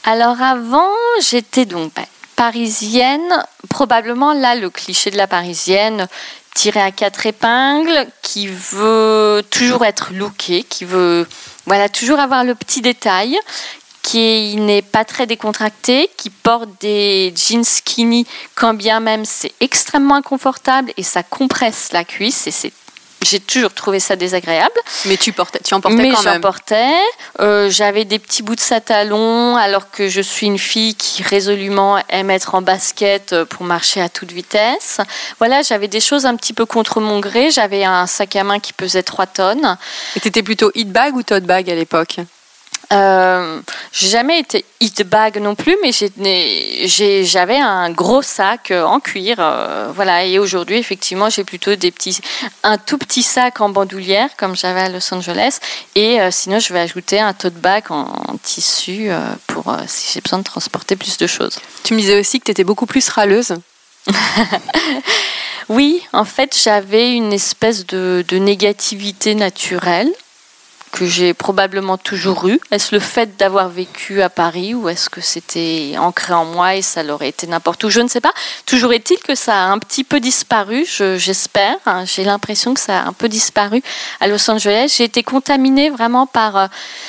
Alors 0.05 0.43
avant, 0.43 0.91
j'étais 1.21 1.65
donc 1.65 1.93
bah, 1.95 2.03
parisienne, 2.37 3.45
probablement 3.69 4.33
là 4.33 4.55
le 4.55 4.71
cliché 4.71 5.11
de 5.11 5.17
la 5.17 5.27
parisienne 5.27 6.09
tirée 6.55 6.81
à 6.81 6.93
quatre 6.93 7.27
épingles, 7.27 8.07
qui 8.23 8.47
veut 8.47 9.43
toujours 9.51 9.85
être 9.85 10.13
lookée, 10.13 10.63
qui 10.63 10.85
veut 10.85 11.27
voilà 11.67 11.89
toujours 11.89 12.21
avoir 12.21 12.45
le 12.45 12.55
petit 12.55 12.81
détail, 12.81 13.39
qui 14.03 14.57
n'est 14.57 14.83
pas 14.83 15.05
très 15.05 15.27
décontracté, 15.27 16.11
qui 16.17 16.31
porte 16.31 16.69
des 16.81 17.33
jeans 17.35 17.65
skinny 17.65 18.27
quand 18.55 18.75
bien 18.75 19.01
même 19.01 19.25
c'est 19.25 19.53
extrêmement 19.61 20.17
inconfortable 20.17 20.93
et 20.97 21.03
ça 21.03 21.23
compresse 21.23 21.91
la 21.93 22.05
cuisse 22.05 22.47
et 22.47 22.51
c'est 22.51 22.73
j'ai 23.25 23.41
toujours 23.41 23.73
trouvé 23.73 24.01
ça 24.01 24.17
désagréable. 24.17 24.75
Mais 25.07 25.17
tu 25.17 25.33
portais, 25.33 25.61
tu 25.65 25.75
en 25.75 25.81
portais 25.81 25.97
Mais 25.97 26.11
quand 26.13 26.23
même. 26.23 26.41
portais. 26.41 26.93
Euh, 27.41 27.69
J'avais 27.71 28.05
des 28.05 28.19
petits 28.19 28.43
bouts 28.43 28.55
de 28.55 28.61
satalon, 28.61 29.57
alors 29.57 29.91
que 29.91 30.09
je 30.09 30.21
suis 30.21 30.47
une 30.47 30.59
fille 30.59 30.95
qui 30.95 31.23
résolument 31.23 31.99
aime 32.09 32.31
être 32.31 32.55
en 32.55 32.63
basket 32.63 33.33
euh, 33.33 33.45
pour 33.45 33.65
marcher 33.65 34.01
à 34.01 34.09
toute 34.09 34.33
vitesse. 34.33 35.01
Voilà, 35.39 35.63
j'avais 35.63 35.89
des 35.89 36.01
choses 36.01 36.27
un 36.27 36.37
petit 36.37 36.53
peu 36.53 36.67
contre 36.67 37.01
mon 37.01 37.21
gré. 37.21 37.51
J'avais 37.51 37.85
un 37.85 38.07
sac 38.07 38.37
à 38.37 38.45
main 38.45 38.61
qui 38.61 38.73
pesait 38.73 39.03
3 39.03 39.27
tonnes. 39.27 39.77
Et 40.17 40.21
t'étais 40.21 40.43
plutôt 40.43 40.71
hit 40.75 40.91
bag 40.91 41.17
ou 41.17 41.23
tote 41.23 41.45
bag 41.45 41.71
à 41.71 41.75
l'époque? 41.75 42.17
Euh, 42.93 43.61
j'ai 43.93 44.09
jamais 44.09 44.41
été 44.41 44.65
hit 44.81 45.03
bag 45.03 45.39
non 45.39 45.55
plus, 45.55 45.77
mais 45.83 45.93
j'avais 47.25 47.57
un 47.57 47.91
gros 47.91 48.23
sac 48.23 48.71
euh, 48.71 48.85
en 48.85 49.01
cuir, 49.01 49.37
euh, 49.39 49.91
voilà. 49.95 50.25
Et 50.25 50.39
aujourd'hui, 50.39 50.77
effectivement, 50.77 51.31
j'ai 51.31 51.45
plutôt 51.45 51.75
des 51.77 51.91
petits, 51.91 52.21
un 52.63 52.79
tout 52.79 52.99
petit 52.99 53.23
sac 53.23 53.61
en 53.61 53.69
bandoulière 53.69 54.31
comme 54.37 54.57
j'avais 54.57 54.81
à 54.81 54.89
Los 54.89 55.13
Angeles, 55.13 55.59
et 55.95 56.21
euh, 56.21 56.31
sinon, 56.31 56.59
je 56.59 56.73
vais 56.73 56.81
ajouter 56.81 57.21
un 57.21 57.33
tote 57.33 57.55
bag 57.55 57.85
en, 57.91 58.07
en 58.29 58.37
tissu 58.43 59.11
pour 59.47 59.75
si 59.87 60.13
j'ai 60.13 60.21
besoin 60.21 60.41
de 60.41 60.45
transporter 60.45 60.97
plus 60.97 61.17
de 61.17 61.27
choses. 61.27 61.59
Tu 61.85 61.95
me 61.95 62.01
disais 62.01 62.19
aussi 62.19 62.39
que 62.41 62.45
t'étais 62.45 62.65
beaucoup 62.65 62.87
plus 62.87 63.09
râleuse. 63.09 63.55
Oui, 65.69 66.03
en 66.13 66.25
fait, 66.25 66.57
j'avais 66.63 67.13
une 67.13 67.33
espèce 67.33 67.87
de, 67.87 68.25
de 68.29 68.37
négativité 68.37 69.35
naturelle 69.35 70.13
que 70.95 71.07
j'ai 71.07 71.35
probablement 71.35 71.99
toujours 71.99 72.47
eue. 72.47 72.61
Est-ce 72.71 72.95
le 72.95 73.01
fait 73.01 73.37
d'avoir 73.37 73.69
vécu 73.69 74.23
à 74.23 74.31
Paris 74.31 74.75
ou 74.75 74.89
est-ce 74.89 75.11
que 75.11 75.21
c'était 75.21 75.95
ancré 75.99 76.33
en 76.35 76.45
moi 76.45 76.77
et 76.77 76.83
ça 76.83 77.03
l'aurait 77.03 77.31
été 77.31 77.49
n'importe 77.49 77.83
où? 77.83 77.91
Je 77.91 78.01
ne 78.01 78.07
sais 78.07 78.21
pas. 78.21 78.33
Toujours 78.65 78.93
est-il 78.93 79.19
que 79.19 79.35
ça 79.35 79.55
a 79.57 79.67
un 79.67 79.79
petit 79.81 80.05
peu 80.05 80.21
disparu, 80.21 80.87
je- 80.87 81.19
j'espère. 81.19 81.77
Hein, 81.85 82.05
J'ai 82.05 82.23
l'impression 82.23 82.75
que 82.75 82.81
ça 82.81 83.01
a 83.01 83.07
un 83.07 83.13
peu 83.13 83.29
disparu 83.29 83.83
à 84.21 84.29
Los 84.29 84.49
Angeles. 84.49 84.95
J'ai 84.97 85.03
été 85.05 85.25
contaminée 85.25 85.91
vraiment 85.91 86.27
par 86.29 86.57
euh, 86.57 86.67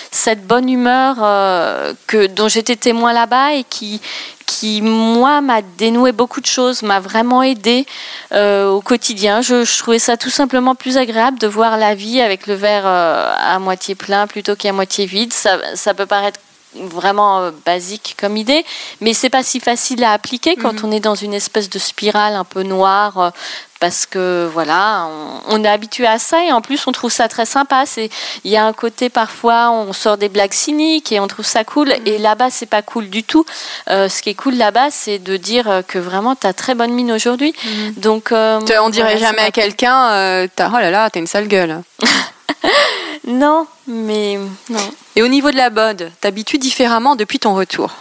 cette 0.09 0.47
bonne 0.47 0.67
humeur 0.67 1.17
euh, 1.21 1.93
que, 2.07 2.25
dont 2.25 2.47
j'étais 2.47 2.75
témoin 2.75 3.13
là-bas 3.13 3.53
et 3.53 3.63
qui, 3.63 4.01
qui, 4.45 4.81
moi, 4.81 5.41
m'a 5.41 5.61
dénoué 5.61 6.11
beaucoup 6.11 6.41
de 6.41 6.45
choses, 6.45 6.83
m'a 6.83 6.99
vraiment 6.99 7.43
aidé 7.43 7.85
euh, 8.31 8.69
au 8.69 8.81
quotidien. 8.81 9.41
Je, 9.41 9.77
trouvais 9.77 9.99
ça 9.99 10.17
tout 10.17 10.29
simplement 10.29 10.75
plus 10.75 10.97
agréable 10.97 11.39
de 11.39 11.47
voir 11.47 11.77
la 11.77 11.95
vie 11.95 12.21
avec 12.21 12.47
le 12.47 12.53
verre 12.53 12.85
euh, 12.85 13.33
à 13.37 13.59
moitié 13.59 13.95
plein 13.95 14.27
plutôt 14.27 14.55
qu'à 14.55 14.71
moitié 14.71 15.05
vide. 15.05 15.33
Ça 15.33 15.93
peut 15.93 16.05
paraître 16.05 16.39
vraiment 16.81 17.39
euh, 17.39 17.51
basique 17.65 18.15
comme 18.19 18.37
idée, 18.37 18.65
mais 19.01 19.13
c'est 19.13 19.29
pas 19.29 19.43
si 19.43 19.59
facile 19.59 20.03
à 20.03 20.11
appliquer 20.11 20.55
quand 20.55 20.83
on 20.83 20.91
est 20.91 20.99
dans 20.99 21.15
une 21.15 21.33
espèce 21.33 21.69
de 21.69 21.79
spirale 21.79 22.35
un 22.35 22.43
peu 22.43 22.63
noire, 22.63 23.17
euh, 23.19 23.29
parce 23.79 24.05
que 24.05 24.49
voilà, 24.51 25.07
on, 25.47 25.55
on 25.55 25.63
est 25.63 25.67
habitué 25.67 26.07
à 26.07 26.17
ça 26.17 26.43
et 26.43 26.51
en 26.51 26.61
plus 26.61 26.87
on 26.87 26.91
trouve 26.91 27.11
ça 27.11 27.27
très 27.27 27.45
sympa. 27.45 27.83
C'est, 27.85 28.09
il 28.43 28.51
y 28.51 28.57
a 28.57 28.65
un 28.65 28.73
côté 28.73 29.09
parfois 29.09 29.69
on 29.69 29.91
sort 29.93 30.17
des 30.17 30.29
blagues 30.29 30.53
cyniques 30.53 31.11
et 31.11 31.19
on 31.19 31.27
trouve 31.27 31.45
ça 31.45 31.63
cool, 31.63 31.93
et 32.05 32.17
là-bas 32.17 32.49
c'est 32.49 32.65
pas 32.65 32.81
cool 32.81 33.09
du 33.09 33.23
tout. 33.23 33.45
Euh, 33.89 34.07
ce 34.09 34.21
qui 34.21 34.29
est 34.29 34.33
cool 34.35 34.55
là-bas, 34.55 34.91
c'est 34.91 35.19
de 35.19 35.37
dire 35.37 35.81
que 35.87 35.99
vraiment 35.99 36.35
t'as 36.35 36.53
très 36.53 36.73
bonne 36.75 36.91
mine 36.91 37.11
aujourd'hui. 37.11 37.53
Donc 37.97 38.31
euh, 38.31 38.59
Tu- 38.61 38.77
On 38.79 38.89
dirait 38.89 39.17
jamais 39.17 39.41
m'a 39.41 39.47
à 39.47 39.51
quelqu'un, 39.51 40.09
euh, 40.11 40.47
t'as- 40.55 40.69
oh 40.73 40.77
là 40.79 40.89
là, 40.91 41.09
t'as 41.09 41.19
une 41.19 41.27
sale 41.27 41.47
gueule. 41.47 41.81
Non, 43.27 43.65
mais 43.87 44.37
non. 44.69 44.79
Et 45.15 45.23
au 45.23 45.27
niveau 45.27 45.51
de 45.51 45.55
la 45.57 45.69
mode, 45.69 46.11
t'habitues 46.21 46.57
différemment 46.59 47.15
depuis 47.15 47.39
ton 47.39 47.55
retour? 47.55 47.91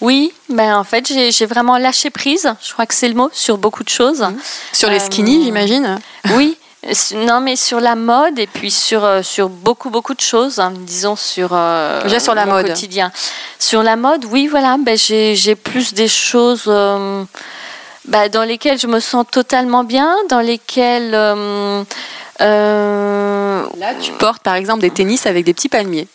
Oui, 0.00 0.32
ben 0.48 0.76
en 0.76 0.84
fait, 0.84 1.06
j'ai 1.30 1.46
vraiment 1.46 1.76
lâché 1.76 2.10
prise, 2.10 2.54
je 2.64 2.72
crois 2.72 2.86
que 2.86 2.94
c'est 2.94 3.08
le 3.08 3.14
mot, 3.14 3.28
sur 3.32 3.58
beaucoup 3.58 3.84
de 3.84 3.88
choses. 3.90 4.24
Sur 4.72 4.88
les 4.88 4.96
Euh, 4.96 5.04
skinny, 5.04 5.44
j'imagine? 5.44 5.98
Oui, 6.34 6.56
non, 7.14 7.40
mais 7.40 7.56
sur 7.56 7.78
la 7.80 7.94
mode 7.96 8.38
et 8.38 8.46
puis 8.46 8.70
sur, 8.70 9.04
euh, 9.04 9.22
sur 9.22 9.50
beaucoup, 9.50 9.90
beaucoup 9.90 10.14
de 10.14 10.20
choses, 10.20 10.58
hein, 10.60 10.72
disons 10.78 11.16
sur, 11.16 11.50
euh, 11.52 12.02
Déjà 12.04 12.20
sur 12.20 12.34
la 12.34 12.46
mode. 12.46 12.68
quotidien. 12.68 13.12
Sur 13.58 13.82
la 13.82 13.96
mode, 13.96 14.24
oui, 14.26 14.46
voilà, 14.46 14.76
ben 14.78 14.96
j'ai 14.96 15.36
j'ai 15.36 15.56
plus 15.56 15.92
des 15.92 16.08
choses 16.08 16.64
euh, 16.68 17.22
ben, 18.06 18.30
dans 18.30 18.44
lesquelles 18.44 18.78
je 18.78 18.86
me 18.86 19.00
sens 19.00 19.26
totalement 19.30 19.84
bien, 19.84 20.14
dans 20.30 20.40
lesquelles. 20.40 21.14
euh, 21.14 21.82
euh, 22.40 23.64
Là, 23.78 23.94
tu 24.00 24.12
portes 24.12 24.42
par 24.42 24.54
exemple 24.54 24.80
des 24.80 24.90
tennis 24.90 25.26
avec 25.26 25.44
des 25.44 25.54
petits 25.54 25.68
palmiers. 25.68 26.08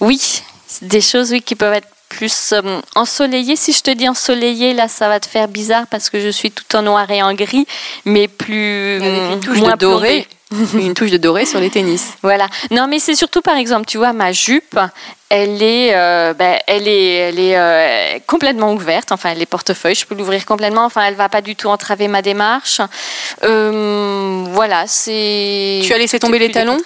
Oui, 0.00 0.42
des 0.82 1.00
choses 1.00 1.32
oui, 1.32 1.42
qui 1.42 1.54
peuvent 1.54 1.74
être 1.74 1.88
plus 2.08 2.52
euh, 2.52 2.80
ensoleillées. 2.94 3.56
Si 3.56 3.72
je 3.72 3.82
te 3.82 3.90
dis 3.90 4.08
ensoleillées, 4.08 4.74
là, 4.74 4.88
ça 4.88 5.08
va 5.08 5.20
te 5.20 5.26
faire 5.26 5.48
bizarre 5.48 5.86
parce 5.90 6.10
que 6.10 6.20
je 6.20 6.28
suis 6.28 6.50
tout 6.50 6.76
en 6.76 6.82
noir 6.82 7.10
et 7.10 7.22
en 7.22 7.34
gris, 7.34 7.66
mais 8.04 8.28
plus 8.28 9.00
touche 9.42 9.58
moins 9.58 9.76
doré. 9.76 10.26
une 10.74 10.94
touche 10.94 11.10
de 11.10 11.16
doré 11.16 11.44
sur 11.44 11.58
les 11.58 11.70
tennis. 11.70 12.12
Voilà. 12.22 12.48
Non, 12.70 12.86
mais 12.86 13.00
c'est 13.00 13.16
surtout, 13.16 13.40
par 13.40 13.56
exemple, 13.56 13.86
tu 13.86 13.98
vois, 13.98 14.12
ma 14.12 14.32
jupe, 14.32 14.78
elle 15.28 15.60
est, 15.60 15.94
euh, 15.94 16.34
ben, 16.34 16.58
elle 16.68 16.86
est, 16.86 17.14
elle 17.14 17.40
est 17.40 17.56
euh, 17.56 18.18
complètement 18.26 18.72
ouverte. 18.72 19.10
Enfin, 19.10 19.30
elle 19.32 19.42
est 19.42 19.46
portefeuille. 19.46 19.96
Je 19.96 20.06
peux 20.06 20.14
l'ouvrir 20.14 20.46
complètement. 20.46 20.84
Enfin, 20.84 21.04
elle 21.06 21.14
va 21.14 21.28
pas 21.28 21.40
du 21.40 21.56
tout 21.56 21.68
entraver 21.68 22.06
ma 22.06 22.22
démarche. 22.22 22.80
Euh, 23.42 24.44
voilà, 24.50 24.84
c'est. 24.86 25.80
Tu 25.82 25.92
as 25.92 25.98
laissé 25.98 26.20
tomber 26.20 26.38
les 26.38 26.52
talons? 26.52 26.78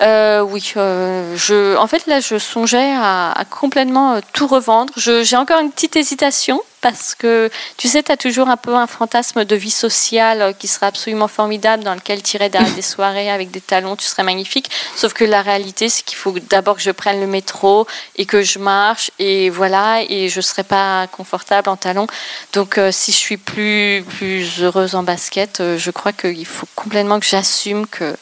Euh, 0.00 0.40
oui, 0.40 0.72
euh, 0.76 1.36
je, 1.36 1.76
en 1.76 1.86
fait 1.86 2.06
là 2.08 2.18
je 2.18 2.36
songeais 2.36 2.92
à, 2.96 3.30
à 3.30 3.44
complètement 3.44 4.14
euh, 4.14 4.20
tout 4.32 4.48
revendre. 4.48 4.92
J'ai 4.96 5.36
encore 5.36 5.60
une 5.60 5.70
petite 5.70 5.94
hésitation 5.94 6.60
parce 6.80 7.14
que 7.14 7.48
tu 7.76 7.86
sais, 7.86 8.02
tu 8.02 8.10
as 8.10 8.16
toujours 8.16 8.48
un 8.48 8.56
peu 8.56 8.74
un 8.74 8.88
fantasme 8.88 9.44
de 9.44 9.56
vie 9.56 9.70
sociale 9.70 10.54
qui 10.58 10.66
serait 10.66 10.86
absolument 10.86 11.28
formidable, 11.28 11.84
dans 11.84 11.94
lequel 11.94 12.20
irais 12.34 12.50
derrière 12.50 12.70
des 12.74 12.82
soirées 12.82 13.30
avec 13.30 13.52
des 13.52 13.60
talons, 13.60 13.94
tu 13.94 14.04
serais 14.04 14.24
magnifique. 14.24 14.68
Sauf 14.96 15.12
que 15.12 15.24
la 15.24 15.42
réalité, 15.42 15.88
c'est 15.88 16.02
qu'il 16.02 16.18
faut 16.18 16.34
d'abord 16.50 16.74
que 16.74 16.82
je 16.82 16.90
prenne 16.90 17.20
le 17.20 17.28
métro 17.28 17.86
et 18.16 18.26
que 18.26 18.42
je 18.42 18.58
marche 18.58 19.12
et 19.20 19.48
voilà, 19.48 20.02
et 20.02 20.28
je 20.28 20.40
serais 20.40 20.64
pas 20.64 21.06
confortable 21.06 21.68
en 21.68 21.76
talons. 21.76 22.08
Donc 22.52 22.80
si 22.90 23.12
je 23.12 23.16
suis 23.16 23.36
plus, 23.36 24.04
plus 24.18 24.60
heureuse 24.60 24.96
en 24.96 25.04
basket, 25.04 25.62
je 25.78 25.90
crois 25.92 26.12
qu'il 26.12 26.46
faut 26.46 26.68
complètement 26.74 27.20
que 27.20 27.26
j'assume 27.26 27.86
que 27.86 28.14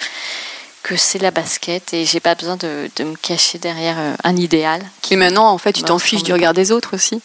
que 0.82 0.96
c'est 0.96 1.18
la 1.18 1.30
basket 1.30 1.94
et 1.94 2.04
j'ai 2.04 2.20
pas 2.20 2.34
besoin 2.34 2.56
de, 2.56 2.90
de 2.96 3.04
me 3.04 3.14
cacher 3.16 3.58
derrière 3.58 3.96
euh, 3.98 4.14
un 4.24 4.36
idéal. 4.36 4.82
Et 5.10 5.16
maintenant, 5.16 5.48
en 5.50 5.58
fait, 5.58 5.72
tu 5.72 5.82
t'en 5.82 5.98
fiches 5.98 6.22
du 6.22 6.32
regard 6.32 6.54
des 6.54 6.72
autres 6.72 6.94
aussi. 6.94 7.20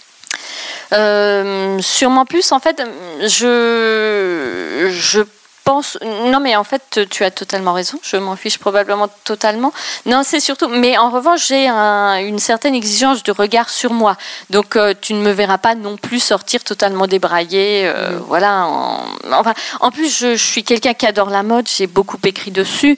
Euh, 0.93 1.79
sûrement 1.81 2.25
plus, 2.25 2.51
en 2.51 2.59
fait, 2.59 2.81
je, 3.21 4.89
je 4.91 5.21
pense. 5.67 5.97
Non, 6.31 6.39
mais 6.39 6.55
en 6.55 6.63
fait, 6.63 7.01
tu 7.09 7.23
as 7.25 7.31
totalement 7.31 7.73
raison. 7.73 7.99
Je 8.01 8.15
m'en 8.15 8.35
fiche 8.37 8.57
probablement 8.57 9.09
totalement. 9.25 9.73
Non, 10.05 10.21
c'est 10.23 10.39
surtout. 10.39 10.69
Mais 10.69 10.97
en 10.97 11.09
revanche, 11.09 11.47
j'ai 11.47 11.67
un- 11.67 12.17
une 12.31 12.39
certaine 12.39 12.73
exigence 12.73 13.21
de 13.23 13.33
regard 13.33 13.69
sur 13.69 13.91
moi. 13.91 14.15
Donc, 14.49 14.75
euh, 14.77 14.93
tu 14.99 15.13
ne 15.13 15.21
me 15.21 15.31
verras 15.31 15.57
pas 15.57 15.75
non 15.75 15.97
plus 15.97 16.21
sortir 16.21 16.63
totalement 16.63 17.05
débraillée. 17.07 17.85
euh, 17.85 18.17
Voilà. 18.27 18.65
en- 18.67 19.05
enfin, 19.31 19.53
en 19.81 19.91
plus, 19.91 20.09
je, 20.19 20.35
je 20.35 20.45
suis 20.53 20.63
quelqu'un 20.63 20.93
qui 20.93 21.05
adore 21.05 21.29
la 21.29 21.43
mode. 21.43 21.67
J'ai 21.67 21.87
beaucoup 21.87 22.17
écrit 22.23 22.51
dessus. 22.51 22.95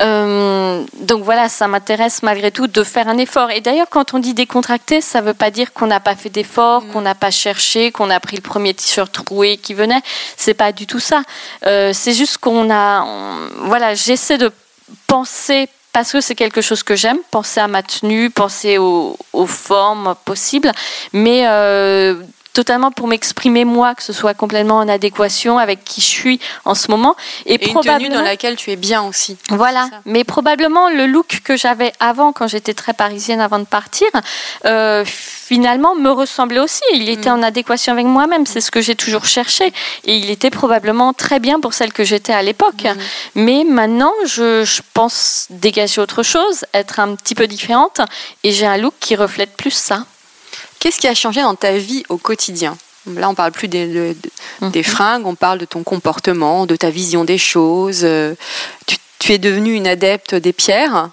Euh, 0.00 0.84
donc 1.00 1.22
voilà, 1.22 1.48
ça 1.48 1.68
m'intéresse 1.68 2.22
malgré 2.22 2.50
tout 2.50 2.66
de 2.66 2.82
faire 2.82 3.06
un 3.08 3.18
effort. 3.18 3.50
Et 3.50 3.60
d'ailleurs, 3.60 3.88
quand 3.90 4.14
on 4.14 4.18
dit 4.18 4.34
décontracté, 4.34 5.00
ça 5.00 5.20
ne 5.20 5.26
veut 5.26 5.34
pas 5.34 5.50
dire 5.50 5.72
qu'on 5.72 5.86
n'a 5.86 6.00
pas 6.00 6.16
fait 6.16 6.30
d'effort, 6.30 6.82
qu'on 6.92 7.02
n'a 7.02 7.14
pas 7.14 7.30
cherché, 7.30 7.92
qu'on 7.92 8.10
a 8.10 8.18
pris 8.20 8.36
le 8.36 8.42
premier 8.42 8.74
t-shirt 8.74 9.12
troué 9.12 9.56
qui 9.58 9.74
venait. 9.74 10.00
C'est 10.36 10.54
pas 10.54 10.72
du 10.72 10.86
tout 10.86 11.00
ça. 11.00 11.22
Euh, 11.66 11.92
c'est 12.00 12.14
juste 12.14 12.38
qu'on 12.38 12.70
a, 12.70 13.04
voilà, 13.64 13.94
j'essaie 13.94 14.38
de 14.38 14.50
penser 15.06 15.68
parce 15.92 16.12
que 16.12 16.20
c'est 16.22 16.34
quelque 16.34 16.62
chose 16.62 16.82
que 16.82 16.96
j'aime, 16.96 17.18
penser 17.30 17.60
à 17.60 17.68
ma 17.68 17.82
tenue, 17.82 18.30
penser 18.30 18.78
aux, 18.78 19.18
aux 19.34 19.46
formes 19.46 20.14
possibles, 20.24 20.72
mais 21.12 21.46
euh, 21.46 22.14
totalement 22.60 22.90
pour 22.90 23.08
m'exprimer 23.08 23.64
moi, 23.64 23.94
que 23.94 24.02
ce 24.02 24.12
soit 24.12 24.34
complètement 24.34 24.76
en 24.76 24.88
adéquation 24.88 25.56
avec 25.56 25.82
qui 25.82 26.02
je 26.02 26.06
suis 26.06 26.40
en 26.66 26.74
ce 26.74 26.90
moment. 26.90 27.16
Et, 27.46 27.54
Et 27.54 27.70
une 27.70 27.80
tenue 27.80 28.10
dans 28.10 28.20
laquelle 28.20 28.56
tu 28.56 28.70
es 28.70 28.76
bien 28.76 29.02
aussi. 29.02 29.38
voilà, 29.48 29.88
mais 30.04 30.24
probablement 30.24 30.90
le 30.90 31.06
look 31.06 31.40
que 31.42 31.56
j'avais 31.56 31.94
avant, 32.00 32.32
quand 32.32 32.48
j'étais 32.48 32.74
très 32.74 32.92
parisienne 32.92 33.40
avant 33.40 33.60
de 33.60 33.64
partir, 33.64 34.08
euh, 34.66 35.06
finalement 35.06 35.94
me 35.94 36.10
ressemblait 36.10 36.60
aussi. 36.60 36.82
Il 36.92 37.08
était 37.08 37.30
en 37.30 37.42
adéquation 37.42 37.94
avec 37.94 38.04
moi-même, 38.04 38.44
c'est 38.44 38.60
ce 38.60 38.70
que 38.70 38.82
j'ai 38.82 38.94
toujours 38.94 39.24
cherché. 39.24 39.72
Et 40.04 40.16
il 40.18 40.28
était 40.28 40.50
probablement 40.50 41.14
très 41.14 41.40
bien 41.40 41.60
pour 41.60 41.72
celle 41.72 41.94
que 41.94 42.04
j'étais 42.04 42.34
à 42.34 42.42
l'époque. 42.42 42.86
Mais 43.34 43.64
maintenant, 43.64 44.12
je, 44.26 44.64
je 44.64 44.82
pense 44.92 45.46
dégager 45.48 45.98
autre 46.02 46.22
chose, 46.22 46.66
être 46.74 47.00
un 47.00 47.14
petit 47.14 47.34
peu 47.34 47.46
différente, 47.46 48.02
et 48.44 48.52
j'ai 48.52 48.66
un 48.66 48.76
look 48.76 48.92
qui 49.00 49.16
reflète 49.16 49.56
plus 49.56 49.70
ça. 49.72 50.04
Qu'est-ce 50.80 50.98
qui 50.98 51.06
a 51.08 51.14
changé 51.14 51.42
dans 51.42 51.54
ta 51.54 51.72
vie 51.76 52.02
au 52.08 52.16
quotidien? 52.16 52.76
Là, 53.06 53.28
on 53.30 53.34
parle 53.34 53.52
plus 53.52 53.68
des, 53.68 53.86
de- 53.86 54.16
de- 54.60 54.68
des 54.70 54.80
Mhm. 54.80 54.84
fringues, 54.84 55.26
on 55.26 55.34
parle 55.34 55.58
de 55.58 55.64
ton 55.64 55.82
comportement, 55.82 56.66
de 56.66 56.76
ta 56.76 56.90
vision 56.90 57.24
des 57.24 57.38
choses. 57.38 58.00
Euh, 58.02 58.34
Tu, 58.86 58.96
tu 59.18 59.32
es 59.32 59.38
devenue 59.38 59.74
une 59.74 59.86
adepte 59.86 60.34
des 60.34 60.52
pierres? 60.52 61.10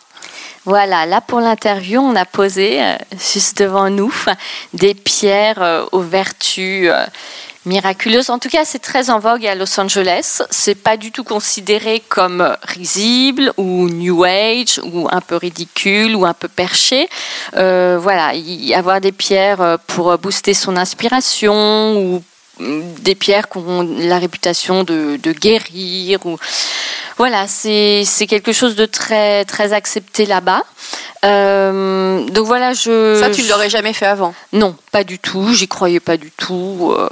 Voilà, 0.66 1.06
là 1.06 1.22
pour 1.22 1.40
l'interview, 1.40 2.02
on 2.02 2.16
a 2.16 2.26
posé 2.26 2.82
euh, 2.82 2.96
juste 3.34 3.58
devant 3.60 3.90
nous 3.90 4.14
des 4.74 4.94
pierres 4.94 5.62
euh, 5.62 5.86
aux 5.92 6.02
vertus 6.02 6.90
euh, 6.92 7.06
miraculeuse. 7.68 8.30
En 8.30 8.40
tout 8.40 8.50
cas, 8.50 8.66
c'est 8.66 8.80
très 8.80 9.10
en 9.10 9.20
vogue 9.20 9.46
à 9.46 9.56
Los 9.56 9.80
Angeles. 9.80 10.42
C'est 10.50 10.76
pas 10.76 10.98
du 10.98 11.12
tout 11.12 11.24
considéré 11.24 12.02
comme 12.08 12.56
risible 12.64 13.54
ou 13.58 13.90
new 13.90 14.24
age 14.24 14.80
ou 14.84 15.08
un 15.12 15.22
peu 15.22 15.36
ridicule 15.36 16.16
ou 16.16 16.26
un 16.26 16.34
peu 16.34 16.48
perché. 16.48 17.08
Euh, 17.56 18.00
voilà, 18.02 18.34
y 18.34 18.74
avoir 18.74 19.02
des 19.02 19.12
pierres 19.12 19.78
pour 19.88 20.18
booster 20.18 20.54
son 20.54 20.78
inspiration 20.78 21.98
ou 21.98 22.24
des 22.60 23.16
pierres 23.16 23.50
qui 23.50 23.58
ont 23.58 23.88
la 24.00 24.20
réputation 24.20 24.84
de, 24.84 25.18
guérir 25.32 26.26
ou 26.26 26.38
voilà 27.18 27.46
c'est 27.48 28.28
quelque 28.28 28.52
chose 28.52 28.76
de 28.76 28.86
très 28.86 29.46
très 29.46 29.74
accepté 29.74 30.26
là-bas 30.26 30.64
euh, 31.26 32.24
donc 32.26 32.46
voilà 32.46 32.74
je 32.74 33.20
ça 33.20 33.30
tu 33.30 33.44
ne 33.44 33.50
l'aurais 33.50 33.70
jamais 33.70 33.94
fait 33.94 34.06
avant? 34.06 34.34
Non 34.54 34.76
pas 34.92 35.04
du 35.04 35.20
tout 35.20 35.54
j'y 35.54 35.68
croyais 35.68 36.00
pas 36.00 36.18
du 36.18 36.32
tout 36.32 36.94
euh, 36.98 37.10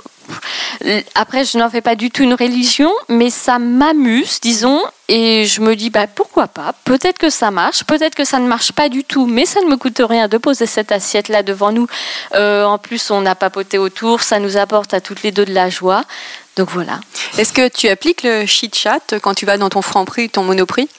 après, 1.16 1.46
je 1.46 1.58
n'en 1.58 1.70
fais 1.70 1.82
pas 1.82 1.96
du 1.96 2.12
tout 2.12 2.24
une 2.24 2.34
religion, 2.34 2.92
mais 3.10 3.30
ça 3.30 3.60
m'amuse, 3.60 4.40
disons, 4.42 4.82
et 5.08 5.46
je 5.46 5.62
me 5.62 5.76
dis, 5.76 5.90
bah, 5.90 6.08
pourquoi 6.08 6.48
pas? 6.48 6.74
Peut-être 6.84 7.18
que 7.18 7.30
ça 7.30 7.52
marche, 7.52 7.84
peut-être 7.84 8.16
que 8.16 8.26
ça 8.26 8.40
ne 8.40 8.48
marche 8.48 8.72
pas 8.72 8.90
du 8.90 9.04
tout, 9.04 9.26
mais 9.26 9.46
ça 9.46 9.62
ne 9.62 9.68
me 9.68 9.78
coûte 9.78 10.02
rien 10.04 10.28
de 10.28 10.38
poser 10.38 10.66
cette 10.66 10.92
assiette-là 10.92 11.44
devant 11.44 11.72
nous. 11.72 11.88
Euh, 12.34 12.64
en 12.66 12.78
plus, 12.78 13.12
on 13.12 13.26
a 13.26 13.36
papoté 13.36 13.78
autour, 13.78 14.22
ça 14.22 14.40
nous 14.40 14.58
apporte 14.58 14.94
à 14.94 15.02
toutes 15.02 15.24
les 15.24 15.32
deux 15.32 15.46
de 15.46 15.54
la 15.54 15.70
joie. 15.70 16.04
Donc 16.56 16.70
voilà. 16.70 17.00
Est-ce 17.38 17.54
que 17.54 17.68
tu 17.68 17.88
appliques 17.88 18.24
le 18.24 18.46
chit-chat 18.46 19.16
quand 19.22 19.34
tu 19.34 19.46
vas 19.46 19.58
dans 19.58 19.70
ton 19.70 19.82
franc-prix, 19.82 20.30
ton 20.30 20.44
monoprix? 20.44 20.90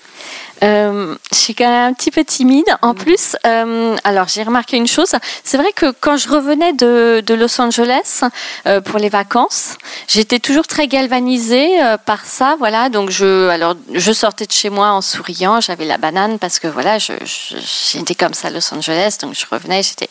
Euh, 0.63 1.15
je 1.33 1.37
suis 1.37 1.55
quand 1.55 1.69
même 1.69 1.91
un 1.91 1.93
petit 1.93 2.11
peu 2.11 2.25
timide. 2.25 2.65
En 2.83 2.95
mm. 2.95 2.97
plus, 2.97 3.37
euh, 3.47 3.97
alors 4.05 4.29
j'ai 4.29 4.43
remarqué 4.43 4.77
une 4.77 4.87
chose. 4.87 5.15
C'est 5.45 5.57
vrai 5.57 5.73
que 5.73 5.93
quand 6.01 6.17
je 6.17 6.29
revenais 6.29 6.73
de, 6.73 7.23
de 7.25 7.35
Los 7.35 7.61
Angeles 7.61 8.23
euh, 8.67 8.81
pour 8.81 8.99
les 8.99 9.09
vacances, 9.09 9.77
j'étais 10.09 10.39
toujours 10.39 10.67
très 10.67 10.89
galvanisée 10.89 11.79
par 12.05 12.25
ça. 12.25 12.57
Voilà, 12.59 12.89
donc 12.89 13.11
je, 13.11 13.49
alors 13.49 13.75
je 13.93 14.13
sortais 14.13 14.47
de 14.47 14.53
chez 14.53 14.71
moi 14.71 14.91
en 14.91 15.01
souriant. 15.01 15.61
J'avais 15.61 15.85
la 15.85 15.99
banane 15.99 16.39
parce 16.39 16.59
que 16.59 16.69
voilà, 16.69 16.99
j'étais 16.99 17.25
je, 17.25 18.19
comme 18.19 18.35
ça 18.35 18.49
à 18.49 18.51
Los 18.51 18.73
Angeles, 18.73 19.19
donc 19.21 19.35
je 19.35 19.45
revenais, 19.51 19.83
j'étais 19.83 20.09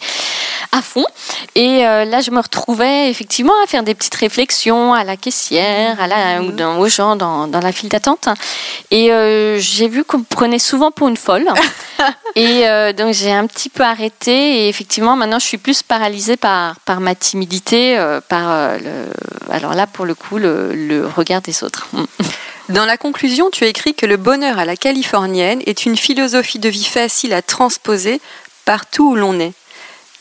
à 0.71 0.81
fond. 0.81 1.05
Et 1.55 1.79
là, 1.79 2.21
je 2.21 2.31
me 2.31 2.39
retrouvais 2.39 3.09
effectivement 3.09 3.53
à 3.63 3.67
faire 3.67 3.83
des 3.83 3.95
petites 3.95 4.15
réflexions 4.15 4.93
à 4.93 5.03
la 5.03 5.17
caissière, 5.17 5.99
à 5.99 6.07
la, 6.07 6.41
ou 6.41 6.51
dans, 6.51 6.77
aux 6.79 6.87
gens 6.87 7.15
dans, 7.15 7.47
dans 7.47 7.59
la 7.59 7.71
file 7.71 7.89
d'attente. 7.89 8.27
Et 8.91 9.09
j'ai 9.59 9.87
vu 9.87 10.03
qu'on 10.03 10.23
prenait 10.35 10.59
souvent 10.59 10.91
pour 10.91 11.07
une 11.07 11.15
folle. 11.15 11.47
et 12.35 12.67
euh, 12.67 12.91
donc 12.91 13.13
j'ai 13.13 13.31
un 13.31 13.47
petit 13.47 13.69
peu 13.69 13.83
arrêté. 13.83 14.65
Et 14.65 14.69
effectivement, 14.69 15.15
maintenant, 15.15 15.39
je 15.39 15.45
suis 15.45 15.57
plus 15.57 15.81
paralysée 15.81 16.35
par, 16.35 16.77
par 16.81 16.99
ma 16.99 17.15
timidité, 17.15 17.97
euh, 17.97 18.19
par 18.19 18.51
euh, 18.51 18.77
le, 18.77 19.53
alors 19.53 19.73
là, 19.73 19.87
pour 19.87 20.05
le 20.05 20.13
coup, 20.13 20.37
le, 20.37 21.07
regard 21.15 21.41
des 21.41 21.63
autres. 21.63 21.87
Dans 22.69 22.85
la 22.85 22.97
conclusion, 22.97 23.49
tu 23.49 23.63
as 23.63 23.67
écrit 23.67 23.93
que 23.93 24.05
le 24.05 24.17
bonheur 24.17 24.59
à 24.59 24.65
la 24.65 24.75
californienne 24.75 25.61
est 25.65 25.85
une 25.85 25.95
philosophie 25.95 26.59
de 26.59 26.67
vie 26.67 26.83
facile 26.83 27.31
à 27.31 27.41
transposer 27.41 28.19
partout 28.65 29.11
où 29.11 29.15
l'on 29.15 29.39
est. 29.39 29.53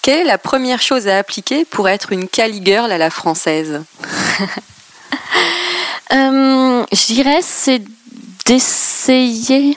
Quelle 0.02 0.20
est 0.20 0.24
la 0.24 0.38
première 0.38 0.82
chose 0.82 1.08
à 1.08 1.18
appliquer 1.18 1.64
pour 1.64 1.88
être 1.88 2.12
une 2.12 2.28
Cali 2.28 2.60
girl 2.62 2.92
à 2.92 2.98
la 2.98 3.10
française? 3.10 3.82
Je 6.10 7.06
dirais 7.06 7.40
c'est 7.42 7.82
d'essayer. 8.44 9.76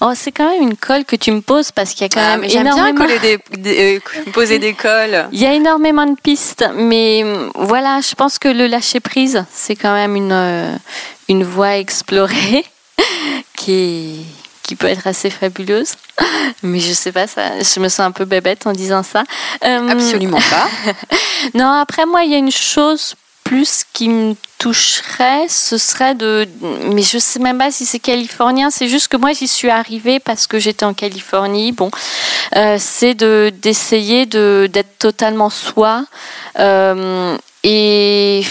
Oh, 0.00 0.12
c'est 0.14 0.32
quand 0.32 0.50
même 0.50 0.62
une 0.62 0.76
colle 0.76 1.04
que 1.04 1.16
tu 1.16 1.30
me 1.32 1.40
poses 1.40 1.72
parce 1.72 1.92
qu'il 1.94 2.02
y 2.02 2.04
a 2.04 2.08
quand 2.08 2.20
ah, 2.20 2.36
même 2.36 2.48
énormément. 2.48 3.06
Bien 3.06 3.38
des, 3.58 3.96
euh, 3.96 4.30
poser 4.32 4.58
des 4.58 4.74
colles. 4.74 5.28
Il 5.32 5.40
y 5.40 5.46
a 5.46 5.54
énormément 5.54 6.06
de 6.06 6.16
pistes, 6.20 6.64
mais 6.74 7.22
mm, 7.24 7.52
voilà, 7.54 8.00
je 8.00 8.14
pense 8.14 8.38
que 8.38 8.48
le 8.48 8.66
lâcher 8.66 9.00
prise, 9.00 9.44
c'est 9.52 9.76
quand 9.76 9.94
même 9.94 10.16
une 10.16 10.32
euh, 10.32 10.76
une 11.28 11.44
voie 11.44 11.68
à 11.68 11.78
explorer 11.78 12.64
qui 13.56 14.24
qui 14.62 14.76
peut 14.76 14.86
être 14.86 15.06
assez 15.06 15.30
fabuleuse. 15.30 15.94
Mais 16.62 16.80
je 16.80 16.92
sais 16.92 17.12
pas, 17.12 17.26
ça, 17.26 17.60
je 17.60 17.80
me 17.80 17.88
sens 17.88 18.00
un 18.00 18.12
peu 18.12 18.24
bébête 18.24 18.66
en 18.66 18.72
disant 18.72 19.02
ça. 19.02 19.24
Euh, 19.64 19.88
Absolument 19.88 20.38
pas. 20.38 20.68
non, 21.54 21.70
après 21.70 22.06
moi, 22.06 22.24
il 22.24 22.30
y 22.30 22.34
a 22.34 22.38
une 22.38 22.50
chose 22.50 23.14
plus 23.44 23.84
qui 23.92 24.08
me 24.08 24.34
toucherait, 24.58 25.46
ce 25.48 25.76
serait 25.76 26.14
de. 26.14 26.48
Mais 26.90 27.02
je 27.02 27.18
sais 27.18 27.38
même 27.38 27.58
pas 27.58 27.70
si 27.70 27.84
c'est 27.84 27.98
californien, 27.98 28.70
c'est 28.70 28.88
juste 28.88 29.08
que 29.08 29.18
moi 29.18 29.32
j'y 29.32 29.46
suis 29.46 29.68
arrivée 29.68 30.18
parce 30.18 30.46
que 30.46 30.58
j'étais 30.58 30.86
en 30.86 30.94
Californie. 30.94 31.72
Bon, 31.72 31.90
euh, 32.56 32.76
c'est 32.80 33.14
de 33.14 33.52
d'essayer 33.62 34.24
de 34.26 34.68
d'être 34.72 34.98
totalement 34.98 35.50
soi. 35.50 36.06
Euh, 36.58 37.36
et, 37.64 38.44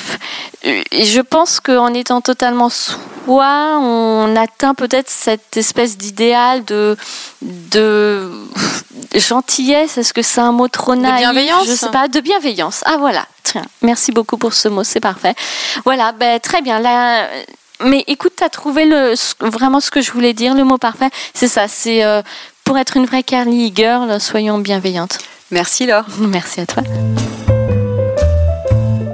et, 0.63 1.05
je 1.05 1.21
pense 1.21 1.59
qu'en 1.59 1.93
étant 1.93 2.19
totalement 2.19 2.69
soi, 2.69 3.77
on 3.79 4.35
atteint 4.35 4.73
peut-être 4.73 5.09
cette 5.09 5.55
espèce 5.55 5.97
d'idéal 5.97 6.65
de, 6.65 6.97
de 7.41 8.31
gentillesse. 9.15 9.97
Est-ce 9.97 10.13
que 10.13 10.23
c'est 10.23 10.41
un 10.41 10.51
mot 10.51 10.67
trop 10.67 10.95
naïf? 10.95 11.15
De 11.15 11.19
bienveillance 11.19 11.67
Je 11.67 11.73
sais 11.73 11.89
pas. 11.89 12.07
De 12.07 12.19
bienveillance. 12.19 12.81
Ah 12.85 12.97
voilà. 12.97 13.25
Tiens, 13.43 13.65
merci 13.83 14.11
beaucoup 14.11 14.37
pour 14.37 14.53
ce 14.53 14.67
mot, 14.67 14.83
c'est 14.83 14.99
parfait. 14.99 15.35
Voilà, 15.85 16.11
ben, 16.11 16.39
très 16.39 16.61
bien. 16.61 16.79
Là, 16.79 17.27
mais 17.83 18.03
écoute, 18.07 18.33
tu 18.37 18.43
as 18.43 18.49
trouvé 18.49 18.85
le, 18.85 19.13
vraiment 19.41 19.79
ce 19.79 19.91
que 19.91 20.01
je 20.01 20.11
voulais 20.11 20.33
dire, 20.33 20.55
le 20.55 20.63
mot 20.63 20.77
parfait? 20.77 21.09
C'est 21.35 21.47
ça, 21.47 21.67
c'est 21.67 22.03
euh, 22.03 22.21
pour 22.63 22.77
être 22.79 22.97
une 22.97 23.05
vraie 23.05 23.23
Carly 23.23 23.71
girl, 23.75 24.19
soyons 24.19 24.57
bienveillantes. 24.57 25.19
Merci 25.51 25.85
Laure. 25.85 26.05
Merci 26.19 26.61
à 26.61 26.65
toi. 26.65 26.83